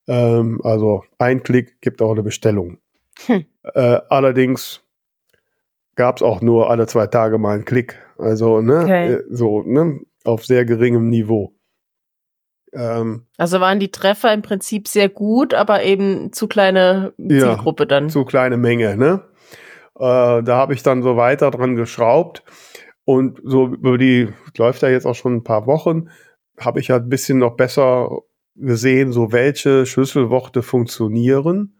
Ähm, 0.08 0.60
also 0.64 1.04
ein 1.18 1.42
Klick 1.42 1.80
gibt 1.80 2.02
auch 2.02 2.12
eine 2.12 2.22
Bestellung. 2.22 2.78
Hm. 3.26 3.44
Äh, 3.74 4.00
allerdings 4.08 4.82
gab 5.96 6.16
es 6.16 6.22
auch 6.22 6.40
nur 6.40 6.70
alle 6.70 6.86
zwei 6.86 7.06
Tage 7.06 7.38
mal 7.38 7.54
einen 7.54 7.64
Klick. 7.64 7.98
Also, 8.18 8.60
ne, 8.60 8.82
Okay. 8.84 9.12
äh, 9.14 9.22
so, 9.30 9.62
ne, 9.62 10.00
auf 10.24 10.44
sehr 10.46 10.64
geringem 10.64 11.08
Niveau. 11.08 11.54
Ähm, 12.72 13.26
Also 13.36 13.60
waren 13.60 13.80
die 13.80 13.90
Treffer 13.90 14.32
im 14.32 14.42
Prinzip 14.42 14.86
sehr 14.88 15.08
gut, 15.08 15.54
aber 15.54 15.82
eben 15.82 16.32
zu 16.32 16.46
kleine 16.46 17.12
Ja, 17.18 17.40
Zielgruppe 17.54 17.86
dann. 17.86 18.08
zu 18.10 18.24
kleine 18.24 18.56
Menge, 18.56 18.96
ne? 18.96 19.22
Äh, 19.98 20.42
da 20.42 20.46
habe 20.56 20.72
ich 20.74 20.82
dann 20.82 21.02
so 21.02 21.16
weiter 21.16 21.50
dran 21.50 21.76
geschraubt. 21.76 22.44
Und 23.04 23.40
so 23.44 23.66
über 23.68 23.98
die, 23.98 24.28
läuft 24.56 24.82
ja 24.82 24.88
jetzt 24.88 25.06
auch 25.06 25.14
schon 25.14 25.36
ein 25.36 25.44
paar 25.44 25.66
Wochen, 25.66 26.08
habe 26.58 26.80
ich 26.80 26.90
halt 26.90 27.04
ein 27.04 27.08
bisschen 27.08 27.38
noch 27.38 27.56
besser 27.56 28.20
gesehen, 28.54 29.12
so 29.12 29.32
welche 29.32 29.86
Schlüsselworte 29.86 30.62
funktionieren 30.62 31.74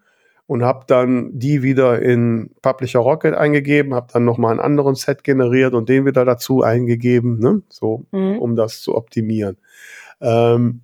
und 0.47 0.65
habe 0.65 0.85
dann 0.87 1.39
die 1.39 1.63
wieder 1.63 2.01
in 2.01 2.51
Publisher 2.63 3.01
Rocket 3.01 3.35
eingegeben, 3.35 3.95
habe 3.95 4.09
dann 4.13 4.25
nochmal 4.25 4.53
einen 4.53 4.61
anderen 4.61 4.95
Set 4.95 5.23
generiert 5.23 5.75
und 5.75 5.89
den 5.89 6.07
wieder 6.07 6.25
dazu 6.25 6.63
eingegeben, 6.63 7.39
ne? 7.39 7.63
so, 7.69 8.07
Mhm. 8.13 8.39
um 8.39 8.57
das 8.57 8.81
zu 8.81 8.97
optimieren. 8.97 9.59
Ähm, 10.21 10.81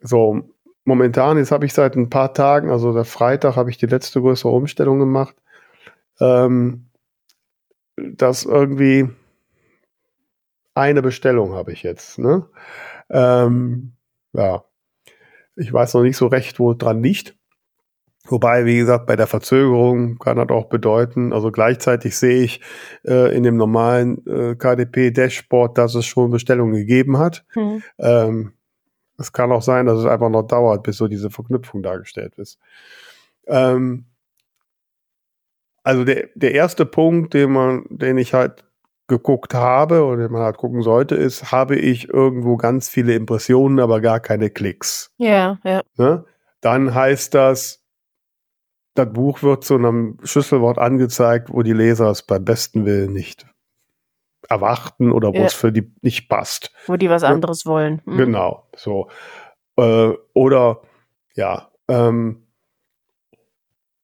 so, 0.00 0.42
momentan, 0.84 1.38
jetzt 1.38 1.50
habe 1.50 1.64
ich 1.66 1.72
seit 1.72 1.96
ein 1.96 2.10
paar 2.10 2.34
Tagen, 2.34 2.70
also 2.70 2.92
der 2.92 3.04
Freitag 3.04 3.56
habe 3.56 3.70
ich 3.70 3.78
die 3.78 3.86
letzte 3.86 4.20
größere 4.20 4.52
Umstellung 4.52 4.98
gemacht, 4.98 5.34
ähm, 6.20 6.86
dass 7.96 8.44
irgendwie 8.44 9.08
eine 10.74 11.02
Bestellung 11.02 11.54
habe 11.54 11.72
ich 11.72 11.82
jetzt. 11.82 12.18
Ne? 12.18 12.46
Ähm, 13.10 13.92
ja, 14.32 14.64
ich 15.56 15.72
weiß 15.72 15.94
noch 15.94 16.02
nicht 16.02 16.16
so 16.16 16.26
recht, 16.26 16.58
wo 16.58 16.74
dran 16.74 17.02
liegt. 17.02 17.36
Wobei, 18.26 18.64
wie 18.64 18.76
gesagt, 18.76 19.06
bei 19.06 19.16
der 19.16 19.26
Verzögerung 19.26 20.18
kann 20.18 20.36
das 20.36 20.48
auch 20.50 20.66
bedeuten, 20.66 21.32
also 21.32 21.50
gleichzeitig 21.50 22.16
sehe 22.16 22.44
ich 22.44 22.60
äh, 23.04 23.36
in 23.36 23.42
dem 23.42 23.56
normalen 23.56 24.24
äh, 24.26 24.54
KDP-Dashboard, 24.54 25.76
dass 25.76 25.96
es 25.96 26.06
schon 26.06 26.30
Bestellungen 26.30 26.74
gegeben 26.74 27.18
hat. 27.18 27.44
Hm. 27.54 27.82
Ähm, 27.98 28.52
es 29.18 29.32
kann 29.32 29.50
auch 29.50 29.62
sein, 29.62 29.86
dass 29.86 29.98
es 29.98 30.06
einfach 30.06 30.30
noch 30.30 30.44
dauert, 30.44 30.84
bis 30.84 30.98
so 30.98 31.08
diese 31.08 31.30
Verknüpfung 31.30 31.82
dargestellt 31.82 32.34
ist. 32.36 32.60
Ähm, 33.46 34.06
also 35.82 36.04
der, 36.04 36.28
der 36.36 36.54
erste 36.54 36.86
Punkt, 36.86 37.34
den 37.34 37.50
man, 37.50 37.84
den 37.90 38.18
ich 38.18 38.34
halt 38.34 38.64
geguckt 39.08 39.52
habe 39.54 40.04
oder 40.04 40.28
man 40.28 40.42
halt 40.42 40.56
gucken 40.56 40.82
sollte, 40.82 41.14
ist, 41.16 41.52
habe 41.52 41.76
ich 41.76 42.08
irgendwo 42.08 42.56
ganz 42.56 42.88
viele 42.88 43.14
Impressionen, 43.14 43.80
aber 43.80 44.00
gar 44.00 44.20
keine 44.20 44.48
Klicks. 44.50 45.12
Ja, 45.18 45.58
ja. 45.64 45.82
Ne? 45.96 46.24
Dann 46.60 46.94
heißt 46.94 47.34
das, 47.34 47.84
das 48.94 49.12
Buch 49.12 49.42
wird 49.42 49.64
zu 49.64 49.74
einem 49.74 50.18
Schlüsselwort 50.22 50.78
angezeigt, 50.78 51.48
wo 51.52 51.62
die 51.62 51.72
Leser 51.72 52.10
es 52.10 52.22
beim 52.22 52.44
besten 52.44 52.84
Willen 52.86 53.12
nicht 53.12 53.46
erwarten 54.48 55.12
oder 55.12 55.32
wo 55.32 55.38
Ja. 55.38 55.44
es 55.46 55.54
für 55.54 55.72
die 55.72 55.92
nicht 56.02 56.28
passt. 56.28 56.72
Wo 56.86 56.96
die 56.96 57.08
was 57.10 57.22
Ja. 57.22 57.28
anderes 57.28 57.64
wollen. 57.66 58.02
Hm. 58.04 58.16
Genau, 58.18 58.66
so. 58.76 59.08
Äh, 59.76 60.12
oder 60.34 60.82
ja, 61.34 61.70
ähm, 61.88 62.46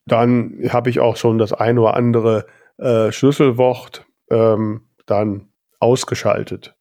dann 0.07 0.59
habe 0.70 0.90
ich 0.90 1.01
auch 1.01 1.16
schon 1.16 1.38
das 1.38 1.53
ein 1.53 1.78
oder 1.78 1.94
andere 1.94 2.46
äh, 2.78 3.12
Schlüsselwort 3.12 4.07
ähm, 4.30 4.88
dann 5.11 5.48
ausgeschaltet. 5.80 6.76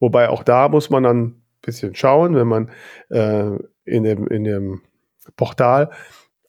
Wobei 0.00 0.28
auch 0.28 0.42
da 0.42 0.68
muss 0.68 0.90
man 0.90 1.02
dann 1.02 1.22
ein 1.24 1.42
bisschen 1.62 1.94
schauen, 1.94 2.34
wenn 2.34 2.46
man 2.46 2.70
äh, 3.08 3.56
in, 3.84 4.04
dem, 4.04 4.26
in 4.28 4.44
dem 4.44 4.82
Portal 5.36 5.90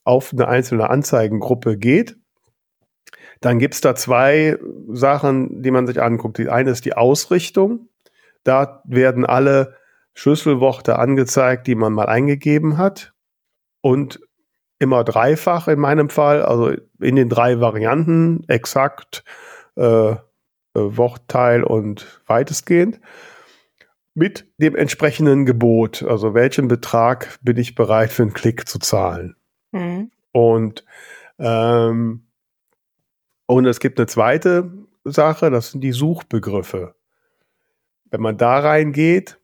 auf 0.04 0.34
eine 0.34 0.48
einzelne 0.48 0.90
Anzeigengruppe 0.90 1.78
geht. 1.78 2.18
Dann 3.42 3.60
gibt 3.60 3.76
es 3.76 3.82
da 3.82 3.96
zwei 3.96 4.58
Sachen, 4.90 5.62
die 5.62 5.72
man 5.72 5.86
sich 5.86 6.02
anguckt. 6.02 6.38
Die 6.38 6.50
eine 6.50 6.72
ist 6.72 6.86
die 6.86 6.96
Ausrichtung. 6.96 7.90
Da 8.44 8.82
werden 8.86 9.26
alle 9.26 9.76
Schlüsselworte 10.14 10.98
angezeigt, 10.98 11.68
die 11.68 11.76
man 11.76 11.94
mal 11.94 12.08
eingegeben 12.08 12.78
hat. 12.78 13.14
Und 13.82 14.20
immer 14.80 15.04
dreifach 15.04 15.68
in 15.68 15.80
meinem 15.80 16.10
Fall, 16.10 16.42
also 16.42 16.72
in 17.00 17.16
den 17.16 17.30
drei 17.30 17.60
Varianten, 17.60 18.44
exakt, 18.48 19.24
äh, 19.76 20.16
Wortteil 20.98 21.64
und 21.64 22.22
weitestgehend, 22.28 23.00
mit 24.14 24.52
dem 24.58 24.76
entsprechenden 24.76 25.46
Gebot. 25.46 26.04
Also 26.04 26.34
welchen 26.34 26.68
Betrag 26.68 27.38
bin 27.42 27.58
ich 27.58 27.76
bereit 27.76 28.12
für 28.12 28.24
einen 28.24 28.34
Klick 28.34 28.68
zu 28.68 28.80
zahlen? 28.80 29.36
Hm. 29.74 30.12
Und, 30.32 30.86
ähm, 31.40 32.28
und 33.46 33.66
es 33.66 33.80
gibt 33.80 34.00
eine 34.00 34.08
zweite 34.08 34.72
Sache, 35.04 35.52
das 35.52 35.72
sind 35.72 35.82
die 35.82 35.92
Suchbegriffe. 35.92 36.96
Wenn 38.10 38.22
man 38.22 38.38
da 38.38 38.60
reingeht, 38.60 39.40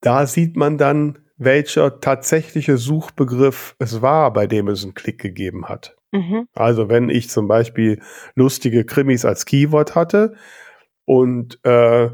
da 0.00 0.26
sieht 0.26 0.56
man 0.56 0.78
dann, 0.78 1.18
welcher 1.36 2.00
tatsächliche 2.00 2.76
Suchbegriff 2.76 3.74
es 3.78 4.02
war, 4.02 4.32
bei 4.32 4.46
dem 4.46 4.68
es 4.68 4.84
einen 4.84 4.94
Klick 4.94 5.18
gegeben 5.18 5.68
hat. 5.68 5.96
Mhm. 6.12 6.46
Also 6.54 6.88
wenn 6.88 7.08
ich 7.08 7.28
zum 7.30 7.46
Beispiel 7.48 8.00
lustige 8.34 8.84
Krimis 8.84 9.24
als 9.24 9.46
Keyword 9.46 9.94
hatte 9.94 10.34
und 11.04 11.58
äh, 11.64 12.10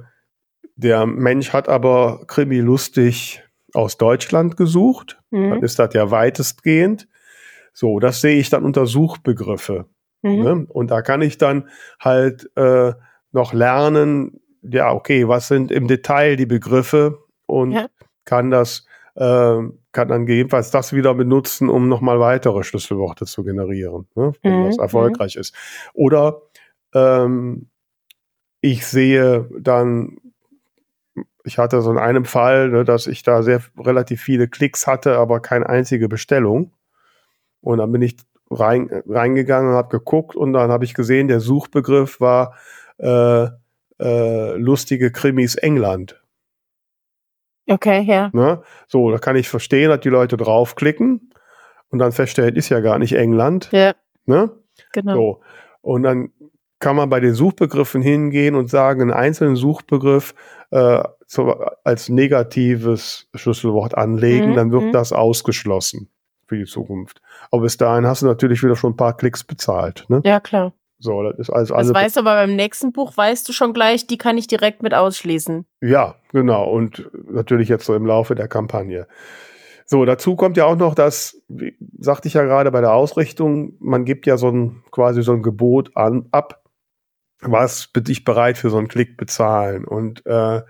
der 0.77 1.07
Mensch 1.07 1.53
hat 1.53 1.69
aber 1.69 2.25
Krimi 2.27 2.59
lustig 2.59 3.43
aus 3.73 3.97
Deutschland 3.97 4.57
gesucht, 4.57 5.19
dann 5.31 5.59
Mhm. 5.59 5.65
ist 5.65 5.79
das 5.79 5.95
ja 5.95 6.11
weitestgehend. 6.11 7.09
So, 7.73 7.99
das 7.99 8.21
sehe 8.21 8.39
ich 8.39 8.49
dann 8.51 8.65
unter 8.65 8.87
Suchbegriffe. 8.87 9.87
Mhm. 10.23 10.43
Ne? 10.43 10.67
Und 10.69 10.91
da 10.91 11.03
kann 11.03 11.23
ich 11.23 11.39
dann 11.39 11.69
halt 12.01 12.51
äh, 12.57 12.93
noch 13.33 13.53
lernen, 13.53 14.41
ja, 14.63 14.93
okay, 14.93 15.29
was 15.29 15.49
sind 15.49 15.71
im 15.71 15.87
Detail 15.87 16.37
die 16.37 16.47
Begriffe 16.47 17.19
und 17.47 17.73
Ja. 17.73 17.87
kann 18.25 18.51
das, 18.51 18.87
äh, 19.15 19.59
kann 19.97 20.09
dann 20.09 20.27
gegebenenfalls 20.27 20.71
das 20.71 20.93
wieder 20.93 21.15
benutzen, 21.15 21.71
um 21.71 21.89
nochmal 21.89 22.21
weitere 22.21 22.63
Schlüsselworte 22.65 23.25
zu 23.25 23.45
generieren, 23.45 24.07
ne? 24.15 24.35
wenn 24.43 24.61
Mhm, 24.61 24.65
das 24.67 24.77
erfolgreich 24.77 25.37
ist. 25.37 25.55
Oder 25.95 26.43
ähm, 26.95 27.71
ich 28.61 28.87
sehe 28.87 29.49
dann, 29.59 30.19
ich 31.45 31.57
hatte 31.57 31.81
so 31.81 31.91
in 31.91 31.97
einem 31.97 32.27
Fall, 32.27 32.69
ne, 32.69 32.85
dass 32.85 33.07
ich 33.07 33.23
da 33.23 33.43
sehr 33.43 33.63
relativ 33.79 34.21
viele 34.21 34.49
Klicks 34.49 34.87
hatte, 34.87 35.17
aber 35.17 35.41
keine 35.41 35.67
einzige 35.67 36.09
Bestellung. 36.11 36.73
Und 37.63 37.79
dann 37.79 37.91
bin 37.91 38.03
ich 38.03 38.19
rein, 38.51 38.91
reingegangen 39.09 39.71
und 39.71 39.77
habe 39.77 39.89
geguckt 39.89 40.37
und 40.37 40.53
dann 40.53 40.71
habe 40.71 40.85
ich 40.85 40.93
gesehen, 40.93 41.27
der 41.27 41.41
Suchbegriff 41.41 42.21
war 42.21 42.55
äh, 42.99 43.47
äh, 43.99 44.57
lustige 44.59 45.11
Krimis 45.11 45.55
England. 45.55 46.21
Okay, 47.69 48.03
ja. 48.03 48.31
Ne? 48.33 48.63
So, 48.87 49.11
da 49.11 49.19
kann 49.19 49.37
ich 49.37 49.49
verstehen, 49.49 49.91
dass 49.91 50.01
die 50.01 50.09
Leute 50.09 50.37
draufklicken 50.37 51.31
und 51.91 51.99
dann 51.99 52.13
feststellen, 52.13 52.55
ist 52.55 52.69
ja 52.69 52.81
gar 52.81 52.99
nicht 52.99 53.13
England. 53.15 53.69
Ja, 53.73 53.95
Ne? 54.27 54.51
genau. 54.93 55.15
So. 55.15 55.41
Und 55.83 56.03
dann 56.03 56.31
kann 56.79 56.97
man 56.97 57.09
bei 57.09 57.21
den 57.21 57.35
Suchbegriffen 57.35 58.03
hingehen 58.03 58.55
und 58.55 58.69
sagen, 58.69 59.01
einen 59.01 59.13
einzelnen 59.13 59.57
Suchbegriff 59.57 60.35
äh, 60.71 61.03
zu, 61.27 61.55
als 61.85 62.09
negatives 62.09 63.29
Schlüsselwort 63.35 63.97
anlegen, 63.97 64.51
Mhm, 64.51 64.55
dann 64.55 64.73
wird 64.73 64.83
mhm. 64.83 64.93
das 64.93 65.13
ausgeschlossen 65.13 66.11
für 66.47 66.57
die 66.59 66.65
Zukunft. 66.65 67.21
Aber 67.51 67.63
bis 67.63 67.77
dahin 67.77 68.07
hast 68.07 68.23
du 68.23 68.27
natürlich 68.27 68.63
wieder 68.63 68.77
schon 68.77 68.93
ein 68.93 68.97
paar 68.97 69.17
Klicks 69.17 69.43
bezahlt. 69.45 70.05
Ne? 70.09 70.21
Ja, 70.25 70.39
klar. 70.41 70.73
So, 70.99 71.23
das 71.23 71.39
ist 71.39 71.51
also 71.51 71.75
Das 71.75 71.87
alle. 71.89 71.95
weißt 71.95 72.17
du 72.17 72.21
aber 72.21 72.35
beim 72.35 72.57
nächsten 72.57 72.93
Buch, 72.93 73.17
weißt 73.17 73.49
du 73.49 73.53
schon 73.53 73.73
gleich, 73.73 74.07
die 74.07 74.19
kann 74.19 74.39
ich 74.39 74.47
direkt 74.47 74.83
mit 74.83 74.95
ausschließen. 74.95 75.67
Ja, 75.83 76.17
genau. 76.33 76.71
Und 76.71 77.11
natürlich 77.31 77.69
jetzt 77.69 77.85
so 77.85 77.95
im 77.95 78.07
Laufe 78.07 78.35
der 78.35 78.49
Kampagne. 78.49 79.07
So, 79.85 80.05
dazu 80.05 80.35
kommt 80.37 80.57
ja 80.57 80.65
auch 80.65 80.77
noch, 80.77 80.95
dass, 80.95 81.41
wie 81.49 81.77
sagte 81.99 82.29
ich 82.29 82.35
ja 82.35 82.43
gerade 82.45 82.73
bei 82.73 82.81
der 82.81 82.93
Ausrichtung, 82.93 83.75
man 83.79 84.05
gibt 84.05 84.27
ja 84.27 84.37
so 84.37 84.49
ein 84.49 84.83
quasi 84.91 85.23
so 85.23 85.33
ein 85.33 85.43
Gebot 85.43 85.97
an, 85.97 86.27
ab, 86.33 86.65
was 87.41 87.87
bin 87.89 88.05
ich 88.09 88.25
bereit 88.25 88.59
für 88.59 88.71
so 88.71 88.79
einen 88.79 88.89
Klick 88.89 89.17
bezahlen. 89.17 89.85
Und, 89.85 90.25
äh, 90.27 90.63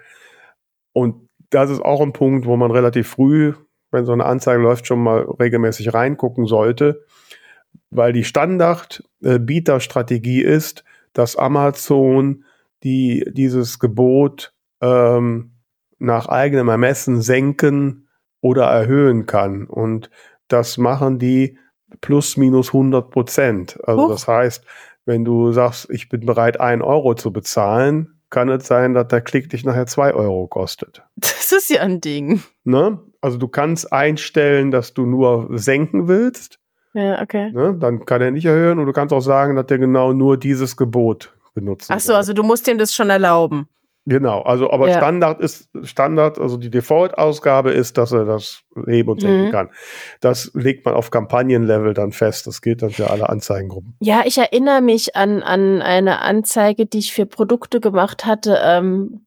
und 0.92 1.28
das 1.50 1.70
ist 1.70 1.80
auch 1.80 2.00
ein 2.02 2.12
Punkt, 2.12 2.44
wo 2.46 2.56
man 2.56 2.70
relativ 2.70 3.08
früh, 3.08 3.54
wenn 3.90 4.04
so 4.04 4.12
eine 4.12 4.26
Anzeige 4.26 4.60
läuft, 4.60 4.86
schon 4.86 5.02
mal 5.02 5.20
regelmäßig 5.20 5.94
reingucken 5.94 6.46
sollte, 6.46 7.04
weil 7.90 8.12
die 8.12 8.24
Standard-Bieterstrategie 8.24 10.42
ist, 10.42 10.84
dass 11.12 11.36
Amazon 11.36 12.44
die, 12.82 13.24
dieses 13.32 13.78
Gebot 13.78 14.52
ähm, 14.80 15.52
nach 15.98 16.26
eigenem 16.28 16.68
Ermessen 16.68 17.22
senken 17.22 18.08
oder 18.40 18.64
erhöhen 18.64 19.26
kann. 19.26 19.66
Und 19.66 20.10
das 20.48 20.78
machen 20.78 21.18
die 21.18 21.58
plus 22.00 22.36
minus 22.36 22.68
100 22.68 23.10
Prozent. 23.10 23.78
Also 23.84 24.04
Huch. 24.04 24.10
das 24.10 24.28
heißt, 24.28 24.64
wenn 25.04 25.24
du 25.24 25.52
sagst, 25.52 25.88
ich 25.90 26.08
bin 26.08 26.26
bereit, 26.26 26.60
ein 26.60 26.82
Euro 26.82 27.14
zu 27.14 27.32
bezahlen, 27.32 28.20
kann 28.28 28.48
es 28.48 28.66
sein, 28.66 28.94
dass 28.94 29.08
der 29.08 29.20
Klick 29.20 29.50
dich 29.50 29.64
nachher 29.64 29.86
zwei 29.86 30.12
Euro 30.12 30.48
kostet. 30.48 31.02
Das 31.16 31.52
ist 31.52 31.70
ja 31.70 31.82
ein 31.82 32.00
Ding. 32.00 32.42
Ne? 32.64 33.00
Also 33.20 33.38
du 33.38 33.48
kannst 33.48 33.92
einstellen, 33.92 34.70
dass 34.70 34.94
du 34.94 35.06
nur 35.06 35.48
senken 35.56 36.08
willst, 36.08 36.58
Ja, 36.96 37.20
okay. 37.22 37.50
ne? 37.52 37.76
dann 37.78 38.04
kann 38.06 38.22
er 38.22 38.30
nicht 38.30 38.46
erhöhen. 38.46 38.78
Und 38.78 38.86
du 38.86 38.92
kannst 38.92 39.12
auch 39.12 39.20
sagen, 39.20 39.54
dass 39.56 39.66
der 39.66 39.78
genau 39.78 40.12
nur 40.12 40.36
dieses 40.38 40.76
Gebot 40.76 41.34
benutzen 41.54 41.92
Ach 41.92 42.00
so, 42.00 42.08
soll. 42.08 42.16
also 42.16 42.32
du 42.32 42.42
musst 42.42 42.66
ihm 42.68 42.78
das 42.78 42.94
schon 42.94 43.10
erlauben. 43.10 43.68
Genau, 44.08 44.42
also 44.42 44.70
aber 44.70 44.88
Ja. 44.88 44.98
Standard 44.98 45.40
ist 45.40 45.68
Standard, 45.82 46.38
also 46.38 46.56
die 46.58 46.70
Default-Ausgabe 46.70 47.72
ist, 47.72 47.98
dass 47.98 48.12
er 48.12 48.24
das 48.24 48.60
heben 48.86 49.10
und 49.10 49.20
senken 49.20 49.46
Mhm. 49.48 49.50
kann. 49.50 49.70
Das 50.20 50.52
legt 50.54 50.84
man 50.84 50.94
auf 50.94 51.10
Kampagnenlevel 51.10 51.92
dann 51.92 52.12
fest. 52.12 52.46
Das 52.46 52.62
gilt 52.62 52.82
dann 52.82 52.90
für 52.90 53.10
alle 53.10 53.28
Anzeigengruppen. 53.28 53.96
Ja, 54.00 54.22
ich 54.24 54.38
erinnere 54.38 54.80
mich 54.80 55.16
an, 55.16 55.42
an 55.42 55.82
eine 55.82 56.20
Anzeige, 56.20 56.86
die 56.86 56.98
ich 56.98 57.12
für 57.12 57.26
Produkte 57.26 57.80
gemacht 57.80 58.24
hatte. 58.26 58.58
Ähm, 58.62 59.26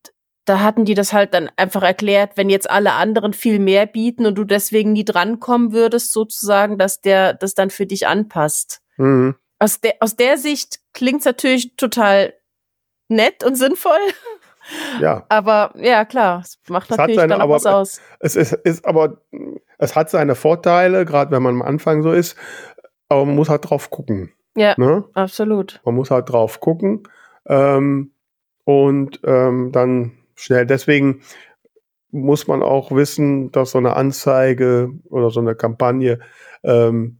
da 0.49 0.59
hatten 0.61 0.83
die 0.85 0.95
das 0.95 1.13
halt 1.13 1.33
dann 1.33 1.49
einfach 1.57 1.83
erklärt, 1.83 2.31
wenn 2.35 2.49
jetzt 2.49 2.69
alle 2.69 2.93
anderen 2.93 3.33
viel 3.33 3.59
mehr 3.59 3.85
bieten 3.85 4.25
und 4.25 4.35
du 4.35 4.43
deswegen 4.43 4.91
nie 4.93 5.05
drankommen 5.05 5.71
würdest, 5.71 6.11
sozusagen, 6.11 6.77
dass 6.77 7.01
der 7.01 7.33
das 7.33 7.53
dann 7.53 7.69
für 7.69 7.85
dich 7.85 8.07
anpasst. 8.07 8.81
Mhm. 8.97 9.35
Aus 9.59 9.79
der, 9.81 9.95
aus 9.99 10.15
der 10.15 10.37
Sicht 10.37 10.79
klingt's 10.93 11.25
natürlich 11.25 11.75
total 11.75 12.33
nett 13.09 13.43
und 13.43 13.55
sinnvoll, 13.55 13.99
Ja, 15.01 15.25
aber 15.29 15.73
ja, 15.75 16.05
klar, 16.05 16.41
es 16.43 16.59
macht 16.67 16.85
Es 16.85 16.91
hat 16.91 16.97
natürlich 16.99 17.19
seine- 17.19 17.33
dann 17.33 17.41
aber- 17.41 17.55
was 17.55 17.65
aus. 17.65 18.01
es 18.19 18.35
ist, 18.35 18.53
ist 18.53 18.85
aber, 18.85 19.21
es 19.77 19.95
hat 19.95 20.09
seine 20.09 20.35
Vorteile, 20.35 21.05
gerade 21.05 21.31
wenn 21.31 21.41
man 21.43 21.55
am 21.55 21.61
Anfang 21.61 22.03
so 22.03 22.11
ist. 22.11 22.35
Aber 23.09 23.25
man 23.25 23.35
muss 23.35 23.49
halt 23.49 23.67
drauf 23.69 23.89
gucken. 23.89 24.31
Ja, 24.55 24.75
Ne? 24.77 25.05
absolut. 25.13 25.81
Man 25.85 25.95
muss 25.95 26.11
halt 26.11 26.29
drauf 26.29 26.59
gucken. 26.59 27.03
Ähm, 27.47 28.11
und 28.65 29.19
ähm, 29.23 29.71
dann 29.71 30.18
schnell. 30.39 30.65
Deswegen 30.65 31.21
muss 32.11 32.47
man 32.47 32.63
auch 32.63 32.91
wissen, 32.91 33.51
dass 33.51 33.71
so 33.71 33.77
eine 33.77 33.95
Anzeige 33.95 34.89
oder 35.09 35.29
so 35.29 35.39
eine 35.39 35.55
Kampagne 35.55 36.19
ähm, 36.63 37.19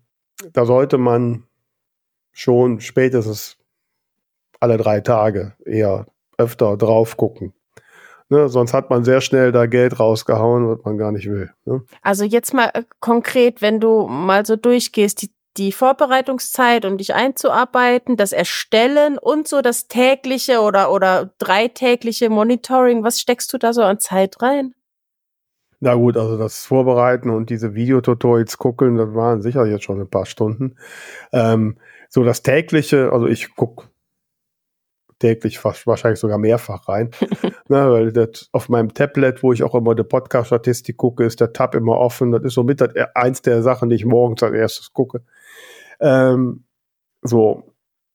da 0.53 0.65
sollte 0.65 0.97
man 0.97 1.43
schon 2.31 2.79
spätestens 2.79 3.57
alle 4.59 4.77
drei 4.77 5.01
Tage 5.01 5.53
eher 5.65 6.07
öfter 6.37 6.77
drauf 6.77 7.17
gucken. 7.17 7.53
Ne, 8.31 8.47
sonst 8.47 8.73
hat 8.73 8.91
man 8.91 9.03
sehr 9.03 9.21
schnell 9.21 9.51
da 9.51 9.65
Geld 9.65 9.99
rausgehauen, 9.99 10.69
was 10.69 10.85
man 10.85 10.99
gar 10.99 11.11
nicht 11.11 11.27
will. 11.27 11.51
Ne? 11.65 11.81
Also 12.03 12.23
jetzt 12.23 12.53
mal 12.53 12.69
äh, 12.75 12.83
konkret, 12.99 13.61
wenn 13.63 13.79
du 13.79 14.07
mal 14.07 14.45
so 14.45 14.55
durchgehst, 14.55 15.23
die, 15.23 15.31
die 15.59 15.73
Vorbereitungszeit, 15.73 16.85
um 16.85 16.97
dich 16.97 17.13
einzuarbeiten, 17.13 18.15
das 18.15 18.31
Erstellen 18.31 19.17
und 19.17 19.47
so 19.47 19.61
das 19.61 19.87
tägliche 19.87 20.61
oder, 20.61 20.91
oder 20.91 21.33
dreitägliche 21.37 22.29
Monitoring, 22.29 23.03
was 23.03 23.19
steckst 23.19 23.51
du 23.53 23.57
da 23.57 23.73
so 23.73 23.83
an 23.83 23.99
Zeit 23.99 24.41
rein? 24.41 24.73
Na 25.81 25.95
gut, 25.95 26.17
also 26.17 26.37
das 26.37 26.65
Vorbereiten 26.65 27.29
und 27.29 27.49
diese 27.49 27.75
Videotutorials 27.75 28.57
gucken, 28.57 28.95
das 28.95 29.13
waren 29.13 29.41
sicher 29.41 29.65
jetzt 29.65 29.83
schon 29.83 29.99
ein 29.99 30.09
paar 30.09 30.25
Stunden. 30.25 30.77
Ähm, 31.31 31.77
so 32.09 32.23
das 32.23 32.41
tägliche, 32.41 33.11
also 33.11 33.27
ich 33.27 33.55
gucke 33.55 33.87
täglich 35.19 35.59
fast 35.59 35.85
wahrscheinlich 35.85 36.19
sogar 36.19 36.37
mehrfach 36.37 36.87
rein. 36.87 37.11
ne, 37.67 37.91
weil 37.91 38.11
das 38.11 38.49
auf 38.53 38.69
meinem 38.69 38.93
Tablet, 38.93 39.43
wo 39.43 39.53
ich 39.53 39.63
auch 39.63 39.75
immer 39.75 39.93
die 39.93 40.03
Podcast-Statistik 40.03 40.97
gucke, 40.97 41.25
ist 41.25 41.41
der 41.41 41.53
Tab 41.53 41.75
immer 41.75 41.97
offen. 41.97 42.31
Das 42.31 42.43
ist 42.43 42.53
so 42.53 42.63
mit 42.63 42.81
eins 43.15 43.41
der 43.41 43.61
Sachen, 43.61 43.89
die 43.89 43.97
ich 43.97 44.05
morgens 44.05 44.41
als 44.41 44.55
erstes 44.55 44.93
gucke. 44.93 45.21
Ähm, 45.99 46.63
so, 47.21 47.63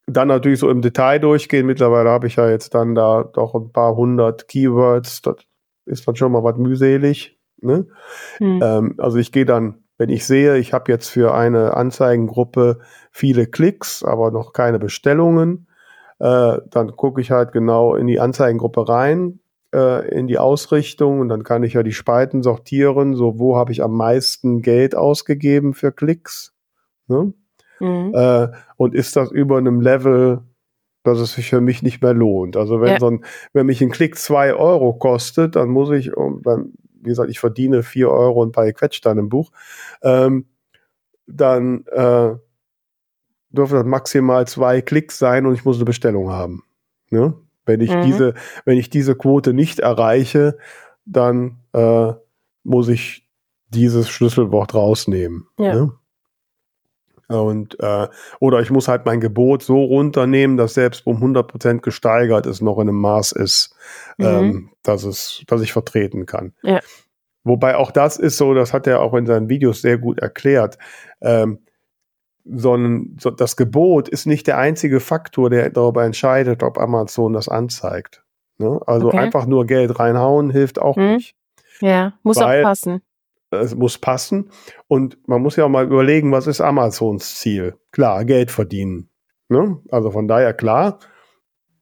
dann 0.07 0.29
natürlich 0.29 0.61
so 0.61 0.71
im 0.71 0.83
Detail 0.83 1.19
durchgehen. 1.19 1.67
Mittlerweile 1.67 2.11
habe 2.11 2.27
ich 2.27 2.37
ja 2.37 2.49
jetzt 2.49 2.75
dann 2.75 2.95
da 2.95 3.25
doch 3.25 3.55
ein 3.55 3.73
paar 3.73 3.97
hundert 3.97 4.49
Keywords. 4.49 5.23
Das 5.23 5.37
ist 5.87 6.07
dann 6.07 6.17
schon 6.17 6.33
mal 6.33 6.45
was 6.45 6.57
mühselig. 6.57 7.39
Ne? 7.61 7.87
Hm. 8.39 8.61
Ähm, 8.63 8.95
also 8.99 9.19
ich 9.19 9.33
gehe 9.33 9.45
dann, 9.45 9.85
wenn 9.97 10.11
ich 10.11 10.27
sehe, 10.27 10.59
ich 10.59 10.73
habe 10.73 10.91
jetzt 10.93 11.09
für 11.09 11.35
eine 11.35 11.75
Anzeigengruppe 11.75 12.81
viele 13.11 13.47
Klicks, 13.47 14.03
aber 14.03 14.31
noch 14.31 14.53
keine 14.53 14.79
Bestellungen, 14.79 15.69
äh, 16.19 16.59
dann 16.71 16.97
gucke 16.97 17.21
ich 17.21 17.31
halt 17.31 17.53
genau 17.53 17.95
in 17.95 18.07
die 18.07 18.21
Anzeigengruppe 18.21 18.89
rein, 18.89 19.41
äh, 19.75 20.09
in 20.09 20.27
die 20.27 20.39
Ausrichtung 20.39 21.21
und 21.21 21.29
dann 21.29 21.45
kann 21.45 21.63
ich 21.63 21.75
ja 21.75 21.83
die 21.83 21.93
Spalten 21.93 22.43
sortieren, 22.43 23.15
so 23.15 23.39
wo 23.39 23.57
habe 23.57 23.73
ich 23.73 23.83
am 23.83 23.97
meisten 23.97 24.63
Geld 24.63 24.95
ausgegeben 24.95 25.75
für 25.75 25.93
Klicks. 25.93 26.55
Ne? 27.07 27.33
Mhm. 27.81 28.13
Äh, 28.15 28.49
und 28.77 28.95
ist 28.95 29.17
das 29.17 29.31
über 29.31 29.59
einem 29.59 29.81
Level, 29.81 30.43
dass 31.03 31.19
es 31.19 31.35
sich 31.35 31.51
für 31.51 31.61
mich 31.61 31.83
nicht 31.83 32.03
mehr 32.03 32.15
lohnt. 32.15 32.57
Also 32.57 32.81
wenn 32.81 32.93
ja. 32.93 33.01
so 33.01 33.11
ein, 33.11 33.25
wenn 33.53 33.67
mich 33.67 33.83
ein 33.83 33.91
Klick 33.91 34.17
zwei 34.17 34.55
Euro 34.55 34.95
kostet, 34.95 35.55
dann 35.55 35.69
muss 35.69 35.91
ich, 35.91 36.11
dann, 36.43 36.73
wie 37.01 37.11
gesagt, 37.11 37.31
ich 37.31 37.39
verdiene 37.39 37.83
vier 37.83 38.11
Euro 38.11 38.43
und 38.43 38.49
ein 38.49 38.53
paar 38.53 38.73
Quetsch 38.73 39.01
dann 39.03 39.19
im 39.19 39.29
Buch, 39.29 39.51
ähm, 40.03 40.47
dann 41.27 41.85
äh, 41.87 42.35
dürfen 43.51 43.75
das 43.75 43.85
maximal 43.85 44.47
zwei 44.47 44.81
Klicks 44.81 45.19
sein 45.19 45.47
und 45.47 45.55
ich 45.55 45.65
muss 45.65 45.77
eine 45.77 45.85
Bestellung 45.85 46.31
haben. 46.31 46.65
Ne? 47.11 47.35
Wenn 47.67 47.81
ich 47.81 47.95
mhm. 47.95 48.03
diese, 48.03 48.35
wenn 48.65 48.79
ich 48.79 48.91
diese 48.91 49.15
Quote 49.15 49.53
nicht 49.53 49.81
erreiche, 49.81 50.59
dann 51.05 51.59
äh, 51.73 52.13
muss 52.63 52.89
ich 52.89 53.29
dieses 53.69 54.09
Schlüsselwort 54.09 54.75
rausnehmen. 54.75 55.49
Ja. 55.59 55.75
Ne? 55.75 55.93
Und 57.29 57.79
äh, 57.81 58.09
oder 58.41 58.61
ich 58.61 58.71
muss 58.71 58.89
halt 58.89 59.07
mein 59.07 59.21
Gebot 59.21 59.63
so 59.63 59.83
runternehmen, 59.83 60.57
dass 60.57 60.75
selbst 60.75 61.07
um 61.07 61.23
100% 61.23 61.81
gesteigert 61.81 62.47
es 62.47 62.61
noch 62.61 62.79
in 62.79 62.89
einem 62.89 63.01
Maß 63.01 63.33
ist, 63.33 63.75
mhm. 64.19 64.27
ähm, 64.27 64.71
dass 64.83 65.05
es, 65.05 65.43
dass 65.47 65.63
ich 65.63 65.73
vertreten 65.73 66.27
kann. 66.27 66.53
Ja. 66.63 66.81
Wobei 67.45 67.77
auch 67.77 67.91
das 67.91 68.17
ist 68.17 68.37
so, 68.37 68.55
das 68.55 68.73
hat 68.73 68.87
er 68.87 69.01
auch 69.01 69.15
in 69.15 69.27
seinen 69.27 69.49
Videos 69.49 69.83
sehr 69.83 69.99
gut 69.99 70.19
erklärt. 70.19 70.79
Ähm, 71.21 71.59
sondern 72.45 73.17
so, 73.19 73.31
das 73.31 73.57
Gebot 73.57 74.09
ist 74.09 74.27
nicht 74.27 74.47
der 74.47 74.59
einzige 74.59 75.01
Faktor, 75.01 75.49
der 75.49 75.71
darüber 75.71 76.05
entscheidet, 76.05 76.63
ob 76.63 76.79
Amazon 76.79 77.33
das 77.33 77.49
anzeigt. 77.49 78.23
Ne? 78.59 78.81
Also 78.87 79.09
okay. 79.09 79.19
einfach 79.19 79.47
nur 79.47 79.67
Geld 79.67 79.99
reinhauen 79.99 80.51
hilft 80.51 80.79
auch 80.79 80.97
hm. 80.97 81.15
nicht. 81.15 81.37
Ja, 81.81 82.15
muss 82.23 82.39
auch 82.39 82.63
passen. 82.63 83.03
Es 83.61 83.75
muss 83.75 83.99
passen 83.99 84.51
und 84.89 85.19
man 85.27 85.43
muss 85.43 85.57
ja 85.57 85.65
auch 85.65 85.71
mal 85.71 85.85
überlegen, 85.85 86.33
was 86.33 86.47
ist 86.47 86.61
Amazons 86.61 87.37
Ziel? 87.37 87.77
Klar, 87.93 88.25
Geld 88.25 88.51
verdienen. 88.51 89.11
Ne? 89.49 89.79
Also 89.91 90.11
von 90.11 90.29
daher 90.29 90.55
klar, 90.55 90.99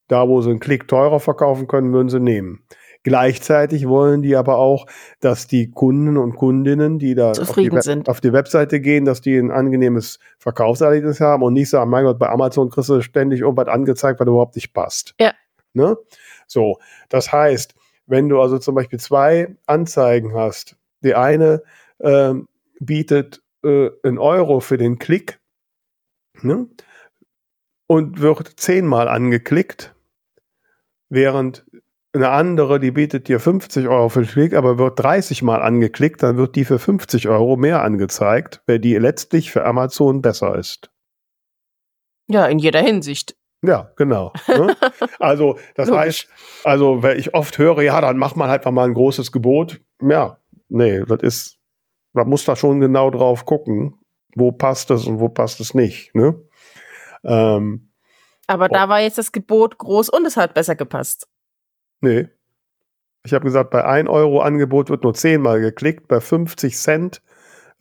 da 0.09 0.29
wo 0.29 0.41
sie 0.43 0.51
einen 0.51 0.61
Klick 0.61 0.89
teurer 0.89 1.21
verkaufen 1.21 1.67
können, 1.67 1.93
würden 1.93 2.09
sie 2.09 2.21
nehmen. 2.21 2.65
Gleichzeitig 3.05 3.89
wollen 3.89 4.23
die 4.23 4.37
aber 4.37 4.59
auch, 4.59 4.87
dass 5.21 5.49
die 5.49 5.73
Kunden 5.73 6.17
und 6.17 6.37
Kundinnen, 6.37 7.01
die 7.01 7.17
da 7.17 7.33
auf 7.33 7.55
die, 7.55 7.71
auf 8.07 8.21
die, 8.21 8.33
Webseite 8.33 8.81
gehen, 8.81 9.05
dass 9.05 9.21
die 9.21 9.37
ein 9.37 9.51
angenehmes 9.51 10.21
Verkaufserlebnis 10.39 11.21
haben 11.21 11.43
und 11.43 11.55
nicht 11.55 11.69
sagen, 11.69 11.91
mein 11.91 12.05
Gott, 12.05 12.21
bei 12.21 12.29
Amazon 12.29 12.71
kriegst 12.71 12.91
du 12.91 13.01
ständig 13.01 13.41
irgendwas 13.41 13.67
angezeigt, 13.67 14.21
weil 14.21 14.29
überhaupt 14.29 14.55
nicht 14.55 14.73
passt. 14.73 15.15
Ja. 15.19 15.33
Ne? 15.73 15.97
So, 16.47 16.79
das 17.09 17.33
heißt, 17.33 17.75
wenn 18.07 18.29
du 18.29 18.41
also 18.41 18.59
zum 18.59 18.77
Beispiel 18.77 19.01
zwei 19.01 19.57
Anzeigen 19.67 20.35
hast, 20.35 20.77
die 21.03 21.15
eine 21.15 21.63
äh, 21.99 22.35
bietet 22.81 23.43
äh, 23.65 23.91
einen 24.03 24.19
Euro 24.19 24.61
für 24.61 24.77
den 24.77 24.99
Klick 24.99 25.41
ne? 26.43 26.69
und 27.87 28.21
wird 28.21 28.49
zehnmal 28.61 29.09
angeklickt, 29.09 29.95
während 31.09 31.65
eine 32.15 32.29
andere, 32.29 32.79
die 32.79 32.91
bietet 32.91 33.29
dir 33.29 33.41
50 33.41 33.89
Euro 33.89 34.09
für 34.09 34.23
den 34.23 34.29
Klick, 34.29 34.55
aber 34.55 34.79
wird 34.79 34.99
30 34.99 35.43
Mal 35.43 35.63
angeklickt, 35.63 36.23
dann 36.23 36.37
wird 36.37 36.57
die 36.57 36.65
für 36.65 36.79
50 36.79 37.29
Euro 37.29 37.57
mehr 37.57 37.83
angezeigt, 37.83 38.63
weil 38.67 38.79
die 38.79 38.97
letztlich 38.97 39.51
für 39.51 39.65
Amazon 39.65 40.21
besser 40.21 40.57
ist. 40.57 40.91
Ja, 42.29 42.47
in 42.47 42.59
jeder 42.59 42.81
Hinsicht. 42.81 43.35
Ja, 43.65 43.93
genau. 43.97 44.33
Ne? 44.49 44.77
Also, 45.19 45.59
das 45.77 45.91
heißt, 45.91 46.29
also, 46.65 47.03
wenn 47.03 47.19
ich 47.19 47.33
oft 47.33 47.59
höre, 47.59 47.83
ja, 47.83 48.01
dann 48.01 48.19
macht 48.19 48.37
man 48.37 48.51
halt 48.51 48.65
mal 48.65 48.85
ein 48.85 48.95
großes 48.95 49.31
Gebot. 49.31 49.81
Ja, 50.03 50.39
nee, 50.73 51.03
das 51.07 51.23
ist, 51.23 51.59
man 52.13 52.29
muss 52.29 52.45
da 52.45 52.57
schon 52.57 52.81
genau 52.81 53.11
drauf 53.11 53.45
gucken, 53.45 53.95
wo 54.35 54.53
passt 54.53 54.91
es 54.91 55.07
und 55.07 55.21
wo 55.21 55.29
passt 55.29 55.61
es 55.61 55.75
nicht. 55.75 56.15
Ne? 56.15 56.41
Ähm, 57.25 57.91
aber 58.47 58.69
da 58.69 58.89
war 58.89 59.01
jetzt 59.01 59.19
das 59.19 59.33
Gebot 59.33 59.79
groß 59.79 60.09
und 60.09 60.27
es 60.27 60.37
hat 60.37 60.55
besser 60.55 60.75
gepasst. 60.75 61.29
Nee. 62.01 62.29
Ich 63.25 63.33
habe 63.33 63.45
gesagt, 63.45 63.71
bei 63.71 63.85
1 63.85 64.09
Euro 64.09 64.41
Angebot 64.41 64.91
wird 64.91 65.05
nur 65.05 65.15
10 65.15 65.41
Mal 65.41 65.61
geklickt, 65.61 66.09
bei 66.09 66.21
50 66.21 66.77
Cent. 66.77 67.23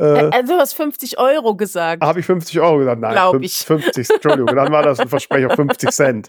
Äh, 0.01 0.29
also 0.31 0.53
du 0.53 0.59
hast 0.59 0.73
50 0.73 1.19
Euro 1.19 1.55
gesagt. 1.55 2.03
Habe 2.03 2.19
ich 2.19 2.25
50 2.25 2.59
Euro 2.59 2.79
gesagt? 2.79 3.01
Nein, 3.01 3.11
Glaub 3.11 3.33
50, 3.33 3.59
ich. 3.59 3.65
50, 3.65 4.09
Entschuldigung, 4.09 4.55
dann 4.55 4.71
war 4.71 4.81
das 4.81 4.99
ein 4.99 5.07
Versprecher 5.07 5.49
50 5.51 5.89
Cent. 5.91 6.27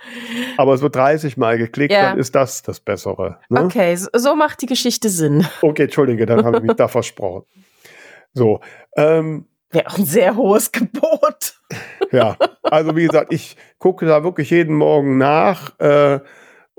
Aber 0.59 0.75
es 0.75 0.83
wird 0.83 0.95
30 0.95 1.37
Mal 1.39 1.57
geklickt, 1.57 1.93
ja. 1.93 2.11
dann 2.11 2.19
ist 2.19 2.35
das 2.35 2.63
das 2.63 2.81
Bessere. 2.81 3.39
Ne? 3.49 3.65
Okay, 3.65 3.97
so 3.97 4.37
macht 4.37 4.61
die 4.61 4.67
Geschichte 4.67 5.09
Sinn. 5.09 5.47
Okay, 5.63 5.85
Entschuldige, 5.85 6.27
dann 6.27 6.45
habe 6.45 6.59
ich 6.59 6.63
mich 6.63 6.77
da 6.77 6.89
versprochen. 6.89 7.45
So. 8.35 8.61
Ähm, 8.97 9.47
Wäre 9.71 9.87
auch 9.87 9.99
ein 9.99 10.05
sehr 10.05 10.37
hohes 10.37 10.71
Gebot. 10.71 11.55
Ja, 12.11 12.37
also 12.63 12.95
wie 12.95 13.07
gesagt, 13.07 13.33
ich 13.33 13.57
gucke 13.79 14.05
da 14.05 14.23
wirklich 14.23 14.51
jeden 14.51 14.75
Morgen 14.75 15.17
nach. 15.17 15.79
Äh, 15.81 16.21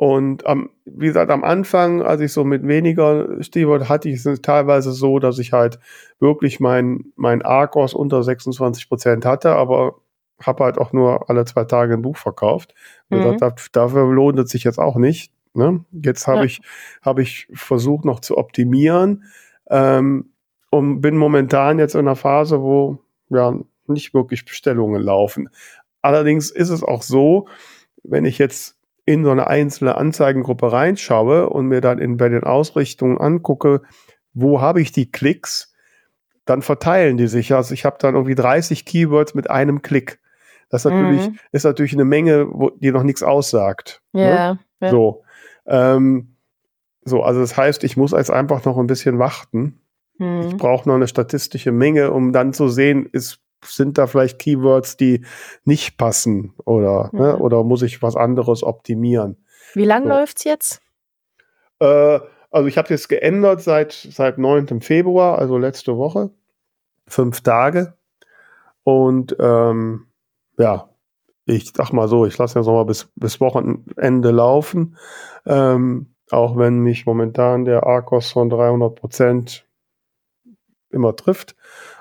und 0.04 0.46
am, 0.46 0.70
wie 0.84 1.06
gesagt, 1.06 1.32
am 1.32 1.46
Anfang, 1.46 2.02
als 2.02 2.20
ich 2.20 2.34
so 2.34 2.44
mit 2.44 2.68
weniger 2.68 3.42
Stichwort 3.42 3.88
hatte, 3.88 4.10
ich 4.10 4.26
es 4.26 4.42
teilweise 4.42 4.92
so, 4.92 5.18
dass 5.18 5.40
ich 5.40 5.54
halt 5.54 5.80
wirklich 6.20 6.60
mein, 6.60 7.06
mein 7.16 7.42
Arcos 7.42 7.94
unter 7.94 8.22
26 8.22 8.90
Prozent 8.90 9.26
hatte, 9.26 9.56
aber 9.56 10.02
habe 10.42 10.66
halt 10.66 10.78
auch 10.78 10.92
nur 10.92 11.30
alle 11.30 11.46
zwei 11.46 11.64
Tage 11.64 11.94
ein 11.94 12.02
Buch 12.02 12.18
verkauft. 12.18 12.76
Mhm. 13.08 13.38
Das, 13.38 13.54
dafür 13.72 14.12
lohnt 14.12 14.38
es 14.40 14.50
sich 14.52 14.66
jetzt 14.66 14.78
auch 14.78 14.98
nicht. 14.98 15.32
Ne? 15.54 15.86
Jetzt 15.94 16.28
habe 16.28 16.40
ja. 16.40 16.44
ich, 16.44 16.60
hab 17.02 17.18
ich 17.18 17.48
versucht 17.54 18.04
noch 18.04 18.20
zu 18.20 18.38
optimieren 18.38 19.24
ähm, 19.70 20.34
und 20.70 21.00
bin 21.00 21.16
momentan 21.16 21.80
jetzt 21.80 21.96
in 21.96 22.02
einer 22.02 22.18
Phase, 22.18 22.62
wo 22.62 22.98
ja 23.30 23.58
nicht 23.88 24.14
wirklich 24.14 24.44
Bestellungen 24.44 25.02
laufen. 25.02 25.48
Allerdings 26.02 26.52
ist 26.52 26.72
es 26.72 26.84
auch 26.84 27.04
so, 27.04 27.48
wenn 28.04 28.26
ich 28.26 28.38
jetzt 28.38 28.76
in 29.06 29.24
so 29.26 29.32
eine 29.32 29.48
einzelne 29.48 29.96
Anzeigengruppe 29.98 30.72
reinschaue 30.72 31.50
und 31.50 31.68
mir 31.68 31.82
dann 31.82 32.00
in, 32.00 32.18
bei 32.18 32.30
den 32.30 32.44
Ausrichtungen 32.44 33.18
angucke, 33.18 33.82
wo 34.34 34.62
habe 34.62 34.82
ich 34.82 34.92
die 34.92 35.12
Klicks, 35.12 35.74
dann 36.46 36.62
verteilen 36.62 37.18
die 37.18 37.28
sich. 37.28 37.54
Also 37.54 37.74
ich 37.74 37.86
habe 37.86 37.98
dann 38.00 38.16
irgendwie 38.16 38.36
30 38.36 38.86
Keywords 38.86 39.34
mit 39.34 39.50
einem 39.50 39.82
Klick. 39.82 40.20
Das 40.70 40.86
natürlich, 40.86 41.30
mhm. 41.30 41.40
ist 41.52 41.66
natürlich 41.66 41.94
eine 41.94 42.06
Menge, 42.06 42.48
wo, 42.50 42.70
die 42.72 42.92
noch 42.92 43.04
nichts 43.04 43.24
aussagt. 43.24 44.02
Ja. 44.14 44.54
Ne? 44.54 44.60
ja. 44.82 44.90
So. 44.90 45.24
Ähm, 45.68 46.36
so, 47.06 47.22
also 47.22 47.42
das 47.42 47.56
heißt, 47.58 47.84
ich 47.84 47.98
muss 47.98 48.12
jetzt 48.12 48.32
einfach 48.32 48.66
noch 48.66 48.78
ein 48.78 48.88
bisschen 48.88 49.20
warten. 49.20 49.82
Mhm. 50.18 50.42
Ich 50.48 50.58
brauche 50.58 50.88
noch 50.88 50.96
eine 50.96 51.08
statistische 51.08 51.72
Menge, 51.72 52.12
um 52.12 52.34
dann 52.34 52.54
zu 52.54 52.70
sehen, 52.70 53.08
ist 53.12 53.43
sind 53.66 53.98
da 53.98 54.08
vielleicht 54.08 54.40
Keywords, 54.40 54.98
die 54.98 55.26
nicht 55.64 55.98
passen 55.98 56.54
oder, 56.66 57.10
mhm. 57.12 57.20
ne, 57.20 57.38
oder 57.38 57.64
muss 57.64 57.82
ich 57.82 58.02
was 58.02 58.16
anderes 58.16 58.64
optimieren? 58.64 59.38
Wie 59.74 59.86
lange 59.86 60.08
so. 60.08 60.14
läuft's 60.14 60.44
jetzt? 60.44 60.82
Äh, 61.80 62.20
also 62.52 62.68
ich 62.68 62.78
habe 62.78 62.90
jetzt 62.90 63.10
geändert 63.10 63.62
seit, 63.62 63.94
seit 63.94 64.38
9. 64.38 64.82
Februar, 64.82 65.40
also 65.40 65.58
letzte 65.58 65.98
Woche. 65.98 66.30
Fünf 67.08 67.42
Tage. 67.42 67.98
Und 68.84 69.36
ähm, 69.40 70.08
ja, 70.58 70.90
ich 71.46 71.72
sag 71.76 71.92
mal 71.92 72.08
so, 72.08 72.26
ich 72.26 72.38
lasse 72.38 72.60
jetzt 72.60 72.68
noch 72.68 72.74
mal 72.74 72.86
bis, 72.86 73.10
bis 73.16 73.42
Wochenende 73.42 74.32
laufen. 74.32 74.98
Ähm, 75.46 76.14
auch 76.32 76.58
wenn 76.58 76.80
mich 76.80 77.06
momentan 77.06 77.66
der 77.66 77.86
Arcos 77.86 78.32
von 78.32 78.50
300 78.50 78.96
Prozent 78.96 79.68
immer 80.90 81.16
trifft. 81.16 81.56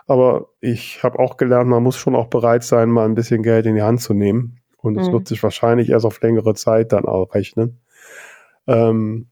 Aber 0.07 0.49
ich 0.61 1.03
habe 1.03 1.19
auch 1.19 1.37
gelernt, 1.37 1.69
man 1.71 1.83
muss 1.83 1.97
schon 1.97 2.17
auch 2.17 2.27
bereit 2.29 2.65
sein, 2.65 2.91
mal 2.91 3.05
ein 3.05 3.15
bisschen 3.15 3.43
Geld 3.43 3.67
in 3.67 3.75
die 3.75 3.83
Hand 3.83 4.01
zu 4.01 4.15
nehmen. 4.15 4.61
Und 4.77 4.97
es 4.97 5.09
Mhm. 5.09 5.13
wird 5.13 5.29
sich 5.29 5.43
wahrscheinlich 5.43 5.91
erst 5.91 6.05
auf 6.07 6.21
längere 6.21 6.55
Zeit 6.55 6.93
dann 6.93 7.05
auch 7.05 7.35
rechnen. 7.35 7.81
Ähm, 8.67 9.31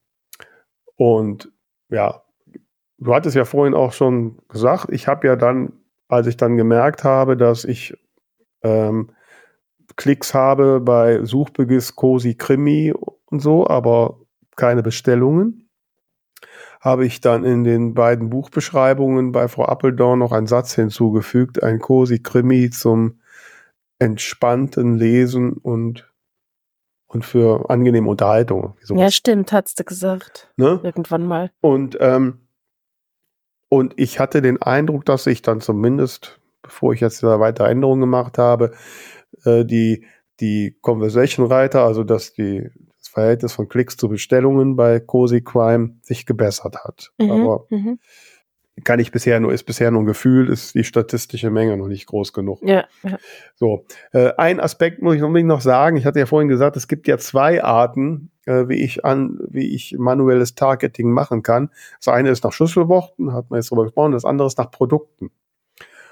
und 0.97 1.51
ja, 1.89 2.23
du 2.99 3.15
hattest 3.15 3.37
ja 3.37 3.45
vorhin 3.45 3.75
auch 3.75 3.93
schon 3.93 4.39
gesagt, 4.49 4.89
ich 4.91 5.09
habe 5.09 5.27
ja 5.27 5.37
dann, 5.37 5.73
als 6.09 6.27
ich 6.27 6.37
dann 6.37 6.57
gemerkt 6.57 7.05
habe, 7.05 7.37
dass 7.37 7.65
ich 7.65 7.95
ähm, 8.63 9.11
Klicks 9.97 10.35
habe 10.35 10.81
bei 10.81 11.25
Suchbegiss, 11.25 11.97
Cosi, 11.97 12.35
Krimi 12.35 12.93
und 13.27 13.41
so, 13.41 13.67
aber 13.67 14.21
keine 14.57 14.83
Bestellungen, 14.83 15.70
habe 16.81 17.05
ich 17.05 17.21
dann 17.21 17.45
in 17.45 17.63
den 17.63 17.93
beiden 17.95 18.31
Buchbeschreibungen 18.31 19.33
bei 19.33 19.49
Frau 19.49 19.67
Appeldorn 19.67 20.19
noch 20.19 20.33
einen 20.33 20.47
Satz 20.47 20.75
hinzugefügt, 20.75 21.63
ein 21.63 21.79
Cosi 21.79 22.21
Krimi 22.21 22.71
zum 22.71 23.21
entspannten 23.99 24.97
Lesen 24.97 25.53
und, 25.53 26.11
und 27.07 27.27
für 27.27 27.69
angenehme 27.69 28.09
Unterhaltung. 28.09 28.77
sowas, 28.83 29.01
Ja, 29.01 29.11
stimmt, 29.11 29.53
hat's 29.53 29.75
du 29.75 29.85
gesagt. 29.85 30.51
ne? 30.57 30.81
Irgendwann 30.83 31.27
mal. 31.27 31.51
Und, 31.61 31.99
ähm, 32.01 32.41
und 33.69 33.93
ich 33.99 34.19
hatte 34.19 34.41
den 34.41 34.61
Eindruck, 34.63 35.05
dass 35.05 35.27
ich 35.27 35.43
dann 35.43 35.61
zumindest, 35.61 36.41
bevor 36.63 36.95
ich 36.95 37.01
jetzt 37.01 37.23
da 37.23 37.39
weiter 37.41 37.69
Änderungen 37.69 38.01
gemacht 38.01 38.39
habe, 38.39 38.73
äh, 39.45 39.67
die, 39.67 40.07
die 40.41 40.79
Conversation-Reiter, 40.81 41.85
also 41.85 42.05
dass 42.05 42.33
die, 42.33 42.71
Verhältnis 43.11 43.53
von 43.53 43.69
Klicks 43.69 43.97
zu 43.97 44.09
Bestellungen 44.09 44.77
bei 44.77 45.01
Cozy 45.01 45.43
Crime 45.43 45.97
sich 46.03 46.27
gebessert 46.27 46.77
hat. 46.85 47.13
Mhm, 47.19 47.31
Aber 47.31 47.67
mhm. 47.71 47.99
kann 48.85 49.01
ich 49.01 49.11
bisher 49.11 49.41
nur, 49.41 49.53
ist 49.53 49.65
bisher 49.65 49.91
nur 49.91 50.03
ein 50.03 50.07
Gefühl, 50.07 50.49
ist 50.49 50.75
die 50.75 50.85
statistische 50.85 51.51
Menge 51.51 51.77
noch 51.77 51.89
nicht 51.89 52.07
groß 52.07 52.33
genug. 52.33 52.61
Ja, 52.63 52.85
ja. 53.03 53.19
So, 53.57 53.85
äh, 54.13 54.33
ein 54.37 54.61
Aspekt 54.61 55.03
muss 55.03 55.17
ich 55.17 55.23
unbedingt 55.23 55.49
noch 55.49 55.61
sagen. 55.61 55.97
Ich 55.97 56.07
hatte 56.07 56.21
ja 56.21 56.27
vorhin 56.27 56.49
gesagt, 56.49 56.77
es 56.77 56.87
gibt 56.87 57.09
ja 57.09 57.19
zwei 57.19 57.63
Arten, 57.65 58.31
äh, 58.47 58.69
wie 58.69 58.83
ich 58.83 59.05
an, 59.05 59.39
wie 59.49 59.75
ich 59.75 59.97
manuelles 59.99 60.55
Targeting 60.55 61.11
machen 61.11 61.43
kann. 61.43 61.71
Das 61.99 62.09
eine 62.09 62.31
ist 62.31 62.45
nach 62.45 62.53
Schlüsselworten, 62.53 63.33
hat 63.33 63.51
man 63.51 63.59
jetzt 63.59 63.71
drüber 63.71 63.85
gesprochen, 63.85 64.13
das 64.13 64.25
andere 64.25 64.47
ist 64.47 64.59
nach 64.59 64.71
Produkten. 64.71 65.31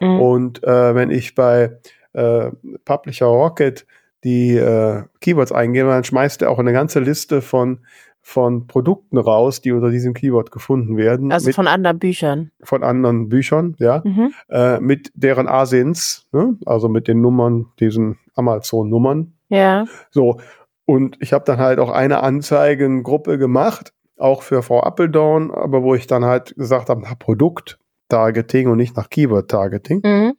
Mhm. 0.01 0.21
Und 0.21 0.65
äh, 0.65 0.95
wenn 0.95 1.11
ich 1.11 1.35
bei 1.35 1.79
äh, 2.13 2.51
Publisher 2.85 3.27
Rocket 3.27 3.87
die 4.25 4.57
äh, 4.57 5.03
Keywords 5.21 5.53
eingebe, 5.53 5.89
dann 5.89 6.05
schmeißt 6.05 6.43
er 6.43 6.51
auch 6.51 6.59
eine 6.59 6.73
ganze 6.73 7.01
Liste 7.01 7.41
von 7.43 7.81
von 8.21 8.67
Produkten 8.67 9.17
raus, 9.17 9.63
die 9.63 9.73
unter 9.73 9.89
diesem 9.91 10.13
Keyword 10.13 10.51
gefunden 10.51 10.99
werden, 10.99 11.33
Also 11.33 11.47
mit, 11.47 11.55
von 11.55 11.67
anderen 11.67 11.99
Büchern. 11.99 12.51
von 12.63 12.83
anderen 12.83 13.29
Büchern, 13.31 13.75
ja 13.79 14.03
Mhm. 14.05 14.35
äh, 14.51 14.81
mit 14.81 15.11
deren 15.15 15.49
Asins, 15.49 16.27
ne? 16.33 16.57
also 16.67 16.91
mit 16.91 17.09
den 17.09 17.23
Nummern, 17.23 17.67
diesen 17.81 18.19
Amazon-Nummern. 18.35 19.33
Ja. 19.49 19.87
So, 20.11 20.41
und 20.85 21.17
ich 21.21 21.33
habe 21.33 21.45
dann 21.47 21.59
halt 21.59 21.79
auch 21.79 21.91
eine 21.91 22.23
Anzeigengruppe 22.23 23.39
gemacht, 23.39 23.95
auch 24.19 24.43
für 24.43 24.63
Frau 24.63 24.83
Appeldorn, 24.83 25.51
aber 25.51 25.83
wo 25.83 25.95
ich 25.95 26.07
dann 26.07 26.25
halt 26.27 26.55
gesagt 26.57 26.91
habe, 26.91 27.01
nach 27.01 27.19
Produkt-Targeting 27.19 28.69
und 28.69 28.77
nicht 28.77 28.97
nach 28.97 29.09
Keyword-Targeting, 29.09 30.03
Mhm. 30.05 30.33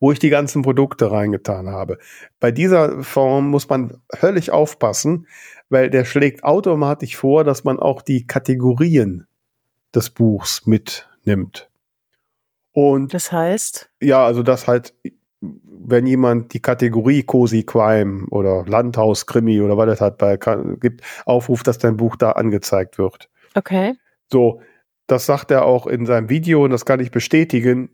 Wo 0.00 0.12
ich 0.12 0.18
die 0.18 0.30
ganzen 0.30 0.62
Produkte 0.62 1.10
reingetan 1.10 1.68
habe. 1.68 1.98
Bei 2.40 2.50
dieser 2.50 3.02
Form 3.02 3.50
muss 3.50 3.68
man 3.68 4.00
höllisch 4.20 4.50
aufpassen, 4.50 5.26
weil 5.68 5.90
der 5.90 6.04
schlägt 6.04 6.44
automatisch 6.44 7.16
vor, 7.16 7.44
dass 7.44 7.64
man 7.64 7.78
auch 7.78 8.02
die 8.02 8.26
Kategorien 8.26 9.26
des 9.94 10.10
Buchs 10.10 10.66
mitnimmt. 10.66 11.68
Und 12.72 13.14
Das 13.14 13.32
heißt, 13.32 13.90
ja, 14.02 14.24
also 14.24 14.42
das 14.42 14.68
halt, 14.68 14.94
wenn 15.40 16.06
jemand 16.06 16.52
die 16.52 16.60
Kategorie 16.60 17.22
Cozy 17.22 17.62
Crime 17.64 18.26
oder 18.30 18.64
Landhaus 18.66 19.26
Krimi 19.26 19.62
oder 19.62 19.78
was 19.78 19.88
es 19.88 20.00
halt 20.00 20.18
bei 20.18 20.36
gibt, 20.36 21.02
aufruft, 21.24 21.66
dass 21.66 21.78
dein 21.78 21.96
Buch 21.96 22.16
da 22.16 22.32
angezeigt 22.32 22.98
wird. 22.98 23.30
okay. 23.54 23.94
So, 24.30 24.60
das 25.06 25.24
sagt 25.24 25.50
er 25.52 25.64
auch 25.64 25.86
in 25.86 26.04
seinem 26.04 26.28
Video 26.28 26.64
und 26.64 26.70
das 26.70 26.84
kann 26.84 27.00
ich 27.00 27.10
bestätigen. 27.10 27.90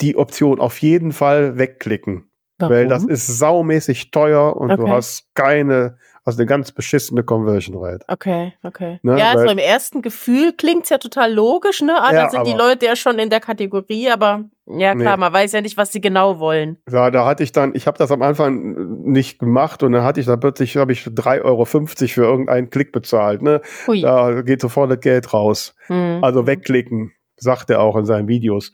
Die 0.00 0.16
Option 0.16 0.58
auf 0.60 0.78
jeden 0.78 1.12
Fall 1.12 1.56
wegklicken, 1.58 2.28
Warum? 2.58 2.74
weil 2.74 2.88
das 2.88 3.04
ist 3.04 3.26
saumäßig 3.38 4.10
teuer 4.10 4.56
und 4.56 4.70
du 4.70 4.82
Okay. 4.82 4.90
hast 4.90 5.28
keine, 5.34 5.98
also 6.24 6.38
eine 6.38 6.46
ganz 6.46 6.72
beschissene 6.72 7.22
Conversion 7.22 7.76
Rate. 7.78 8.04
Okay, 8.08 8.54
okay. 8.64 8.98
Ne, 9.02 9.18
ja, 9.18 9.30
also 9.32 9.46
im 9.52 9.58
ersten 9.58 10.02
Gefühl 10.02 10.52
klingt's 10.52 10.88
ja 10.90 10.98
total 10.98 11.32
logisch, 11.32 11.80
ne? 11.82 11.94
Ah, 12.00 12.12
Ja, 12.12 12.24
da 12.24 12.30
sind 12.30 12.46
die 12.46 12.52
Leute 12.54 12.86
ja 12.86 12.96
schon 12.96 13.18
in 13.18 13.30
der 13.30 13.40
Kategorie, 13.40 14.10
aber 14.10 14.44
ja 14.66 14.94
klar, 14.96 15.16
Nee. 15.16 15.20
man 15.20 15.32
weiß 15.32 15.52
ja 15.52 15.60
nicht, 15.60 15.76
was 15.76 15.92
sie 15.92 16.00
genau 16.00 16.38
wollen. 16.40 16.78
Ja, 16.90 17.10
da 17.10 17.26
hatte 17.26 17.42
ich 17.44 17.52
dann, 17.52 17.74
ich 17.74 17.86
habe 17.86 17.98
das 17.98 18.10
am 18.10 18.22
Anfang 18.22 19.02
nicht 19.04 19.38
gemacht 19.38 19.82
und 19.82 19.92
dann 19.92 20.02
hatte 20.02 20.18
ich 20.20 20.26
dann 20.26 20.40
plötzlich, 20.40 20.76
habe 20.76 20.92
ich 20.92 21.04
3,50 21.04 21.44
Euro 21.44 21.64
für 21.66 22.22
irgendeinen 22.22 22.70
Klick 22.70 22.90
bezahlt. 22.90 23.42
Ne? 23.42 23.60
Hui. 23.86 24.00
Da 24.00 24.40
geht 24.42 24.60
sofort 24.62 24.90
das 24.90 25.00
Geld 25.00 25.32
raus. 25.34 25.76
Hm. 25.88 26.18
Also 26.24 26.46
wegklicken, 26.46 27.12
sagt 27.44 27.70
er 27.70 27.80
auch 27.80 27.96
in 27.96 28.04
seinen 28.04 28.26
Videos. 28.26 28.72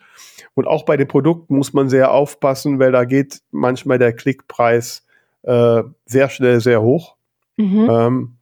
Und 0.54 0.66
auch 0.66 0.84
bei 0.84 0.96
den 0.96 1.08
Produkten 1.08 1.56
muss 1.56 1.74
man 1.74 1.90
sehr 1.90 2.12
aufpassen, 2.12 2.78
weil 2.78 2.92
da 2.92 3.04
geht 3.04 3.42
manchmal 3.50 3.98
der 3.98 4.14
Klickpreis 4.14 5.04
äh, 5.42 5.82
sehr 6.06 6.30
schnell 6.30 6.60
sehr 6.60 6.80
hoch. 6.80 7.16
Mhm. 7.56 7.88
Ähm, 7.90 8.36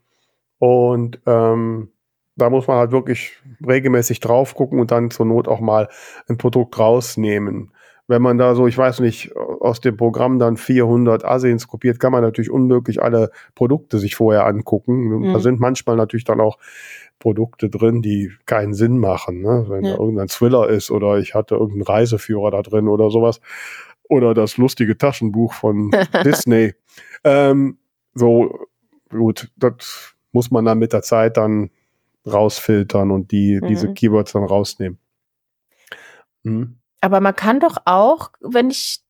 und 0.58 1.20
ähm, 1.26 1.88
da 2.36 2.50
muss 2.50 2.66
man 2.66 2.76
halt 2.78 2.92
wirklich 2.92 3.32
regelmäßig 3.66 4.20
drauf 4.20 4.54
gucken 4.54 4.78
und 4.78 4.90
dann 4.90 5.10
zur 5.10 5.26
Not 5.26 5.48
auch 5.48 5.60
mal 5.60 5.88
ein 6.28 6.38
Produkt 6.38 6.78
rausnehmen. 6.78 7.72
Wenn 8.08 8.22
man 8.22 8.38
da 8.38 8.54
so, 8.54 8.66
ich 8.66 8.76
weiß 8.76 9.00
nicht, 9.00 9.36
aus 9.36 9.80
dem 9.80 9.96
Programm 9.98 10.38
dann 10.38 10.56
400 10.56 11.24
Asins 11.26 11.68
kopiert, 11.68 12.00
kann 12.00 12.10
man 12.10 12.22
natürlich 12.22 12.50
unmöglich 12.50 13.02
alle 13.02 13.30
Produkte 13.54 13.98
sich 13.98 14.16
vorher 14.16 14.46
angucken. 14.46 15.30
Da 15.30 15.38
Mhm. 15.38 15.42
sind 15.42 15.60
manchmal 15.60 15.96
natürlich 15.96 16.24
dann 16.24 16.40
auch 16.40 16.58
Produkte 17.18 17.68
drin, 17.68 18.00
die 18.00 18.32
keinen 18.46 18.72
Sinn 18.72 18.98
machen. 18.98 19.42
Ne? 19.42 19.66
Wenn 19.68 19.84
Ja. 19.84 19.92
da 19.94 19.98
irgendein 19.98 20.28
Thriller 20.28 20.68
ist 20.70 20.90
oder 20.90 21.18
ich 21.18 21.34
hatte 21.34 21.56
irgendeinen 21.56 21.82
Reiseführer 21.82 22.50
da 22.50 22.62
drin 22.62 22.88
oder 22.88 23.10
sowas. 23.10 23.40
Oder 24.08 24.32
das 24.32 24.56
lustige 24.56 24.96
Taschenbuch 24.96 25.52
von 25.52 25.90
Disney. 26.24 26.74
Ähm, 27.24 27.76
so, 28.14 28.58
gut, 29.10 29.50
das 29.56 30.14
muss 30.32 30.50
man 30.50 30.64
dann 30.64 30.78
mit 30.78 30.94
der 30.94 31.02
Zeit 31.02 31.36
dann 31.36 31.68
rausfiltern 32.26 33.10
und 33.10 33.32
die, 33.32 33.60
diese 33.68 33.88
Mhm. 33.88 33.94
Keywords 33.94 34.32
dann 34.32 34.44
rausnehmen. 34.44 34.98
Mhm. 36.44 36.76
Aber 37.00 37.20
man 37.20 37.34
kann 37.36 37.60
doch 37.60 37.76
auch, 37.84 38.30
wenn 38.40 38.70
ich 38.70 39.00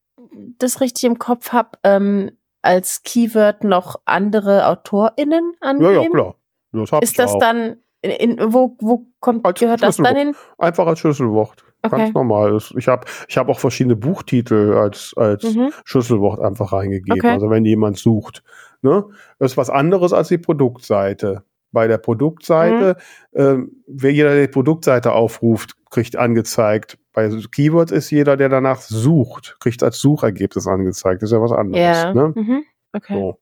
das 0.58 0.80
richtig 0.80 1.04
im 1.04 1.18
Kopf 1.18 1.52
habe, 1.52 1.70
ähm, 1.84 2.30
als 2.62 3.02
Keyword 3.02 3.64
noch 3.64 4.00
andere 4.04 4.66
AutorInnen 4.66 5.52
Ja, 5.62 5.68
angeben. 5.68 5.92
ja, 6.02 6.08
klar. 6.10 6.34
Das 6.72 6.90
Ist 7.02 7.18
das 7.18 7.32
auch. 7.32 7.38
dann, 7.38 7.76
in, 8.02 8.10
in, 8.38 8.52
wo, 8.52 8.76
wo 8.80 9.06
kommt, 9.20 9.44
Als 9.46 9.58
gehört 9.58 9.82
das 9.82 9.96
dann 9.96 10.16
hin? 10.16 10.34
Einfach 10.58 10.86
als 10.86 10.98
Schlüsselwort. 10.98 11.64
Okay. 11.82 11.96
Ganz 11.96 12.14
normal. 12.14 12.58
Ich 12.76 12.88
habe 12.88 13.06
ich 13.28 13.38
hab 13.38 13.48
auch 13.48 13.58
verschiedene 13.60 13.94
Buchtitel 13.96 14.74
als, 14.76 15.14
als 15.16 15.44
Mhm. 15.54 15.72
Schlüsselwort 15.84 16.40
einfach 16.40 16.72
reingegeben. 16.72 17.20
Okay. 17.20 17.30
Also 17.30 17.48
wenn 17.50 17.64
jemand 17.64 17.96
sucht. 17.98 18.42
Ne? 18.82 19.04
Das 19.38 19.52
ist 19.52 19.56
was 19.56 19.70
anderes 19.70 20.12
als 20.12 20.28
die 20.28 20.38
Produktseite. 20.38 21.44
Bei 21.72 21.86
der 21.86 21.98
Produktseite, 21.98 22.96
Mhm. 23.32 23.40
ähm, 23.40 23.72
wer 23.86 24.12
jeder, 24.12 24.30
der 24.34 24.46
die 24.46 24.52
Produktseite 24.52 25.12
aufruft, 25.12 25.74
kriegt 25.90 26.16
angezeigt. 26.16 26.98
Bei 27.12 27.28
Keywords 27.50 27.92
ist 27.92 28.10
jeder, 28.10 28.36
der 28.36 28.48
danach 28.48 28.80
sucht, 28.80 29.56
kriegt 29.60 29.82
als 29.82 29.98
Suchergebnis 29.98 30.66
angezeigt. 30.66 31.22
Das 31.22 31.30
ist 31.30 31.34
ja 31.34 31.42
was 31.42 31.52
anderes. 31.52 31.82
Ja. 31.84 32.14
Ne? 32.14 32.32
Mhm. 32.34 32.64
Okay. 32.92 33.14
So. 33.14 33.38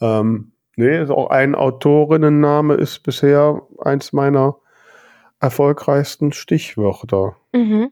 Ähm, 0.00 0.52
nee, 0.76 1.02
ist 1.02 1.10
auch 1.10 1.28
ein 1.30 1.54
Autorinnenname 1.54 2.74
ist 2.74 3.02
bisher 3.02 3.62
eins 3.78 4.12
meiner 4.12 4.56
erfolgreichsten 5.40 6.32
Stichwörter. 6.32 7.36
Mhm. 7.52 7.90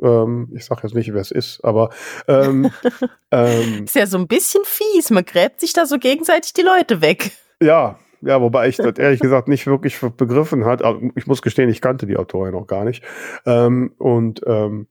Ähm, 0.00 0.48
ich 0.54 0.64
sage 0.64 0.80
jetzt 0.84 0.94
nicht, 0.94 1.12
wer 1.12 1.20
es 1.20 1.30
ist, 1.30 1.62
aber 1.64 1.90
ähm, 2.28 2.70
ähm, 3.30 3.84
Ist 3.84 3.94
ja 3.94 4.06
so 4.06 4.18
ein 4.18 4.26
bisschen 4.28 4.62
fies. 4.64 5.10
Man 5.10 5.24
gräbt 5.24 5.60
sich 5.60 5.72
da 5.72 5.86
so 5.86 5.98
gegenseitig 5.98 6.52
die 6.54 6.62
Leute 6.62 7.00
weg. 7.02 7.32
ja, 7.60 7.98
ja, 8.22 8.40
wobei 8.40 8.68
ich 8.68 8.76
das 8.76 8.98
ehrlich 8.98 9.20
gesagt 9.20 9.48
nicht 9.48 9.66
wirklich 9.66 10.00
begriffen 10.00 10.64
hat. 10.64 10.82
Also 10.82 11.00
ich 11.14 11.26
muss 11.26 11.42
gestehen, 11.42 11.68
ich 11.68 11.80
kannte 11.80 12.06
die 12.06 12.16
Autorin 12.16 12.52
noch 12.52 12.66
gar 12.66 12.84
nicht. 12.84 13.04
Ähm, 13.46 13.92
und 13.98 14.40
ähm, 14.46 14.86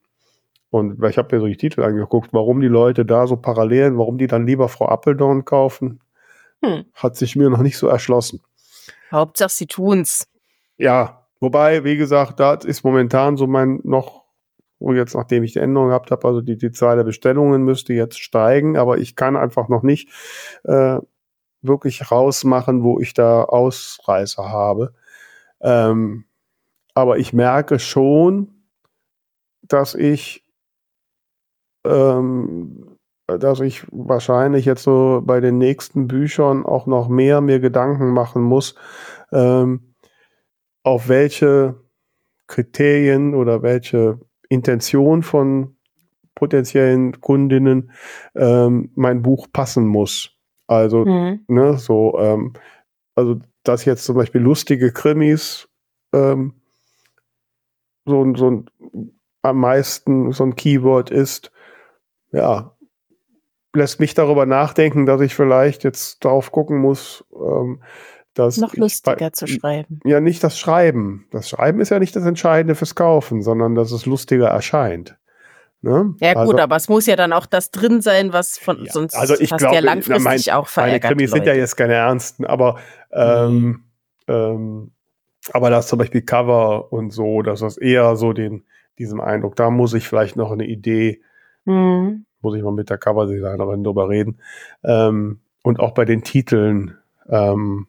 und 0.70 1.04
ich 1.04 1.18
habe 1.18 1.36
mir 1.36 1.42
so 1.42 1.48
die 1.48 1.58
Titel 1.58 1.84
angeguckt, 1.84 2.32
warum 2.32 2.62
die 2.62 2.68
Leute 2.68 3.06
da 3.06 3.28
so 3.28 3.36
Parallelen, 3.36 3.98
warum 3.98 4.18
die 4.18 4.28
dann 4.28 4.48
lieber 4.48 4.70
Frau 4.70 4.88
Appeldorn 4.88 5.44
kaufen, 5.44 6.00
Hm. 6.64 6.86
hat 6.94 7.16
sich 7.16 7.36
mir 7.36 7.50
noch 7.50 7.62
nicht 7.62 7.78
so 7.78 7.88
erschlossen. 7.88 8.42
Hauptsache 9.12 9.50
sie 9.50 9.68
tun's. 9.68 10.28
Ja, 10.78 11.26
wobei, 11.40 11.84
wie 11.84 11.98
gesagt, 11.98 12.40
das 12.40 12.66
ist 12.66 12.84
momentan 12.84 13.36
so 13.36 13.48
mein 13.48 13.80
noch 13.84 14.22
wo 14.82 14.94
jetzt, 14.94 15.14
nachdem 15.14 15.44
ich 15.44 15.54
die 15.54 15.60
Änderung 15.60 15.90
gehabt 15.90 16.10
habe, 16.12 16.28
also 16.28 16.42
die, 16.42 16.58
die 16.58 16.72
Zahl 16.72 16.98
der 16.98 17.04
Bestellungen 17.04 17.64
müsste 17.64 17.94
jetzt 17.94 18.20
steigen, 18.20 18.78
aber 18.78 18.98
ich 18.98 19.16
kann 19.16 19.38
einfach 19.38 19.70
noch 19.70 19.84
nicht 19.84 20.10
äh, 20.64 20.98
wirklich 21.62 22.12
rausmachen, 22.12 22.84
wo 22.84 23.00
ich 23.00 23.14
da 23.14 23.44
Ausreißer 23.44 24.50
habe. 24.50 24.94
Ähm, 25.62 26.26
aber 26.94 27.18
ich 27.18 27.34
merke 27.34 27.80
schon, 27.80 28.50
dass 29.62 29.96
ich, 29.96 30.46
ähm, 31.86 32.98
dass 33.28 33.60
ich 33.62 33.86
wahrscheinlich 33.92 34.66
jetzt 34.66 34.84
so 34.84 35.22
bei 35.24 35.40
den 35.40 35.58
nächsten 35.58 36.08
Büchern 36.08 36.66
auch 36.66 36.86
noch 36.86 37.08
mehr 37.08 37.42
mir 37.42 37.60
Gedanken 37.60 38.12
machen 38.12 38.42
muss, 38.42 38.76
ähm, 39.32 39.94
auf 40.84 41.08
welche 41.08 41.76
Kriterien 42.48 43.34
oder 43.36 43.62
welche 43.62 44.20
Intention 44.50 45.24
von 45.24 45.78
potenziellen 46.36 47.22
Kundinnen 47.22 47.92
ähm, 48.36 48.92
mein 48.96 49.22
Buch 49.22 49.48
passen 49.54 49.86
muss. 49.88 50.41
Also, 50.72 51.04
mhm. 51.04 51.44
ne, 51.50 51.78
so, 51.78 52.18
ähm, 52.18 52.54
also, 53.14 53.40
dass 53.64 53.84
jetzt 53.84 54.06
zum 54.06 54.16
Beispiel 54.16 54.40
lustige 54.40 54.94
Krimis 54.94 55.68
ähm, 56.14 56.54
so, 58.06 58.34
so 58.36 58.52
ein, 58.52 58.66
am 59.42 59.60
meisten 59.60 60.32
so 60.32 60.46
ein 60.46 60.56
Keyword 60.56 61.12
ist, 61.12 61.52
ja, 62.32 62.74
lässt 63.76 64.00
mich 64.00 64.14
darüber 64.14 64.46
nachdenken, 64.46 65.06
dass 65.06 65.20
ich 65.20 65.36
vielleicht 65.36 65.84
jetzt 65.84 66.24
darauf 66.24 66.54
gucken 66.54 66.78
muss, 66.78 67.26
ähm, 67.36 67.84
dass 68.34 68.56
noch 68.56 68.74
lustiger 68.74 69.34
zu 69.34 69.48
schreiben. 69.48 70.00
Ja, 70.06 70.22
nicht 70.22 70.42
das 70.42 70.58
Schreiben. 70.58 71.28
Das 71.32 71.50
Schreiben 71.50 71.82
ist 71.82 71.90
ja 71.90 72.00
nicht 72.00 72.16
das 72.16 72.26
Entscheidende 72.26 72.76
fürs 72.76 72.96
Kaufen, 72.96 73.42
sondern 73.42 73.76
dass 73.76 73.92
es 73.92 74.06
lustiger 74.06 74.48
erscheint. 74.48 75.18
Ne? 75.84 76.14
Ja 76.20 76.34
gut, 76.34 76.54
also, 76.54 76.60
aber 76.60 76.76
es 76.76 76.90
muss 76.90 77.08
ja 77.08 77.16
dann 77.16 77.34
auch 77.34 77.48
das 77.48 77.72
drin 77.72 78.02
sein, 78.02 78.34
was 78.34 78.60
von 78.60 78.86
ja, 78.86 78.92
sonst 78.92 79.16
also 79.16 79.34
ich 79.40 79.52
hast 79.52 79.60
glaube, 79.60 79.76
ja 79.76 79.82
langfristig 79.82 80.24
mein, 80.24 80.56
auch 80.56 80.68
verärgert. 80.68 81.04
Meine 81.04 81.16
Krimis 81.16 81.32
sind 81.32 81.48
ja 81.48 81.54
jetzt 81.54 81.76
keine 81.76 81.96
ernsten, 81.96 82.46
aber 82.46 82.80
ähm, 83.12 83.56
mhm. 83.58 83.84
ähm, 84.28 84.92
aber 85.52 85.72
das 85.72 85.88
zum 85.88 85.98
Beispiel 85.98 86.22
Cover 86.22 86.94
und 86.94 87.12
so, 87.12 87.42
das 87.42 87.78
eher 87.78 88.16
so 88.16 88.32
den 88.32 88.64
diesem 89.00 89.20
Eindruck, 89.20 89.56
da 89.56 89.72
muss 89.72 89.96
ich 89.96 90.08
vielleicht 90.08 90.36
noch 90.36 90.52
eine 90.52 90.68
Idee, 90.68 91.22
mhm. 91.66 92.26
muss 92.42 92.56
ich 92.56 92.62
mal 92.62 92.74
mit 92.74 92.92
der 92.92 93.00
Coverdesignerin 93.00 93.84
drüber 93.84 94.08
reden 94.08 94.40
ähm, 94.84 95.40
und 95.64 95.80
auch 95.80 95.92
bei 95.92 96.06
den 96.06 96.24
Titeln. 96.24 96.96
Ähm, 97.28 97.88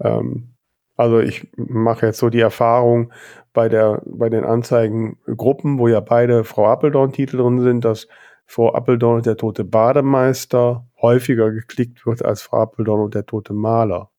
ähm, 0.00 0.54
also 0.98 1.20
ich 1.20 1.48
mache 1.56 2.06
jetzt 2.06 2.18
so 2.18 2.28
die 2.28 2.40
Erfahrung 2.40 3.12
bei 3.52 3.68
der, 3.68 4.02
bei 4.04 4.28
den 4.28 4.44
Anzeigengruppen, 4.44 5.78
wo 5.78 5.86
ja 5.86 6.00
beide 6.00 6.42
Frau 6.42 6.66
Appeldorn-Titel 6.66 7.36
drin 7.36 7.60
sind, 7.60 7.84
dass 7.84 8.08
Frau 8.46 8.74
Appeldorn 8.74 9.16
und 9.16 9.26
der 9.26 9.36
tote 9.36 9.62
Bademeister 9.64 10.88
häufiger 11.00 11.52
geklickt 11.52 12.04
wird 12.04 12.24
als 12.24 12.42
Frau 12.42 12.62
Appeldorn 12.62 13.00
und 13.00 13.14
der 13.14 13.26
tote 13.26 13.52
Maler. 13.52 14.10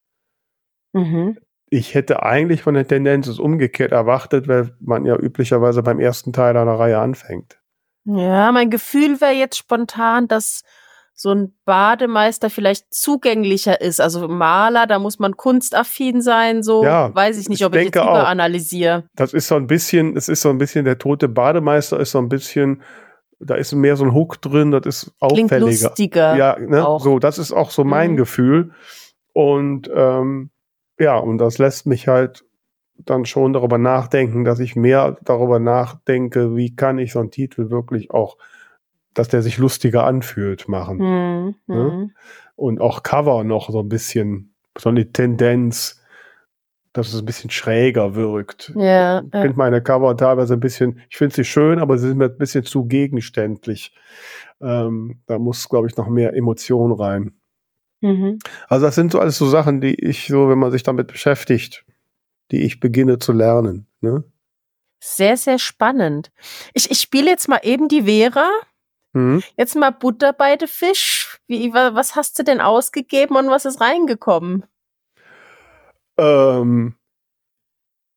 Mhm. 0.94 1.38
Ich 1.70 1.96
hätte 1.96 2.24
eigentlich 2.24 2.64
von 2.64 2.76
der 2.76 2.88
Tendenz 2.88 3.28
es 3.28 3.40
umgekehrt 3.40 3.92
erwartet, 3.92 4.48
weil 4.48 4.74
man 4.80 5.06
ja 5.06 5.18
üblicherweise 5.18 5.84
beim 5.84 6.00
ersten 6.00 6.32
Teil 6.32 6.56
einer 6.56 6.80
Reihe 6.80 7.00
anfängt. 7.00 7.60
Ja, 8.06 8.54
mein 8.54 8.70
Gefühl 8.70 9.20
wäre 9.20 9.34
jetzt 9.34 9.58
spontan, 9.58 10.30
dass 10.30 10.64
so 11.22 11.32
ein 11.32 11.54
Bademeister 11.66 12.50
vielleicht 12.50 12.94
zugänglicher 12.94 13.82
ist. 13.82 14.00
Also 14.00 14.30
Maler, 14.30 14.88
da 14.88 15.00
muss 15.00 15.20
man 15.20 15.36
kunstaffin 15.36 16.22
sein, 16.22 16.64
so 16.64 16.82
ja, 16.82 17.14
weiß 17.14 17.38
ich 17.38 17.50
nicht, 17.50 17.66
ob 17.66 17.76
ich, 17.76 17.80
ich 17.80 17.86
jetzt 17.88 17.98
überanalysiere. 17.98 19.04
Das 19.16 19.34
ist 19.34 19.50
so 19.50 19.56
ein 19.56 19.68
bisschen, 19.68 20.16
es 20.16 20.30
ist 20.30 20.42
so 20.42 20.50
ein 20.50 20.58
bisschen, 20.58 20.86
der 20.86 20.98
tote 20.98 21.28
Bademeister 21.28 22.00
ist 22.00 22.12
so 22.12 22.20
ein 22.20 22.30
bisschen, 22.30 22.84
da 23.38 23.56
ist 23.56 23.74
mehr 23.74 23.98
so 23.98 24.06
ein 24.06 24.14
Hook 24.14 24.42
drin, 24.42 24.72
das 24.72 24.86
ist 24.86 25.12
auffälliger. 25.20 25.58
Klingt 25.58 25.82
lustiger. 25.82 26.38
Ja, 26.38 26.58
ne? 26.58 26.88
Auch. 26.88 27.02
so, 27.02 27.20
das 27.20 27.38
ist 27.38 27.52
auch 27.52 27.72
so 27.72 27.84
mein 27.84 28.12
mhm. 28.12 28.16
Gefühl. 28.16 28.72
Und 29.34 29.92
ähm, 29.94 30.52
ja, 30.98 31.18
und 31.18 31.38
das 31.38 31.58
lässt 31.58 31.86
mich 31.86 32.08
halt 32.08 32.46
dann 32.96 33.26
schon 33.26 33.52
darüber 33.52 33.78
nachdenken, 33.78 34.46
dass 34.46 34.60
ich 34.60 34.78
mehr 34.78 35.18
darüber 35.24 35.60
nachdenke, 35.60 36.56
wie 36.56 36.78
kann 36.78 36.98
ich 36.98 37.12
so 37.12 37.20
einen 37.20 37.32
Titel 37.32 37.70
wirklich 37.70 38.12
auch 38.12 38.38
dass 39.14 39.28
der 39.28 39.42
sich 39.42 39.58
lustiger 39.58 40.06
anfühlt, 40.06 40.68
machen. 40.68 40.98
Mhm. 40.98 41.56
Ne? 41.68 41.92
Hm. 41.92 42.12
Und 42.56 42.82
auch 42.82 43.04
Cover 43.04 43.44
noch 43.44 43.70
so 43.70 43.80
ein 43.80 43.90
bisschen, 43.90 44.54
so 44.78 44.90
eine 44.90 45.12
Tendenz, 45.12 46.02
dass 46.94 47.14
es 47.14 47.20
ein 47.20 47.26
bisschen 47.26 47.50
schräger 47.50 48.16
wirkt. 48.16 48.74
Ja, 48.76 49.22
ich 49.22 49.32
finde 49.32 49.58
meine 49.58 49.82
Cover 49.82 50.18
teilweise 50.18 50.56
ein 50.56 50.60
bisschen, 50.60 51.02
ich 51.10 51.18
finde 51.18 51.36
sie 51.36 51.46
schön, 51.46 51.80
aber 51.80 51.98
sie 51.98 52.08
sind 52.08 52.18
mir 52.18 52.26
ein 52.26 52.38
bisschen 52.38 52.66
zu 52.66 52.86
gegenständlich. 52.86 53.96
Ähm, 54.62 55.22
da 55.28 55.40
muss, 55.40 55.70
glaube 55.70 55.88
ich, 55.88 55.96
noch 55.98 56.08
mehr 56.08 56.34
Emotion 56.34 56.92
rein. 56.92 57.34
Mhm. 58.02 58.40
Also 58.68 58.86
das 58.86 58.96
sind 58.96 59.12
so 59.12 59.20
alles 59.20 59.38
so 59.38 59.48
Sachen, 59.48 59.82
die 59.82 59.94
ich 59.96 60.28
so, 60.28 60.50
wenn 60.50 60.60
man 60.60 60.72
sich 60.72 60.84
damit 60.84 61.08
beschäftigt, 61.08 61.86
die 62.52 62.64
ich 62.64 62.80
beginne 62.80 63.20
zu 63.20 63.34
lernen. 63.34 63.88
Ne? 64.02 64.24
Sehr, 65.00 65.38
sehr 65.38 65.60
spannend. 65.60 66.32
Ich, 66.74 66.92
ich 66.92 67.00
spiele 67.00 67.30
jetzt 67.30 67.48
mal 67.48 67.60
eben 67.64 67.88
die 67.88 68.04
Vera 68.04 68.50
Mhm. 69.14 69.42
Jetzt 69.58 69.76
mal 69.76 69.92
Butter 69.92 70.34
bei 70.34 70.56
den 70.56 70.68
Fisch. 70.68 71.40
Wie, 71.48 71.74
was 71.74 72.16
hast 72.16 72.38
du 72.38 72.44
denn 72.44 72.62
ausgegeben 72.62 73.36
und 73.36 73.50
was 73.50 73.66
ist 73.66 73.82
reingekommen? 73.82 74.66
Ähm, 76.18 76.96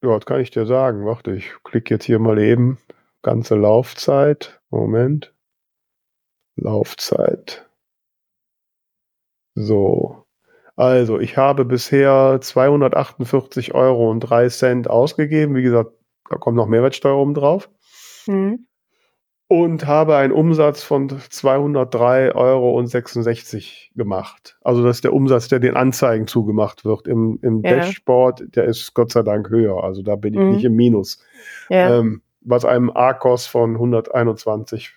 ja, 0.02 0.10
was 0.10 0.26
kann 0.26 0.40
ich 0.40 0.50
dir 0.50 0.66
sagen? 0.66 1.06
Warte, 1.06 1.32
ich 1.32 1.52
klicke 1.64 1.94
jetzt 1.94 2.04
hier 2.04 2.18
mal 2.18 2.38
eben. 2.38 2.78
Ganze 3.22 3.54
Laufzeit. 3.54 4.60
Moment. 4.70 5.32
Laufzeit. 6.56 7.68
So. 9.54 10.26
Also, 10.74 11.20
ich 11.20 11.36
habe 11.36 11.64
bisher 11.64 12.38
248 12.40 13.74
Euro 13.74 14.10
und 14.10 14.20
3 14.20 14.48
Cent 14.48 14.90
ausgegeben. 14.90 15.54
Wie 15.54 15.62
gesagt, 15.62 15.92
da 16.28 16.36
kommt 16.36 16.56
noch 16.56 16.66
Mehrwertsteuer 16.66 17.16
oben 17.16 17.34
drauf. 17.34 17.70
Mhm 18.26 18.66
und 19.52 19.86
habe 19.86 20.16
einen 20.16 20.32
Umsatz 20.32 20.82
von 20.82 21.10
203,66 21.10 22.34
Euro 22.34 22.82
gemacht. 23.94 24.56
Also 24.62 24.82
das 24.82 24.96
ist 24.96 25.04
der 25.04 25.12
Umsatz, 25.12 25.48
der 25.48 25.58
den 25.58 25.76
Anzeigen 25.76 26.26
zugemacht 26.26 26.86
wird. 26.86 27.06
Im, 27.06 27.38
im 27.42 27.62
ja. 27.62 27.76
Dashboard, 27.76 28.56
der 28.56 28.64
ist 28.64 28.94
Gott 28.94 29.12
sei 29.12 29.22
Dank 29.22 29.50
höher. 29.50 29.84
Also 29.84 30.00
da 30.00 30.16
bin 30.16 30.32
ich 30.32 30.40
mhm. 30.40 30.52
nicht 30.52 30.64
im 30.64 30.74
Minus. 30.74 31.22
Ja. 31.68 31.98
Ähm, 31.98 32.22
was 32.40 32.64
einem 32.64 32.88
ARKOS 32.88 33.44
von 33.46 33.74
121 33.74 34.94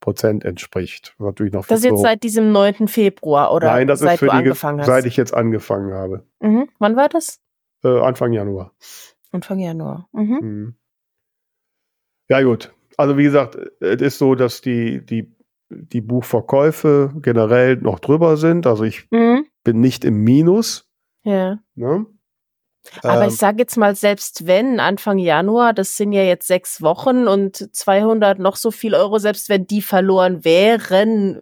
Prozent 0.00 0.46
entspricht. 0.46 1.14
Natürlich 1.18 1.52
noch 1.52 1.66
das 1.66 1.80
ist 1.80 1.84
jetzt 1.84 1.98
so 1.98 2.02
seit 2.02 2.22
diesem 2.22 2.50
9. 2.50 2.88
Februar 2.88 3.52
oder 3.52 3.66
Nein, 3.66 3.88
das 3.88 4.00
seit 4.00 4.14
ist 4.14 4.20
für 4.20 4.26
du 4.26 4.32
die, 4.32 4.38
angefangen 4.38 4.80
hast? 4.80 4.86
Seit 4.86 5.04
ich 5.04 5.18
jetzt 5.18 5.34
angefangen 5.34 5.92
habe. 5.92 6.24
Mhm. 6.40 6.66
Wann 6.78 6.96
war 6.96 7.10
das? 7.10 7.42
Äh, 7.84 8.00
Anfang 8.00 8.32
Januar. 8.32 8.72
Anfang 9.32 9.58
Januar. 9.58 10.08
Mhm. 10.12 10.38
Mhm. 10.40 10.76
Ja 12.30 12.40
gut, 12.40 12.72
also 12.96 13.16
wie 13.16 13.24
gesagt, 13.24 13.56
es 13.80 14.00
ist 14.00 14.18
so, 14.18 14.34
dass 14.34 14.60
die, 14.60 15.04
die, 15.04 15.34
die 15.70 16.00
Buchverkäufe 16.00 17.12
generell 17.20 17.76
noch 17.76 17.98
drüber 17.98 18.36
sind. 18.36 18.66
Also 18.66 18.84
ich 18.84 19.06
mhm. 19.10 19.46
bin 19.64 19.80
nicht 19.80 20.04
im 20.04 20.22
Minus. 20.22 20.88
Ja. 21.24 21.58
Ne? 21.74 22.06
Aber 23.02 23.22
ähm, 23.22 23.28
ich 23.28 23.36
sage 23.36 23.58
jetzt 23.58 23.76
mal, 23.76 23.94
selbst 23.94 24.46
wenn 24.46 24.80
Anfang 24.80 25.18
Januar, 25.18 25.72
das 25.72 25.96
sind 25.96 26.12
ja 26.12 26.22
jetzt 26.22 26.46
sechs 26.46 26.82
Wochen 26.82 27.28
und 27.28 27.74
200 27.74 28.38
noch 28.38 28.56
so 28.56 28.70
viel 28.70 28.94
Euro, 28.94 29.18
selbst 29.18 29.48
wenn 29.48 29.66
die 29.66 29.82
verloren 29.82 30.44
wären, 30.44 31.40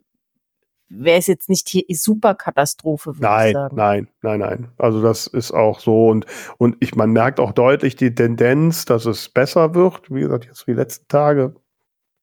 wäre 0.90 1.18
es 1.18 1.28
jetzt 1.28 1.48
nicht 1.48 1.72
die 1.72 1.86
Superkatastrophe, 1.88 3.16
würde 3.16 3.22
nein, 3.22 3.48
ich 3.48 3.54
sagen. 3.54 3.76
Nein, 3.76 4.08
nein, 4.22 4.40
nein. 4.40 4.68
Also 4.76 5.00
das 5.00 5.26
ist 5.26 5.52
auch 5.52 5.80
so 5.80 6.08
und 6.08 6.26
und 6.58 6.76
ich 6.80 6.94
man 6.96 7.10
merkt 7.12 7.40
auch 7.40 7.52
deutlich 7.52 7.96
die 7.96 8.14
Tendenz, 8.14 8.84
dass 8.84 9.06
es 9.06 9.28
besser 9.28 9.74
wird, 9.74 10.12
wie 10.12 10.20
gesagt 10.20 10.46
jetzt 10.46 10.66
wie 10.66 10.72
die 10.72 10.78
letzten 10.78 11.08
Tage. 11.08 11.54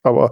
Aber 0.04 0.32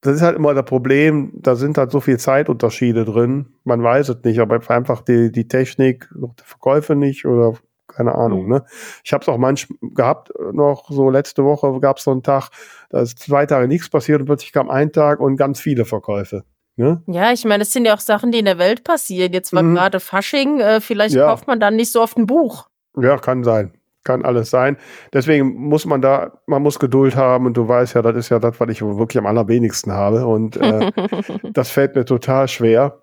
das 0.00 0.16
ist 0.16 0.22
halt 0.22 0.36
immer 0.36 0.54
das 0.54 0.64
Problem, 0.64 1.32
da 1.34 1.56
sind 1.56 1.76
halt 1.78 1.90
so 1.90 2.00
viele 2.00 2.18
Zeitunterschiede 2.18 3.04
drin. 3.04 3.54
Man 3.64 3.82
weiß 3.82 4.08
es 4.10 4.24
nicht, 4.24 4.38
aber 4.38 4.60
einfach 4.70 5.02
die, 5.02 5.32
die 5.32 5.48
Technik, 5.48 6.08
die 6.14 6.44
Verkäufe 6.44 6.94
nicht 6.94 7.26
oder 7.26 7.54
keine 7.88 8.14
Ahnung. 8.14 8.44
Mhm. 8.44 8.50
Ne? 8.50 8.64
Ich 9.04 9.12
habe 9.12 9.22
es 9.22 9.28
auch 9.28 9.38
manchmal 9.38 9.78
gehabt, 9.94 10.32
noch 10.52 10.90
so 10.90 11.10
letzte 11.10 11.44
Woche 11.44 11.80
gab 11.80 11.98
es 11.98 12.04
so 12.04 12.12
einen 12.12 12.22
Tag, 12.22 12.50
da 12.90 13.00
ist 13.00 13.18
zwei 13.18 13.46
Tage 13.46 13.66
nichts 13.66 13.88
passiert 13.88 14.20
und 14.20 14.26
plötzlich 14.26 14.52
kam 14.52 14.70
ein 14.70 14.92
Tag 14.92 15.18
und 15.18 15.36
ganz 15.36 15.60
viele 15.60 15.84
Verkäufe. 15.84 16.44
Ne? 16.76 17.02
Ja, 17.06 17.32
ich 17.32 17.44
meine, 17.44 17.62
es 17.62 17.72
sind 17.72 17.86
ja 17.86 17.94
auch 17.94 18.00
Sachen, 18.00 18.32
die 18.32 18.38
in 18.38 18.44
der 18.44 18.58
Welt 18.58 18.84
passieren. 18.84 19.32
Jetzt 19.32 19.52
war 19.54 19.62
mhm. 19.62 19.74
gerade 19.74 19.98
Fasching, 19.98 20.60
äh, 20.60 20.80
vielleicht 20.80 21.14
ja. 21.14 21.26
kauft 21.26 21.46
man 21.46 21.58
dann 21.58 21.74
nicht 21.74 21.90
so 21.90 22.02
oft 22.02 22.18
ein 22.18 22.26
Buch. 22.26 22.68
Ja, 23.00 23.16
kann 23.16 23.44
sein. 23.44 23.72
Kann 24.04 24.24
alles 24.24 24.50
sein. 24.50 24.76
Deswegen 25.12 25.54
muss 25.54 25.86
man 25.86 26.02
da, 26.02 26.38
man 26.46 26.62
muss 26.62 26.78
Geduld 26.78 27.16
haben 27.16 27.46
und 27.46 27.56
du 27.56 27.66
weißt 27.66 27.94
ja, 27.94 28.02
das 28.02 28.14
ist 28.16 28.28
ja 28.28 28.38
das, 28.38 28.60
was 28.60 28.68
ich 28.68 28.82
wirklich 28.82 29.18
am 29.18 29.26
allerwenigsten 29.26 29.92
habe. 29.92 30.26
Und 30.26 30.58
äh, 30.58 30.92
das 31.52 31.70
fällt 31.70 31.96
mir 31.96 32.04
total 32.04 32.46
schwer. 32.46 33.02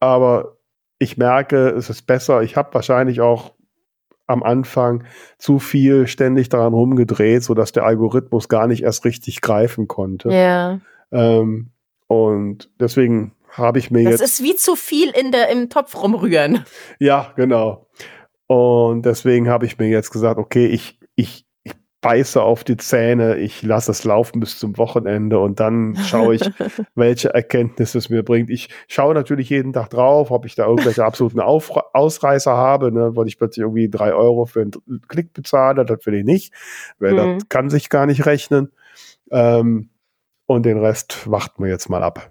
Aber 0.00 0.58
ich 0.98 1.16
merke, 1.16 1.68
es 1.70 1.88
ist 1.90 2.02
besser. 2.06 2.42
Ich 2.42 2.56
habe 2.56 2.74
wahrscheinlich 2.74 3.20
auch 3.20 3.54
am 4.26 4.42
Anfang 4.42 5.04
zu 5.38 5.58
viel 5.58 6.06
ständig 6.08 6.48
daran 6.48 6.74
rumgedreht, 6.74 7.42
sodass 7.42 7.72
der 7.72 7.84
Algorithmus 7.84 8.48
gar 8.48 8.66
nicht 8.66 8.82
erst 8.82 9.04
richtig 9.04 9.40
greifen 9.40 9.86
konnte. 9.86 10.30
Ja. 10.30 10.80
Ähm, 11.12 11.70
und 12.06 12.70
deswegen 12.80 13.32
habe 13.50 13.78
ich 13.78 13.90
mir 13.90 14.04
Das 14.10 14.20
jetzt. 14.20 14.40
ist 14.40 14.42
wie 14.42 14.56
zu 14.56 14.74
viel 14.76 15.10
in 15.10 15.30
der, 15.32 15.48
im 15.50 15.70
Topf 15.70 16.00
rumrühren. 16.02 16.64
Ja, 16.98 17.32
genau. 17.36 17.86
Und 18.46 19.06
deswegen 19.06 19.48
habe 19.48 19.64
ich 19.66 19.78
mir 19.78 19.88
jetzt 19.88 20.10
gesagt, 20.10 20.38
okay, 20.38 20.66
ich, 20.66 20.98
ich, 21.14 21.46
ich 21.62 21.72
beiße 22.02 22.42
auf 22.42 22.62
die 22.64 22.76
Zähne, 22.76 23.36
ich 23.38 23.62
lasse 23.62 23.90
es 23.92 24.04
laufen 24.04 24.38
bis 24.40 24.58
zum 24.58 24.76
Wochenende 24.76 25.38
und 25.38 25.60
dann 25.60 25.96
schaue 25.96 26.34
ich, 26.34 26.42
welche 26.94 27.32
Erkenntnisse 27.32 27.96
es 27.98 28.10
mir 28.10 28.22
bringt. 28.22 28.50
Ich 28.50 28.68
schaue 28.88 29.14
natürlich 29.14 29.48
jeden 29.48 29.72
Tag 29.72 29.88
drauf, 29.90 30.30
ob 30.30 30.44
ich 30.44 30.54
da 30.56 30.66
irgendwelche 30.66 31.04
absoluten 31.04 31.40
Auf 31.40 31.70
Ausreißer 31.94 32.52
habe, 32.54 32.92
ne, 32.92 33.16
weil 33.16 33.28
ich 33.28 33.38
plötzlich 33.38 33.62
irgendwie 33.62 33.88
drei 33.88 34.12
Euro 34.12 34.44
für 34.44 34.60
einen 34.62 34.72
Klick 35.08 35.32
bezahle, 35.32 35.84
das 35.86 36.04
will 36.04 36.14
ich 36.14 36.24
nicht, 36.24 36.52
weil 36.98 37.12
Mhm. 37.14 37.16
das 37.38 37.48
kann 37.48 37.70
sich 37.70 37.88
gar 37.88 38.04
nicht 38.06 38.26
rechnen. 38.26 38.72
Ähm, 39.30 39.88
und 40.46 40.64
den 40.64 40.78
Rest 40.78 41.30
warten 41.30 41.62
wir 41.64 41.70
jetzt 41.70 41.88
mal 41.88 42.02
ab. 42.02 42.30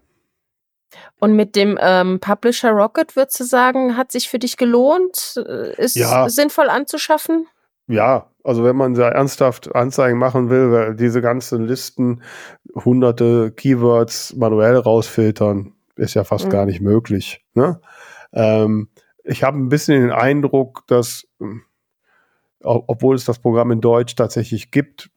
Und 1.20 1.36
mit 1.36 1.56
dem 1.56 1.78
ähm, 1.82 2.20
Publisher 2.20 2.72
Rocket, 2.72 3.16
würdest 3.16 3.40
du 3.40 3.44
sagen, 3.46 3.98
hat 3.98 4.12
sich 4.12 4.30
für 4.30 4.38
dich 4.40 4.58
gelohnt? 4.58 5.42
Äh, 5.48 5.76
Ist 5.82 5.96
Ja. 5.96 6.30
sinnvoll 6.30 6.70
anzuschaffen? 6.70 7.48
Ja, 7.88 8.30
also 8.44 8.64
wenn 8.64 8.76
man 8.76 8.96
sehr 8.96 9.08
ernsthaft 9.10 9.74
Anzeigen 9.76 10.18
machen 10.20 10.50
will, 10.50 10.72
weil 10.72 10.96
diese 10.96 11.22
ganzen 11.22 11.66
Listen, 11.66 12.22
hunderte 12.76 13.52
Keywords 13.52 14.36
manuell 14.36 14.78
rausfiltern, 14.78 15.74
ist 15.96 16.14
ja 16.14 16.24
fast 16.24 16.46
Mhm. 16.46 16.50
gar 16.52 16.66
nicht 16.66 16.82
möglich. 16.82 17.44
Ne? 17.56 17.82
Ähm, 18.32 18.90
ich 19.24 19.44
habe 19.44 19.58
ein 19.58 19.70
bisschen 19.70 20.00
den 20.02 20.12
Eindruck, 20.12 20.84
dass, 20.88 21.28
ähm, 21.42 21.64
ob- 22.64 22.86
obwohl 22.88 23.16
es 23.16 23.26
das 23.26 23.40
Programm 23.40 23.72
in 23.72 23.82
Deutsch 23.82 24.16
tatsächlich 24.16 24.72
gibt, 24.72 25.10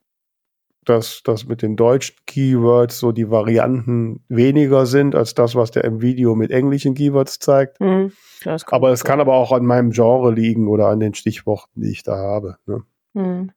dass 0.89 1.22
das 1.24 1.47
mit 1.47 1.62
den 1.62 1.76
deutschen 1.76 2.16
Keywords 2.26 2.99
so 2.99 3.12
die 3.12 3.30
Varianten 3.30 4.24
weniger 4.28 4.87
sind 4.87 5.14
als 5.14 5.34
das, 5.34 5.55
was 5.55 5.70
der 5.70 5.84
im 5.84 6.01
Video 6.01 6.34
mit 6.34 6.51
englischen 6.51 6.95
Keywords 6.95 7.39
zeigt. 7.39 7.80
Mhm. 7.80 8.12
Ja, 8.45 8.57
Aber 8.68 8.91
es 8.91 9.05
kann 9.05 9.20
aber 9.20 9.34
auch 9.34 9.53
an 9.53 9.66
meinem 9.66 9.91
Genre 9.91 10.32
liegen 10.32 10.68
oder 10.68 10.87
an 10.89 11.01
den 11.01 11.14
Stichworten, 11.14 11.80
die 11.80 11.91
ich 11.91 12.03
da 12.03 12.16
habe. 12.16 12.57
Ne? 12.66 12.82
Mhm. 13.14 13.51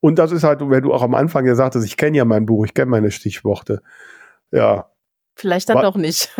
Und 0.00 0.18
das 0.18 0.32
ist 0.32 0.44
halt, 0.44 0.60
wenn 0.62 0.82
du 0.82 0.92
auch 0.94 1.02
am 1.02 1.14
Anfang 1.14 1.44
gesagt 1.44 1.74
hast, 1.74 1.84
ich 1.84 1.96
kenne 1.96 2.16
ja 2.16 2.24
mein 2.24 2.46
Buch, 2.46 2.64
ich 2.64 2.74
kenne 2.74 2.90
meine 2.90 3.10
Stichworte. 3.10 3.82
Ja, 4.52 4.90
Vielleicht 5.38 5.68
dann 5.68 5.76
Wa- 5.76 5.82
doch 5.82 5.96
nicht. 5.96 6.34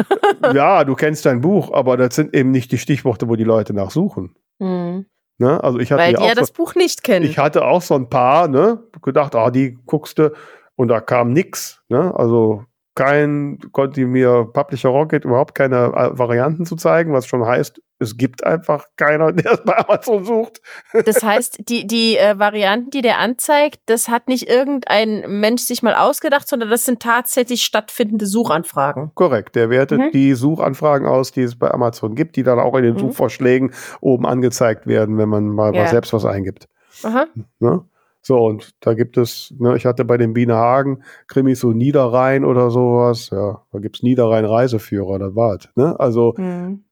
ja, 0.55 0.83
du 0.85 0.95
kennst 0.95 1.27
dein 1.27 1.43
Buch, 1.43 1.71
aber 1.75 1.99
das 1.99 2.15
sind 2.15 2.35
eben 2.35 2.51
nicht 2.51 2.73
die 2.73 2.79
Stichworte, 2.79 3.29
wo 3.29 3.37
die 3.37 3.45
Leute 3.45 3.75
nachsuchen. 3.75 4.35
Mhm. 4.59 5.05
Ne? 5.39 5.63
Also 5.63 5.79
ich 5.79 5.93
hatte 5.93 6.03
Weil 6.03 6.13
ja 6.13 6.19
die 6.19 6.25
auch 6.25 6.29
ja 6.29 6.35
das 6.35 6.49
so, 6.49 6.55
Buch 6.55 6.75
nicht 6.75 7.03
kennen. 7.05 7.27
ich 7.27 7.39
hatte 7.39 7.65
auch 7.65 7.83
so 7.83 7.95
ein 7.95 8.09
paar, 8.09 8.49
ne, 8.49 8.83
gedacht, 9.03 9.35
ah, 9.35 9.51
die 9.51 9.79
guckst 9.87 10.19
du 10.19 10.33
und 10.77 10.89
da 10.89 11.01
kam 11.01 11.33
nix, 11.33 11.83
ne? 11.89 12.15
Also 12.17 12.65
kein, 12.95 13.59
konnte 13.73 14.07
mir 14.07 14.49
Publisher 14.53 14.89
Rocket 14.89 15.25
überhaupt 15.27 15.55
keine 15.55 15.93
äh, 15.95 16.19
Varianten 16.19 16.65
zu 16.65 16.77
zeigen, 16.77 17.13
was 17.13 17.27
schon 17.27 17.45
heißt, 17.45 17.83
es 17.99 18.17
gibt 18.17 18.45
einfach 18.45 18.87
keiner, 18.97 19.33
der 19.33 19.53
es 19.53 19.65
bei 19.65 19.77
Amazon 19.79 20.25
sucht. 20.25 20.61
Das 21.05 21.23
heißt, 21.23 21.69
die, 21.69 21.87
die 21.87 22.17
äh, 22.17 22.39
Varianten, 22.39 22.91
die 22.91 23.03
der 23.03 23.19
anzeigt, 23.19 23.81
das 23.87 24.09
hat 24.09 24.29
nicht 24.29 24.49
irgendein 24.49 25.25
Mensch 25.41 25.63
sich 25.63 25.83
mal 25.83 25.95
ausgedacht, 25.95 26.47
sondern 26.49 26.71
das 26.71 26.85
sind 26.85 27.01
tatsächlich 27.01 27.63
stattfindende 27.63 28.27
Suchanfragen. 28.27 29.13
Korrekt, 29.15 29.55
der 29.57 29.71
wertet 29.71 29.99
Mhm. 29.99 30.11
die 30.13 30.35
Suchanfragen 30.35 31.07
aus, 31.07 31.33
die 31.33 31.43
es 31.43 31.59
bei 31.59 31.71
Amazon 31.71 32.15
gibt, 32.15 32.37
die 32.37 32.43
dann 32.43 32.59
auch 32.59 32.75
in 32.77 32.83
den 32.85 32.95
Mhm. 32.95 32.99
Suchvorschlägen 32.99 33.73
oben 34.01 34.27
angezeigt 34.27 34.87
werden, 34.87 35.17
wenn 35.19 35.29
man 35.29 35.47
mal 35.49 35.75
Ja. 35.75 35.83
was 35.83 35.91
selbst 35.91 36.13
was 36.13 36.25
eingibt. 36.25 36.67
Aha. 37.03 37.27
Ne? 37.61 37.85
So, 38.23 38.45
und 38.45 38.71
da 38.81 38.95
gibt 38.95 39.19
es, 39.19 39.55
ne, 39.57 39.77
ich 39.77 39.87
hatte 39.87 40.05
bei 40.05 40.17
den 40.17 40.33
Biene 40.33 40.55
Hagen 40.57 41.05
Krimis 41.29 41.61
so 41.61 41.71
Niederrhein 41.73 42.45
oder 42.45 42.71
sowas, 42.71 43.31
ja, 43.31 43.63
da 43.71 43.79
gibt's 43.79 44.03
Niederrhein 44.03 44.45
Reiseführer, 44.45 45.21
das 45.21 45.37
war's. 45.37 45.69
Ne? 45.77 45.95
Also 46.01 46.35
Hm. 46.37 46.83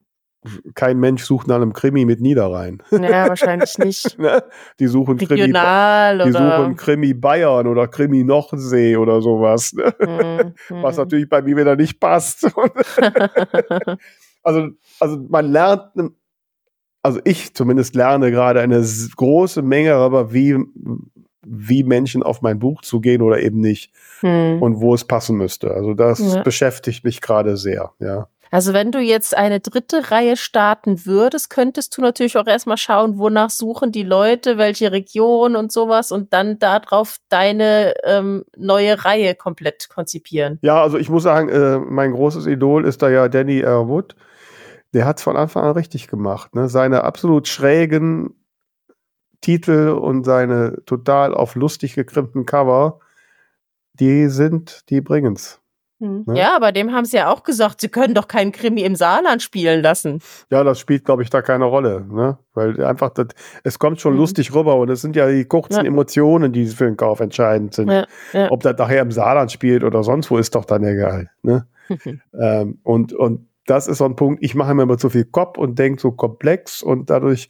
Kein 0.73 0.99
Mensch 0.99 1.23
sucht 1.23 1.47
nach 1.47 1.55
einem 1.57 1.73
Krimi 1.73 2.05
mit 2.05 2.21
Niederrhein. 2.21 2.81
Ja, 2.91 3.27
wahrscheinlich 3.29 3.77
nicht. 3.77 4.17
Ne? 4.25 4.43
Die 4.79 4.87
suchen 4.87 5.17
Krimi, 5.17 5.41
Regional 5.41 6.19
die 6.19 6.29
oder. 6.29 6.57
suchen 6.61 6.75
Krimi 6.75 7.13
Bayern 7.13 7.67
oder 7.67 7.87
Krimi 7.87 8.23
Nordsee 8.23 8.95
oder 8.97 9.21
sowas, 9.21 9.73
ne? 9.73 9.93
Hm, 9.99 10.53
was 10.83 10.95
hm. 10.95 11.03
natürlich 11.03 11.29
bei 11.29 11.41
mir 11.41 11.57
wieder 11.57 11.75
nicht 11.75 11.99
passt. 11.99 12.47
Also, 14.47 14.69
also 14.99 15.17
man 15.27 15.51
lernt, 15.51 15.89
also 17.01 17.19
ich 17.23 17.55
zumindest 17.55 17.95
lerne 17.95 18.29
gerade 18.29 18.61
eine 18.61 18.79
große 19.15 19.63
Menge 19.63 19.89
darüber, 19.89 20.33
wie, 20.33 20.55
wie 21.43 21.83
Menschen 21.83 22.21
auf 22.21 22.43
mein 22.43 22.59
Buch 22.59 22.83
zugehen 22.83 23.23
oder 23.23 23.39
eben 23.41 23.59
nicht 23.59 23.91
Hm. 24.21 24.61
und 24.61 24.79
wo 24.81 24.93
es 24.93 25.03
passen 25.03 25.37
müsste. 25.37 25.71
Also 25.71 25.93
das 25.95 26.19
Ja. 26.19 26.43
beschäftigt 26.43 27.03
mich 27.03 27.21
gerade 27.21 27.57
sehr, 27.57 27.91
ja. 27.99 28.27
Also 28.51 28.73
wenn 28.73 28.91
du 28.91 28.99
jetzt 28.99 29.35
eine 29.35 29.59
dritte 29.59 30.11
Reihe 30.11 30.37
starten 30.37 31.05
würdest, 31.05 31.49
könntest 31.49 31.97
du 31.97 32.01
natürlich 32.01 32.37
auch 32.37 32.47
erstmal 32.47 32.77
schauen, 32.77 33.17
wonach 33.17 33.49
suchen 33.49 33.91
die 33.91 34.03
Leute, 34.03 34.57
welche 34.57 34.91
Region 34.91 35.55
und 35.55 35.71
sowas 35.71 36.11
und 36.11 36.31
dann 36.33 36.59
darauf 36.59 37.17
deine 37.29 37.93
ähm, 38.03 38.45
neue 38.55 39.03
Reihe 39.03 39.35
komplett 39.35 39.89
konzipieren. 39.89 40.59
Ja, 40.61 40.81
also 40.81 40.97
ich 40.97 41.09
muss 41.09 41.23
sagen, 41.23 41.49
äh, 41.49 41.79
mein 41.79 42.11
großes 42.11 42.45
Idol 42.45 42.85
ist 42.85 43.01
da 43.01 43.09
ja 43.09 43.27
Danny 43.27 43.59
R. 43.59 43.87
Wood. 43.87 44.15
Der 44.93 45.05
hat 45.05 45.17
es 45.17 45.23
von 45.23 45.35
Anfang 45.35 45.63
an 45.63 45.71
richtig 45.71 46.07
gemacht. 46.07 46.55
Ne? 46.55 46.69
Seine 46.69 47.03
absolut 47.03 47.47
schrägen 47.47 48.35
Titel 49.41 49.89
und 49.89 50.23
seine 50.23 50.83
total 50.85 51.33
auf 51.33 51.55
lustig 51.55 51.95
gekrimmten 51.95 52.45
Cover, 52.45 52.99
die 53.93 54.27
sind, 54.27 54.89
die 54.89 55.01
bringen's. 55.01 55.61
Hm. 55.99 56.23
Ne? 56.27 56.37
Ja, 56.39 56.55
aber 56.55 56.71
dem 56.73 56.91
haben 56.91 57.05
sie 57.05 57.17
ja 57.17 57.31
auch 57.31 57.43
gesagt, 57.43 57.79
sie 57.79 57.87
können 57.87 58.13
doch 58.13 58.27
keinen 58.27 58.51
Krimi 58.51 58.81
im 58.81 58.95
Saarland 58.95 59.41
spielen 59.41 59.81
lassen. 59.81 60.19
Ja, 60.49 60.63
das 60.63 60.77
spielt, 60.79 61.05
glaube 61.05 61.23
ich, 61.23 61.29
da 61.29 61.41
keine 61.41 61.65
Rolle, 61.65 62.05
ne? 62.09 62.37
Weil 62.53 62.83
einfach, 62.83 63.11
das, 63.11 63.27
es 63.63 63.79
kommt 63.79 64.01
schon 64.01 64.13
Mhm. 64.13 64.19
lustig 64.19 64.53
rüber 64.53 64.75
und 64.75 64.89
es 64.89 65.01
sind 65.01 65.15
ja 65.15 65.27
die 65.29 65.45
kurzen 65.45 65.77
Ja. 65.77 65.83
Emotionen, 65.83 66.51
die 66.51 66.65
für 66.67 66.85
den 66.85 66.97
Kauf 66.97 67.21
entscheidend 67.21 67.73
sind. 67.73 67.89
Ja, 67.89 68.05
ja. 68.33 68.51
Ob 68.51 68.61
das 68.63 68.77
nachher 68.77 69.01
im 69.01 69.11
Saarland 69.11 69.51
spielt 69.53 69.83
oder 69.85 70.03
sonst 70.03 70.29
wo, 70.31 70.37
ist 70.37 70.53
doch 70.55 70.65
dann 70.65 70.83
egal, 70.83 71.29
ne? 71.43 71.65
Ähm, 72.33 72.79
und, 72.83 73.13
und 73.13 73.47
das 73.67 73.87
ist 73.87 73.99
so 73.99 74.05
ein 74.05 74.15
Punkt, 74.15 74.43
ich 74.43 74.53
mache 74.55 74.73
mir 74.73 74.83
immer 74.83 74.97
zu 74.97 75.09
viel 75.09 75.25
Kopf 75.25 75.57
und 75.57 75.79
denke 75.79 76.01
so 76.01 76.11
komplex 76.11 76.83
und 76.83 77.09
dadurch 77.09 77.49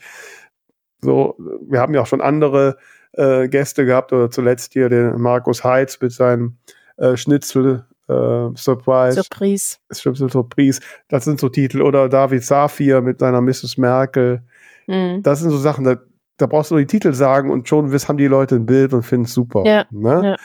so, 1.01 1.35
wir 1.67 1.79
haben 1.79 1.93
ja 1.93 2.01
auch 2.01 2.05
schon 2.07 2.21
andere 2.21 2.77
äh, 3.13 3.47
Gäste 3.47 3.85
gehabt 3.85 4.13
oder 4.13 4.29
zuletzt 4.29 4.73
hier 4.73 4.89
den 4.89 5.19
Markus 5.21 5.63
Heitz 5.63 5.99
mit 6.01 6.11
seinem 6.11 6.57
äh, 6.97 7.15
Schnitzel 7.17 7.85
äh, 8.07 8.49
Surprise. 8.55 9.21
Surprise. 9.23 9.77
Schnitzel 9.91 10.29
Surprise. 10.29 10.81
Das 11.07 11.25
sind 11.25 11.39
so 11.39 11.49
Titel 11.49 11.81
oder 11.81 12.09
David 12.09 12.43
Safir 12.43 13.01
mit 13.01 13.19
seiner 13.19 13.41
Mrs. 13.41 13.77
Merkel. 13.77 14.43
Hm. 14.85 15.23
Das 15.23 15.39
sind 15.39 15.49
so 15.49 15.57
Sachen, 15.57 15.85
da, 15.85 15.97
da 16.37 16.45
brauchst 16.45 16.71
du 16.71 16.75
nur 16.75 16.81
die 16.81 16.87
Titel 16.87 17.13
sagen 17.13 17.49
und 17.49 17.67
schon 17.67 17.91
haben 17.91 18.17
die 18.17 18.27
Leute 18.27 18.55
ein 18.55 18.65
Bild 18.65 18.93
und 18.93 19.03
finden 19.03 19.25
es 19.25 19.33
super. 19.33 19.63
Ja, 19.65 19.85
Ne? 19.91 20.21
ja. 20.23 20.35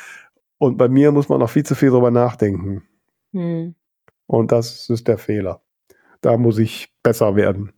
Und 0.59 0.77
bei 0.77 0.89
mir 0.89 1.11
muss 1.13 1.29
man 1.29 1.41
noch 1.41 1.51
viel 1.51 1.65
zu 1.65 1.75
viel 1.75 1.91
drüber 1.91 2.11
nachdenken. 2.11 2.83
Hm. 3.33 3.75
Und 4.27 4.53
das 4.53 4.89
ist 4.91 5.09
der 5.09 5.19
Fehler. 5.19 5.63
Da 6.21 6.37
muss 6.37 6.59
ich 6.59 6.93
besser 7.03 7.35
werden. 7.35 7.73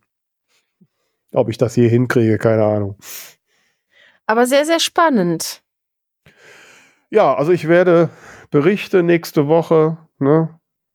Ob 1.33 1.49
ich 1.49 1.57
das 1.57 1.73
hier 1.73 1.89
hinkriege, 1.89 2.37
keine 2.37 2.63
Ahnung. 2.63 2.97
Aber 4.25 4.45
sehr, 4.45 4.65
sehr 4.65 4.79
spannend. 4.79 5.63
Ja, 7.09 7.33
also 7.35 7.51
ich 7.51 7.67
werde 7.67 8.09
Berichte 8.53 9.03
nächste 9.03 9.47
Woche, 9.47 9.97
ne, 10.19 10.49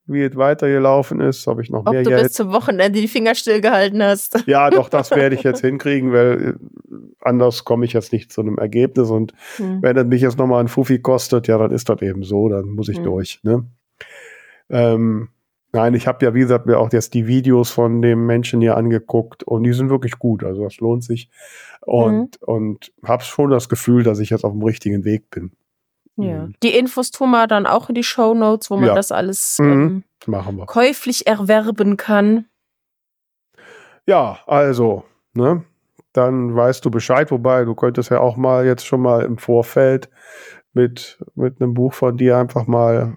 wie 0.07 0.23
es 0.23 0.37
weitergelaufen 0.37 1.21
ist, 1.21 1.47
ob 1.49 1.61
ich 1.61 1.69
noch 1.71 1.81
Ob 1.85 1.91
mehr 1.93 2.03
du 2.03 2.09
Geld. 2.11 2.23
bis 2.23 2.33
zum 2.33 2.51
Wochenende 2.53 2.99
die 3.01 3.09
Finger 3.09 3.35
stillgehalten 3.35 4.03
hast. 4.03 4.43
Ja, 4.47 4.71
doch, 4.71 4.89
das 4.89 5.11
werde 5.11 5.35
ich 5.35 5.43
jetzt 5.43 5.61
hinkriegen, 5.65 6.13
weil 6.13 6.57
äh, 6.57 6.95
anders 7.21 7.65
komme 7.65 7.85
ich 7.85 7.93
jetzt 7.93 8.13
nicht 8.13 8.33
zu 8.33 8.41
einem 8.41 8.57
Ergebnis. 8.57 9.11
Und 9.11 9.35
Hm. 9.57 9.83
wenn 9.83 9.97
es 9.99 10.07
mich 10.07 10.23
jetzt 10.23 10.39
nochmal 10.39 10.61
ein 10.63 10.69
Fuffi 10.69 11.01
kostet, 11.01 11.47
ja, 11.49 11.59
dann 11.59 11.71
ist 11.73 11.89
das 11.91 12.01
eben 12.01 12.23
so, 12.23 12.49
dann 12.49 12.67
muss 12.71 12.89
ich 12.89 13.01
Mhm. 13.01 13.05
durch. 13.05 13.41
Ne? 13.43 13.67
Ähm, 14.71 15.29
nein, 15.73 15.95
ich 15.95 16.07
habe 16.07 16.25
ja, 16.25 16.35
wie 16.35 16.41
gesagt, 16.41 16.67
mir 16.67 16.79
auch 16.79 16.93
jetzt 16.93 17.13
die 17.15 17.27
Videos 17.27 17.71
von 17.71 18.01
dem 18.01 18.25
Menschen 18.27 18.61
hier 18.61 18.77
angeguckt 18.77 19.43
und 19.43 19.65
die 19.65 19.73
sind 19.73 19.91
wirklich 19.91 20.19
gut. 20.19 20.45
Also 20.45 20.63
das 20.65 20.79
lohnt 20.79 21.05
sich. 21.05 21.29
Und, 21.83 22.41
und 22.43 22.93
habe 23.05 23.23
schon 23.25 23.51
das 23.51 23.69
Gefühl, 23.69 24.03
dass 24.05 24.19
ich 24.21 24.31
jetzt 24.31 24.45
auf 24.45 24.53
dem 24.53 24.63
richtigen 24.63 25.05
Weg 25.05 25.31
bin. 25.31 25.53
Ja. 26.19 26.47
Mhm. 26.47 26.55
Die 26.62 26.77
Infos 26.77 27.11
tun 27.11 27.31
wir 27.31 27.47
dann 27.47 27.66
auch 27.66 27.89
in 27.89 27.95
die 27.95 28.03
Show 28.05 28.35
Notes, 28.35 28.71
wo 28.71 28.77
man 28.77 28.87
Ja. 28.89 28.95
das 28.95 29.12
alles 29.12 29.59
Mhm. 29.61 29.73
ähm, 29.73 30.05
machen 30.27 30.57
wir. 30.57 30.66
käuflich 30.66 31.27
erwerben 31.27 31.97
kann. 31.97 32.47
Ja, 34.07 34.39
also, 34.47 35.05
ne? 35.35 35.64
Dann 36.12 36.55
weißt 36.57 36.85
du 36.85 36.91
Bescheid, 36.91 37.31
wobei 37.31 37.64
du 37.64 37.75
könntest 37.75 38.11
ja 38.11 38.21
auch 38.21 38.37
mal 38.37 38.64
jetzt 38.66 38.87
schon 38.87 39.03
mal 39.03 39.23
im 39.25 39.39
Vorfeld 39.39 40.09
mit, 40.73 41.23
mit 41.35 41.61
einem 41.61 41.75
Buch 41.75 41.93
von 41.93 42.16
dir 42.16 42.39
einfach 42.39 42.66
mal 42.66 43.16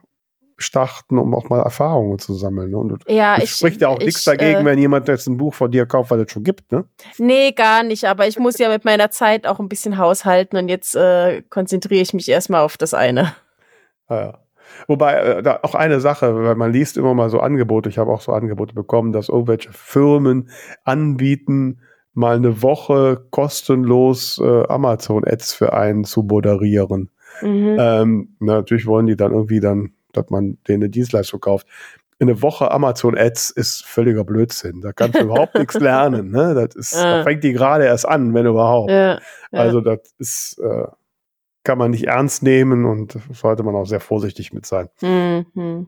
starten, 0.61 1.17
um 1.17 1.33
auch 1.35 1.49
mal 1.49 1.61
Erfahrungen 1.61 2.19
zu 2.19 2.33
sammeln. 2.33 2.71
Ne? 2.71 2.77
Und 2.77 3.03
ja, 3.07 3.35
es 3.37 3.43
ich 3.43 3.51
spricht 3.51 3.81
ja 3.81 3.89
auch 3.89 3.99
ich, 3.99 4.07
nichts 4.07 4.23
dagegen, 4.23 4.61
äh, 4.61 4.65
wenn 4.65 4.79
jemand 4.79 5.07
jetzt 5.07 5.27
ein 5.27 5.37
Buch 5.37 5.53
von 5.53 5.71
dir 5.71 5.85
kauft, 5.85 6.11
weil 6.11 6.21
es 6.21 6.31
schon 6.31 6.43
gibt, 6.43 6.71
ne? 6.71 6.85
Nee, 7.17 7.51
gar 7.51 7.83
nicht. 7.83 8.05
Aber 8.05 8.27
ich 8.27 8.39
muss 8.39 8.57
ja 8.57 8.69
mit 8.69 8.85
meiner 8.85 9.11
Zeit 9.11 9.47
auch 9.47 9.59
ein 9.59 9.69
bisschen 9.69 9.97
haushalten 9.97 10.57
und 10.57 10.69
jetzt 10.69 10.95
äh, 10.95 11.41
konzentriere 11.49 12.01
ich 12.01 12.13
mich 12.13 12.29
erstmal 12.29 12.61
auf 12.61 12.77
das 12.77 12.93
eine. 12.93 13.33
Ja, 14.09 14.21
ja. 14.21 14.37
Wobei, 14.87 15.15
äh, 15.15 15.43
da 15.43 15.59
auch 15.63 15.75
eine 15.75 15.99
Sache, 15.99 16.43
weil 16.43 16.55
man 16.55 16.71
liest 16.71 16.97
immer 16.97 17.13
mal 17.13 17.29
so 17.29 17.39
Angebote, 17.39 17.89
ich 17.89 17.97
habe 17.97 18.11
auch 18.11 18.21
so 18.21 18.31
Angebote 18.31 18.73
bekommen, 18.73 19.11
dass 19.11 19.29
irgendwelche 19.29 19.71
Firmen 19.73 20.49
anbieten, 20.83 21.81
mal 22.13 22.35
eine 22.35 22.61
Woche 22.61 23.25
kostenlos 23.29 24.39
äh, 24.43 24.63
Amazon-Ads 24.67 25.53
für 25.53 25.73
einen 25.73 26.03
zu 26.03 26.23
moderieren. 26.23 27.09
Mhm. 27.41 27.77
Ähm, 27.79 28.35
na, 28.39 28.55
natürlich 28.55 28.85
wollen 28.85 29.07
die 29.07 29.15
dann 29.15 29.31
irgendwie 29.31 29.59
dann, 29.59 29.93
dass 30.13 30.29
man 30.29 30.57
denen 30.67 30.83
eine 30.83 30.89
Dienstleistung 30.89 31.39
kauft. 31.39 31.67
Eine 32.19 32.41
Woche 32.43 32.69
Amazon-Ads 32.69 33.49
ist 33.49 33.83
völliger 33.85 34.23
Blödsinn. 34.23 34.81
Da 34.81 34.93
kannst 34.93 35.19
du 35.19 35.23
überhaupt 35.23 35.55
nichts 35.55 35.73
lernen. 35.79 36.29
Ne? 36.31 36.53
Das 36.53 36.75
ist, 36.75 36.93
da 36.95 37.17
Ja. 37.17 37.23
fängt 37.23 37.43
die 37.43 37.51
gerade 37.53 37.85
erst 37.85 38.07
an, 38.07 38.33
wenn 38.35 38.45
überhaupt. 38.45 38.91
ja, 38.91 39.13
ja. 39.15 39.19
Also 39.51 39.81
das 39.81 39.99
ist, 40.19 40.59
äh, 40.59 40.85
kann 41.63 41.77
man 41.79 41.91
nicht 41.91 42.05
ernst 42.07 42.43
nehmen 42.43 42.85
und 42.85 43.17
sollte 43.33 43.63
man 43.63 43.75
auch 43.75 43.85
sehr 43.85 43.99
vorsichtig 43.99 44.53
mit 44.53 44.65
sein. 44.67 44.89
Mhm. 45.01 45.87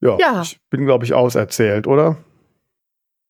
Ja, 0.00 0.16
Ja. 0.18 0.42
ich 0.42 0.60
bin, 0.68 0.84
glaube 0.84 1.04
ich, 1.04 1.14
auserzählt, 1.14 1.86
oder? 1.86 2.16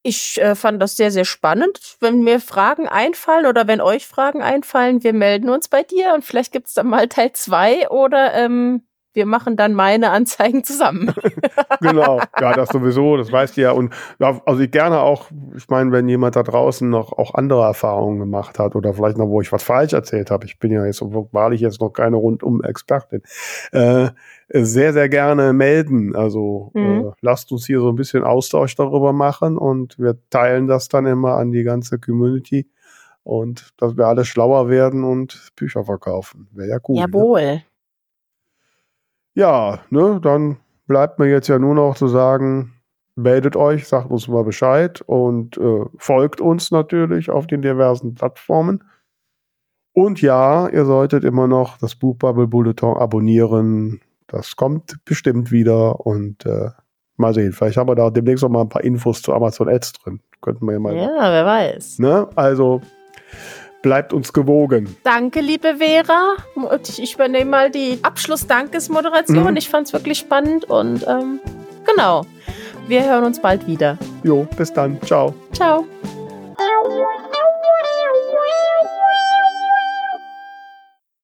Ich 0.04 0.40
äh, 0.40 0.56
fand 0.56 0.82
das 0.82 0.96
sehr, 0.96 1.12
sehr 1.12 1.24
spannend. 1.24 1.78
Wenn 2.00 2.22
mir 2.22 2.40
Fragen 2.40 2.88
einfallen 2.88 3.46
oder 3.46 3.68
wenn 3.68 3.80
euch 3.80 4.06
Fragen 4.06 4.42
einfallen, 4.42 5.04
wir 5.04 5.12
melden 5.12 5.48
uns 5.48 5.68
bei 5.68 5.84
dir 5.84 6.14
und 6.14 6.24
vielleicht 6.24 6.52
gibt's 6.52 6.74
dann 6.74 6.88
mal 6.88 7.08
Teil 7.08 7.32
zwei 7.32 7.88
oder 7.88 8.34
ähm, 8.34 8.82
wir 9.14 9.26
machen 9.26 9.56
dann 9.56 9.74
meine 9.74 10.10
Anzeigen 10.10 10.64
zusammen. 10.64 11.12
genau, 11.80 12.20
ja, 12.40 12.52
das 12.54 12.70
sowieso, 12.70 13.16
das 13.16 13.30
weißt 13.30 13.56
du 13.56 13.60
ja. 13.60 13.72
Und 13.72 13.92
ja, 14.18 14.40
also 14.46 14.60
ich 14.60 14.70
gerne 14.70 15.00
auch, 15.00 15.30
ich 15.56 15.68
meine, 15.68 15.92
wenn 15.92 16.08
jemand 16.08 16.36
da 16.36 16.42
draußen 16.42 16.88
noch 16.88 17.12
auch 17.12 17.34
andere 17.34 17.62
Erfahrungen 17.64 18.18
gemacht 18.18 18.58
hat 18.58 18.74
oder 18.74 18.94
vielleicht 18.94 19.18
noch, 19.18 19.28
wo 19.28 19.40
ich 19.40 19.52
was 19.52 19.62
falsch 19.62 19.92
erzählt 19.92 20.30
habe, 20.30 20.46
ich 20.46 20.58
bin 20.58 20.72
ja 20.72 20.84
jetzt 20.86 21.02
wahrlich 21.02 21.60
jetzt 21.60 21.80
noch 21.80 21.90
keine 21.90 22.16
Rundum-Expertin, 22.16 23.22
äh, 23.72 24.08
sehr, 24.48 24.92
sehr 24.92 25.08
gerne 25.08 25.52
melden. 25.52 26.14
Also 26.14 26.70
Mhm. 26.74 27.08
äh, 27.08 27.12
lasst 27.20 27.52
uns 27.52 27.66
hier 27.66 27.80
so 27.80 27.88
ein 27.88 27.96
bisschen 27.96 28.24
Austausch 28.24 28.74
darüber 28.74 29.12
machen 29.12 29.58
und 29.58 29.98
wir 29.98 30.16
teilen 30.30 30.66
das 30.66 30.88
dann 30.88 31.06
immer 31.06 31.34
an 31.36 31.52
die 31.52 31.62
ganze 31.64 31.98
Community 31.98 32.68
und 33.24 33.70
dass 33.76 33.96
wir 33.96 34.06
alle 34.06 34.24
schlauer 34.24 34.68
werden 34.68 35.04
und 35.04 35.52
Bücher 35.56 35.84
verkaufen. 35.84 36.48
Wäre 36.52 36.68
ja 36.70 36.78
cool. 36.88 36.96
Ne? 37.54 37.64
Ja, 39.34 39.80
ne, 39.90 40.20
dann 40.22 40.58
bleibt 40.86 41.18
mir 41.18 41.28
jetzt 41.28 41.48
ja 41.48 41.58
nur 41.58 41.74
noch 41.74 41.94
zu 41.94 42.08
sagen, 42.08 42.74
meldet 43.16 43.56
euch, 43.56 43.88
sagt 43.88 44.10
uns 44.10 44.28
mal 44.28 44.44
Bescheid 44.44 45.02
und 45.06 45.56
äh, 45.58 45.84
folgt 45.96 46.40
uns 46.40 46.70
natürlich 46.70 47.30
auf 47.30 47.46
den 47.46 47.62
diversen 47.62 48.14
Plattformen. 48.14 48.84
Und 49.94 50.22
ja, 50.22 50.68
ihr 50.68 50.84
solltet 50.84 51.24
immer 51.24 51.46
noch 51.46 51.78
das 51.78 51.94
Buchbubble 51.94 52.46
Bulletin 52.46 52.94
abonnieren. 52.94 54.00
Das 54.26 54.56
kommt 54.56 54.96
bestimmt 55.04 55.52
wieder 55.52 56.06
und 56.06 56.46
äh, 56.46 56.70
mal 57.16 57.34
sehen. 57.34 57.52
Vielleicht 57.52 57.76
haben 57.76 57.88
wir 57.88 57.94
da 57.94 58.10
demnächst 58.10 58.42
noch 58.42 58.48
mal 58.50 58.62
ein 58.62 58.70
paar 58.70 58.84
Infos 58.84 59.20
zu 59.20 59.34
Amazon 59.34 59.68
Ads 59.68 59.92
drin. 59.92 60.20
Könnten 60.40 60.64
wir 60.66 60.72
ja 60.72 60.78
mal. 60.78 60.96
Ja, 60.96 61.30
wer 61.30 61.44
weiß. 61.44 61.98
Ne? 61.98 62.28
Also 62.34 62.80
bleibt 63.82 64.12
uns 64.12 64.32
gewogen. 64.32 64.96
Danke, 65.02 65.40
liebe 65.40 65.76
Vera. 65.76 66.36
Ich- 66.98 67.14
übernehme 67.14 67.50
mal 67.50 67.70
die 67.70 67.98
Abschluss-Dankesmoderation. 68.02 69.50
Mhm. 69.50 69.56
Ich 69.56 69.68
fand 69.68 69.88
es 69.88 69.92
wirklich 69.92 70.18
spannend 70.18 70.64
und 70.64 71.06
ähm, 71.06 71.40
genau. 71.84 72.24
Wir 72.88 73.04
hören 73.04 73.24
uns 73.24 73.40
bald 73.40 73.66
wieder. 73.66 73.98
Jo, 74.24 74.46
bis 74.56 74.72
dann. 74.72 75.00
Ciao. 75.02 75.34
Ciao. 75.52 75.84